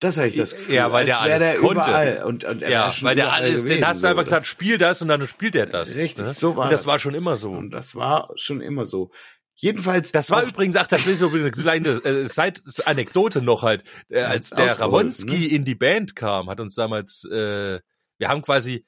Das 0.00 0.18
habe 0.18 0.28
ich 0.28 0.36
das 0.36 0.52
Gefühl. 0.52 0.74
Ja, 0.74 0.92
weil 0.92 1.06
der 1.06 1.20
alles 1.20 1.38
der 1.38 1.54
konnte. 1.56 1.80
Überall. 1.88 2.24
Und, 2.24 2.44
und 2.44 2.62
er 2.62 2.70
ja, 2.70 2.94
weil 3.00 3.14
der 3.16 3.32
alles, 3.32 3.62
gewesen, 3.62 3.66
den 3.68 3.86
hast 3.86 3.98
du 3.98 4.00
so. 4.02 4.06
einfach 4.08 4.24
gesagt, 4.24 4.46
spiel 4.46 4.76
das 4.76 5.00
und 5.00 5.08
dann 5.08 5.26
spielt 5.28 5.54
er 5.54 5.66
das. 5.66 5.94
Richtig, 5.94 6.24
ne? 6.26 6.34
so 6.34 6.56
war 6.56 6.64
Und 6.64 6.72
das 6.72 6.82
das. 6.82 6.86
war 6.88 6.98
schon 6.98 7.14
immer 7.14 7.36
so. 7.36 7.52
Und 7.52 7.70
das 7.70 7.94
war 7.94 8.28
schon 8.36 8.60
immer 8.60 8.84
so. 8.86 9.10
Jedenfalls. 9.54 10.12
Das 10.12 10.30
war 10.30 10.42
auch- 10.42 10.48
übrigens, 10.48 10.76
ach, 10.76 10.88
das 10.88 11.06
ist 11.06 11.20
so 11.20 11.28
eine 11.30 11.50
kleine 11.52 11.88
äh, 11.88 12.28
Side-Anekdote 12.28 13.40
noch 13.40 13.62
halt. 13.62 13.84
Äh, 14.10 14.22
als 14.22 14.50
der 14.50 14.78
Ramonski 14.78 15.46
in 15.46 15.64
die 15.64 15.76
Band 15.76 16.16
kam, 16.16 16.50
hat 16.50 16.60
uns 16.60 16.74
damals, 16.74 17.24
äh, 17.30 17.78
wir 18.18 18.28
haben 18.28 18.42
quasi, 18.42 18.84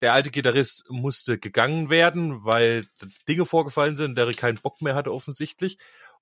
der 0.00 0.12
alte 0.14 0.30
Gitarrist 0.30 0.84
musste 0.88 1.38
gegangen 1.38 1.90
werden, 1.90 2.44
weil 2.44 2.86
Dinge 3.28 3.44
vorgefallen 3.44 3.96
sind, 3.96 4.16
der 4.16 4.32
keinen 4.34 4.58
Bock 4.58 4.80
mehr 4.80 4.94
hatte 4.94 5.12
offensichtlich. 5.12 5.78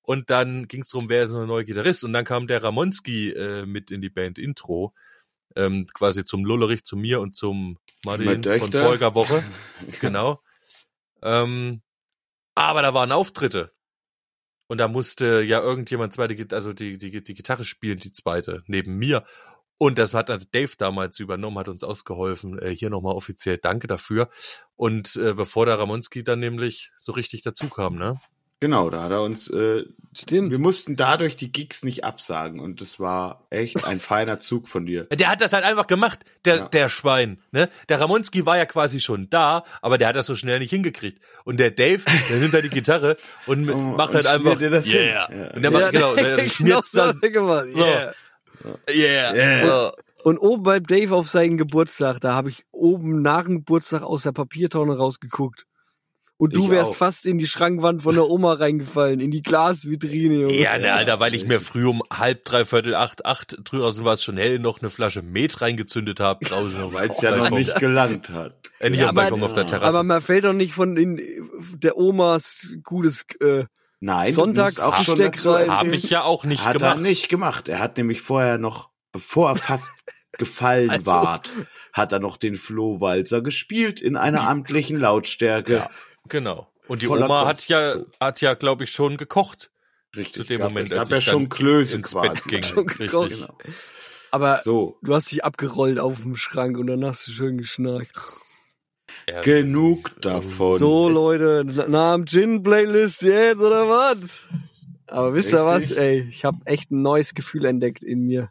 Und 0.07 0.30
dann 0.30 0.68
ging 0.68 0.82
es 0.82 0.88
darum, 0.88 1.09
wer 1.09 1.24
ist 1.24 1.32
ein 1.32 1.48
neuer 1.48 1.64
Gitarrist. 1.64 2.04
Und 2.04 2.12
dann 2.12 2.24
kam 2.24 2.46
der 2.46 2.62
Ramonski 2.62 3.30
äh, 3.30 3.66
mit 3.66 3.90
in 3.90 4.00
die 4.00 4.09
Band 4.09 4.38
Intro. 4.38 4.94
Ähm, 5.57 5.84
quasi 5.92 6.24
zum 6.24 6.44
Lullerich, 6.44 6.84
zu 6.84 6.96
mir 6.96 7.20
und 7.20 7.34
zum 7.34 7.78
Martin 8.04 8.28
von 8.28 8.42
Töchter. 8.42 8.84
voriger 8.84 9.14
Woche. 9.16 9.42
genau. 10.00 10.40
Ähm, 11.22 11.82
aber 12.54 12.82
da 12.82 12.94
waren 12.94 13.11
Auftritte. 13.11 13.72
Und 14.68 14.78
da 14.78 14.86
musste 14.86 15.42
ja 15.42 15.61
irgendjemand 15.61 16.12
zweite, 16.12 16.54
also 16.54 16.72
die, 16.72 16.98
die, 16.98 17.24
die 17.24 17.34
Gitarre 17.34 17.64
spielen, 17.64 17.98
die 17.98 18.12
zweite, 18.12 18.62
neben 18.66 18.96
mir. 18.96 19.24
Und 19.76 19.98
das 19.98 20.14
hat 20.14 20.28
Dave 20.28 20.72
damals 20.78 21.18
übernommen, 21.18 21.59
hat 21.59 21.68
uns 21.68 21.82
ausgeholfen. 21.82 22.61
Äh, 22.61 22.70
hier 22.76 22.90
nochmal 22.90 23.14
offiziell 23.14 23.59
Danke 23.59 23.88
dafür. 23.88 24.28
Und 24.76 25.16
äh, 25.16 25.34
bevor 25.34 25.66
der 25.66 25.80
Ramonski 25.80 26.22
dann 26.22 26.38
nämlich 26.38 26.92
so 26.96 27.11
richtig 27.11 27.42
dazu 27.42 27.68
kam, 27.68 27.96
ne? 27.96 28.20
Genau, 28.61 28.88
da 28.90 29.02
hat 29.02 29.11
er 29.11 29.22
uns, 29.22 29.48
äh, 29.50 29.84
Stimmt. 30.16 30.50
wir 30.50 30.59
mussten 30.59 30.96
dadurch 30.96 31.36
die 31.36 31.52
Gigs 31.52 31.84
nicht 31.84 32.04
absagen 32.04 32.59
und 32.59 32.80
das 32.80 32.98
war 32.98 33.46
echt 33.50 33.84
ein 33.84 34.00
feiner 34.00 34.40
Zug 34.40 34.66
von 34.66 34.86
dir. 34.86 35.04
Der 35.12 35.28
hat 35.28 35.42
das 35.42 35.52
halt 35.52 35.64
einfach 35.64 35.86
gemacht, 35.86 36.20
der, 36.46 36.57
Ja. 36.57 36.68
der 36.68 36.88
Schwein. 36.88 37.38
Ne? 37.52 37.68
Der 37.90 38.00
Ramonski 38.00 38.46
war 38.46 38.57
ja 38.57 38.64
quasi 38.64 38.98
schon 39.00 39.28
da, 39.28 39.64
aber 39.82 39.98
der 39.98 40.09
hat 40.09 40.16
das 40.16 40.24
so 40.24 40.34
schnell 40.36 40.59
nicht 40.61 40.70
hingekriegt. 40.70 41.20
Und 41.44 41.61
der 41.61 41.70
Dave, 41.70 42.02
der 42.30 42.38
nimmt 42.38 42.54
halt 42.54 42.64
die 42.64 42.70
Gitarre 42.70 43.18
und 43.46 43.68
Und- 43.68 43.96
macht 43.96 44.09
und 44.11 44.14
halt 44.16 44.24
schmiert 44.26 44.46
einfach 44.46 44.59
dir 44.59 44.70
das 44.70 44.88
yeah. 44.90 45.30
Ja. 45.30 45.50
Und 45.54 45.62
der 45.62 45.70
macht, 45.70 45.92
genau, 45.92 46.14
der 46.14 46.44
schmiert 46.48 46.86
so 46.86 46.98
dann 46.98 47.20
gemacht. 47.20 47.66
so. 47.74 47.78
Yeah. 47.78 48.14
Yeah. 48.88 49.34
Yeah. 49.34 49.66
So. 49.66 49.92
Und 50.24 50.38
oben 50.38 50.62
beim 50.62 50.82
Dave 50.84 51.14
auf 51.14 51.28
seinen 51.28 51.59
Geburtstag, 51.59 52.20
da 52.20 52.32
habe 52.32 52.48
ich 52.48 52.64
oben 52.72 53.20
nach 53.22 53.44
dem 53.44 53.57
Geburtstag 53.59 54.02
aus 54.02 54.22
der 54.22 54.32
Papiertonne 54.32 54.96
rausgeguckt. 54.96 55.66
Und 56.39 56.55
du 56.55 56.64
Ich 56.64 56.70
wärst 56.70 56.91
auch. 56.93 56.97
fast 56.97 57.24
in 57.24 57.39
die 57.39 57.47
Schrankwand 57.47 58.03
von 58.03 58.14
der 58.14 58.28
Oma 58.28 58.53
reingefallen, 58.53 59.20
in 59.20 59.30
die 59.30 59.43
Glasvitrine. 59.43 60.34
Junge. 60.43 60.53
Ja, 60.53 60.76
ne, 60.76 60.93
Alter, 60.93 61.18
weil 61.18 61.34
ich 61.34 61.47
mir 61.47 61.61
früh 61.61 61.87
um 61.87 62.03
halb, 62.12 62.45
dreiviertel, 62.45 62.95
acht, 62.95 63.24
acht, 63.24 63.57
draußen 63.64 64.05
war 64.05 64.12
es 64.14 64.22
schon 64.22 64.37
hell, 64.37 64.59
noch 64.59 64.80
eine 64.80 64.91
Flasche 64.91 65.22
Met 65.22 65.62
reingezündet 65.62 66.20
habe 66.20 66.45
draußen. 66.45 66.82
Weil 66.93 67.09
es 67.09 67.22
ja 67.22 67.30
noch 67.30 67.39
Balkon. 67.45 67.59
nicht 67.59 67.74
gelangt 67.76 68.28
hat. 68.28 68.55
Nicht 68.82 68.97
Ja, 69.01 69.09
aber- 69.09 69.22
Balkon, 69.22 69.43
auf 69.43 69.55
der 69.55 69.64
Terrasse. 69.66 69.87
Aber 69.97 70.03
man 70.03 70.20
fällt 70.20 70.45
doch 70.45 70.53
nicht 70.53 70.74
von 70.74 70.97
in, 70.99 71.18
der 71.76 71.97
Omas 71.97 72.70
gutes 72.82 73.24
äh, 73.41 73.64
Nein, 74.01 74.34
Sonntags 74.34 74.78
auch 74.78 75.03
schon 75.03 75.18
Habe 75.18 75.97
ich 75.97 76.11
ja 76.11 76.22
auch 76.22 76.45
nicht 76.45 76.66
hat 76.66 76.74
gemacht. 76.76 76.97
er 76.99 77.01
nicht 77.01 77.28
gemacht. 77.30 77.68
Er 77.70 77.78
hat 77.78 77.97
nämlich 77.97 78.20
vorher 78.20 78.59
noch, 78.59 78.91
bevor 79.11 79.49
er 79.51 79.57
fast 79.57 79.93
gefallen 80.32 80.91
Also- 80.91 81.07
ward, 81.07 81.51
hat 81.95 82.12
er 82.12 82.18
noch 82.18 82.37
den 82.37 82.57
Flohwalzer 82.57 83.41
gespielt 83.41 84.03
in 84.03 84.16
einer 84.16 84.47
amtlichen 84.49 85.01
Lautstärke. 85.01 85.76
Ja. 85.76 85.91
Genau. 86.29 86.68
Und 86.89 87.03
die 87.03 87.07
Voller 87.07 87.27
Oma 87.27 87.47
hat 87.47 87.57
Kunst, 87.57 87.68
ja, 87.68 87.91
so. 87.93 88.07
hat 88.20 88.41
ja, 88.41 88.55
glaube 88.55 88.85
ich, 88.85 88.91
schon 88.91 89.16
gekocht. 89.16 89.70
Richtig. 90.16 90.35
Zu 90.35 90.45
dem 90.45 90.59
gab, 90.61 90.70
Moment, 90.70 90.91
gab 90.91 91.01
als 91.01 91.11
ja 91.11 91.20
schon 91.20 91.49
Klöße 91.49 91.97
ins 91.97 92.11
quasi. 92.12 92.29
Bett 92.29 92.45
ging. 92.45 92.62
Schon 92.74 92.89
Richtig. 92.89 93.29
Genau. 93.41 93.59
Aber 94.31 94.59
So, 94.62 94.99
du 95.03 95.14
hast 95.14 95.31
dich 95.31 95.45
abgerollt 95.45 95.99
auf 95.99 96.22
dem 96.22 96.37
Schrank 96.37 96.79
und 96.79 96.87
dann 96.87 97.05
hast 97.05 97.27
du 97.27 97.33
schön 97.33 97.59
geschnarcht. 97.59 98.11
Ja, 99.29 99.43
genug 99.43 100.20
davon. 100.20 100.79
So, 100.79 101.09
Leute, 101.09 101.64
na- 101.66 101.89
nach 101.89 102.14
dem 102.14 102.27
Gin-Playlist 102.27 103.22
jetzt, 103.22 103.59
oder 103.59 103.89
was? 103.89 104.43
Aber 105.09 105.35
wisst 105.35 105.53
ihr 105.53 105.64
was, 105.64 105.91
ey, 105.91 106.29
ich 106.31 106.45
habe 106.45 106.59
echt 106.64 106.91
ein 106.91 107.03
neues 107.03 107.35
Gefühl 107.35 107.64
entdeckt 107.64 108.03
in 108.05 108.20
mir. 108.27 108.51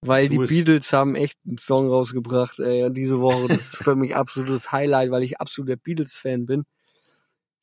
Weil 0.00 0.28
Tu 0.28 0.36
die 0.36 0.42
es. 0.44 0.48
Beatles 0.48 0.92
haben 0.92 1.16
echt 1.16 1.38
einen 1.46 1.58
Song 1.58 1.88
rausgebracht, 1.88 2.60
ey, 2.60 2.84
und 2.84 2.94
diese 2.94 3.20
Woche. 3.20 3.48
Das 3.48 3.74
ist 3.74 3.76
für 3.82 3.96
mich 3.96 4.14
absolutes 4.14 4.70
Highlight, 4.70 5.10
weil 5.10 5.22
ich 5.22 5.40
absoluter 5.40 5.76
Beatles-Fan 5.76 6.46
bin. 6.46 6.64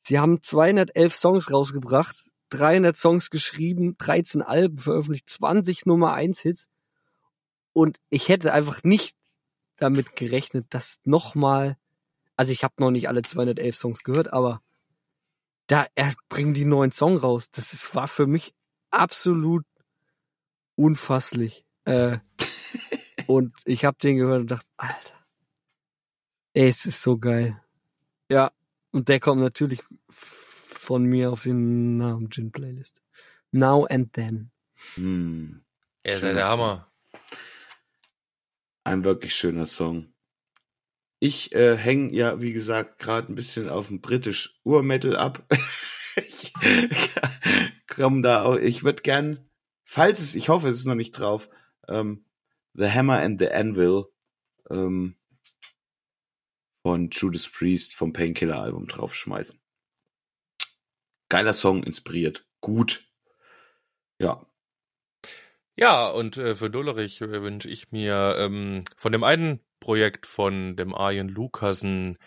Sie 0.02 0.18
haben 0.18 0.42
211 0.42 1.16
Songs 1.16 1.52
rausgebracht, 1.52 2.16
300 2.50 2.96
Songs 2.96 3.30
geschrieben, 3.30 3.96
13 3.98 4.42
Alben 4.42 4.78
veröffentlicht, 4.78 5.28
20 5.28 5.86
Nummer 5.86 6.12
1 6.12 6.40
Hits. 6.40 6.68
Und 7.72 7.98
ich 8.08 8.28
hätte 8.28 8.52
einfach 8.52 8.84
nicht 8.84 9.16
damit 9.76 10.14
gerechnet, 10.16 10.66
dass 10.70 11.00
nochmal, 11.04 11.76
also 12.36 12.52
ich 12.52 12.64
habe 12.64 12.74
noch 12.78 12.90
nicht 12.90 13.08
alle 13.08 13.22
211 13.22 13.76
Songs 13.76 14.04
gehört, 14.04 14.32
aber 14.32 14.62
da 15.66 15.86
er 15.94 16.14
bringen 16.28 16.54
die 16.54 16.64
neuen 16.64 16.92
Song 16.92 17.16
raus. 17.16 17.50
Das 17.50 17.72
ist, 17.72 17.94
war 17.94 18.08
für 18.08 18.26
mich 18.26 18.54
absolut 18.90 19.64
unfasslich. 20.76 21.65
Äh, 21.86 22.18
und 23.26 23.54
ich 23.64 23.84
habe 23.84 23.96
den 24.02 24.18
gehört 24.18 24.40
und 24.42 24.50
dachte, 24.50 24.68
Alter, 24.76 25.26
ey, 26.52 26.68
es 26.68 26.84
ist 26.86 27.02
so 27.02 27.16
geil. 27.18 27.60
Ja, 28.28 28.52
und 28.90 29.08
der 29.08 29.20
kommt 29.20 29.40
natürlich 29.40 29.82
von 30.08 31.04
mir 31.04 31.30
auf 31.32 31.44
den 31.44 31.96
Namen 31.96 32.30
Gin 32.30 32.52
Playlist. 32.52 33.00
Now 33.52 33.86
and 33.86 34.12
Then. 34.12 34.50
Hm, 34.94 35.64
Er 36.02 36.14
ist 36.14 36.22
der. 36.22 36.48
Hammer. 36.48 36.90
ein 38.84 39.04
wirklich 39.04 39.34
schöner 39.34 39.66
Song. 39.66 40.12
Ich 41.18 41.54
äh, 41.54 41.76
hänge 41.76 42.12
ja, 42.12 42.40
wie 42.40 42.52
gesagt, 42.52 42.98
gerade 42.98 43.32
ein 43.32 43.34
bisschen 43.36 43.68
auf 43.68 43.88
dem 43.88 44.00
britisch 44.00 44.60
Urmetal 44.64 45.16
ab. 45.16 45.46
ich 46.16 46.52
komm 47.88 48.22
da 48.22 48.42
auch, 48.42 48.56
ich 48.56 48.84
würde 48.84 49.02
gern, 49.02 49.48
falls 49.84 50.20
es, 50.20 50.34
ich 50.34 50.48
hoffe, 50.50 50.68
es 50.68 50.78
ist 50.78 50.86
noch 50.86 50.94
nicht 50.94 51.12
drauf, 51.12 51.48
ähm, 51.88 52.24
The 52.74 52.90
Hammer 52.90 53.20
and 53.20 53.40
the 53.40 53.48
Anvil 53.48 54.06
ähm, 54.70 55.16
von 56.82 57.10
Judas 57.10 57.48
Priest 57.48 57.94
vom 57.94 58.12
Painkiller 58.12 58.60
Album 58.60 58.86
draufschmeißen. 58.86 59.60
Geiler 61.28 61.54
Song, 61.54 61.82
inspiriert, 61.82 62.46
gut. 62.60 63.08
Ja, 64.18 64.46
Ja, 65.78 66.08
und 66.08 66.38
äh, 66.38 66.54
für 66.54 66.70
Dullerich 66.70 67.20
äh, 67.20 67.42
wünsche 67.42 67.68
ich 67.68 67.92
mir 67.92 68.36
ähm, 68.38 68.84
von 68.96 69.12
dem 69.12 69.24
einen 69.24 69.60
Projekt 69.78 70.26
von 70.26 70.74
dem 70.76 70.94
Arjen 70.94 71.28
Lucasen, 71.28 72.18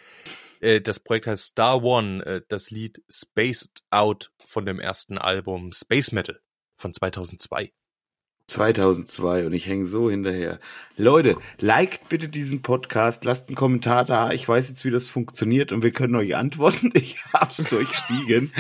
äh, 0.59 0.81
das 0.81 0.99
Projekt 0.99 1.27
heißt 1.27 1.45
Star 1.45 1.83
One, 1.83 2.23
äh, 2.25 2.41
das 2.47 2.69
Lied 2.69 3.03
Spaced 3.11 3.83
Out 3.89 4.31
von 4.45 4.65
dem 4.65 4.79
ersten 4.79 5.17
Album 5.17 5.71
Space 5.71 6.11
Metal 6.11 6.39
von 6.77 6.93
2002. 6.93 7.73
2002 8.49 9.45
und 9.45 9.53
ich 9.53 9.67
hänge 9.67 9.85
so 9.85 10.09
hinterher. 10.09 10.59
Leute, 10.97 11.37
liked 11.59 12.09
bitte 12.09 12.27
diesen 12.27 12.61
Podcast, 12.61 13.23
lasst 13.23 13.47
einen 13.47 13.55
Kommentar 13.55 14.03
da. 14.05 14.31
Ich 14.31 14.47
weiß 14.47 14.69
jetzt, 14.69 14.83
wie 14.83 14.91
das 14.91 15.07
funktioniert 15.07 15.71
und 15.71 15.83
wir 15.83 15.91
können 15.91 16.15
euch 16.15 16.35
antworten. 16.35 16.91
Ich 16.99 17.23
hab's 17.31 17.63
durchstiegen. 17.63 18.51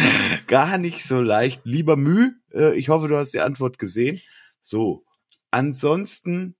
Gar 0.47 0.77
nicht 0.77 1.03
so 1.03 1.21
leicht. 1.21 1.61
Lieber 1.65 1.97
Müh, 1.97 2.31
äh, 2.53 2.75
ich 2.75 2.89
hoffe, 2.89 3.07
du 3.07 3.17
hast 3.17 3.33
die 3.33 3.41
Antwort 3.41 3.77
gesehen. 3.79 4.21
So, 4.61 5.03
ansonsten 5.51 6.55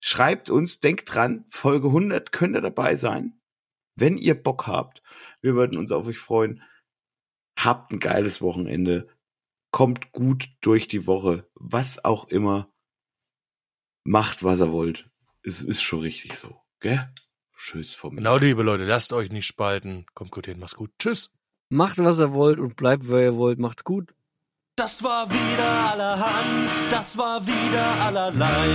schreibt 0.00 0.48
uns, 0.48 0.80
denkt 0.80 1.12
dran, 1.12 1.44
Folge 1.50 1.88
100 1.88 2.32
könnt 2.32 2.56
ihr 2.56 2.60
dabei 2.60 2.96
sein, 2.96 3.40
wenn 3.94 4.16
ihr 4.16 4.40
Bock 4.40 4.66
habt. 4.66 5.02
Wir 5.42 5.54
würden 5.54 5.78
uns 5.78 5.92
auf 5.92 6.06
euch 6.06 6.18
freuen. 6.18 6.62
Habt 7.56 7.92
ein 7.92 7.98
geiles 7.98 8.40
Wochenende 8.40 9.08
kommt 9.72 10.12
gut 10.12 10.50
durch 10.60 10.86
die 10.86 11.06
Woche, 11.06 11.50
was 11.54 12.04
auch 12.04 12.28
immer, 12.28 12.70
macht, 14.04 14.44
was 14.44 14.60
er 14.60 14.70
wollt. 14.70 15.10
Es 15.42 15.60
ist 15.62 15.82
schon 15.82 16.00
richtig 16.00 16.34
so, 16.34 16.60
gell? 16.78 17.12
Tschüss 17.56 17.94
von 17.94 18.14
mir. 18.14 18.18
Genau, 18.18 18.36
liebe 18.36 18.62
Leute, 18.62 18.84
lasst 18.84 19.12
euch 19.12 19.30
nicht 19.30 19.46
spalten. 19.46 20.06
Kommt 20.14 20.30
gut 20.30 20.46
hin, 20.46 20.58
macht's 20.58 20.76
gut. 20.76 20.90
Tschüss. 20.98 21.32
Macht, 21.68 21.98
was 21.98 22.18
ihr 22.18 22.32
wollt 22.32 22.58
und 22.58 22.76
bleibt, 22.76 23.08
wer 23.08 23.22
ihr 23.22 23.36
wollt. 23.36 23.58
Macht's 23.58 23.84
gut. 23.84 24.14
Das 24.76 25.04
war 25.04 25.28
wieder 25.30 25.92
allerhand, 25.92 26.72
das 26.90 27.18
war 27.18 27.46
wieder 27.46 27.84
allerlei. 28.06 28.68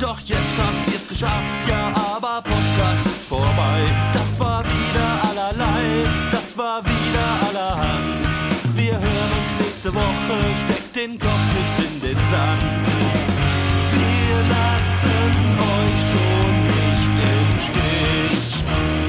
Doch 0.00 0.18
jetzt 0.20 0.58
habt 0.58 0.88
ihr's 0.88 1.06
geschafft, 1.06 1.68
ja, 1.68 1.92
aber 1.94 2.40
Podcast 2.42 3.06
ist 3.06 3.24
vorbei. 3.24 4.10
Das 4.14 4.40
war 4.40 4.64
wieder 4.64 5.28
allerlei, 5.28 6.30
das 6.30 6.56
war 6.56 6.82
wieder 6.82 7.48
allerhand. 7.48 8.30
Wir 8.74 8.92
hören 8.98 9.32
uns 9.40 9.45
nächste 9.86 9.94
Woche, 9.94 10.54
steckt 10.64 10.96
den 10.96 11.18
Kopf 11.18 11.52
nicht 11.54 11.78
in 11.78 12.00
den 12.00 12.16
Sand. 12.26 12.86
Wir 13.92 14.36
lassen 14.54 15.58
euch 15.60 16.00
schon 16.10 16.54
nicht 16.66 17.16
im 17.18 17.58
Stich. 17.58 19.05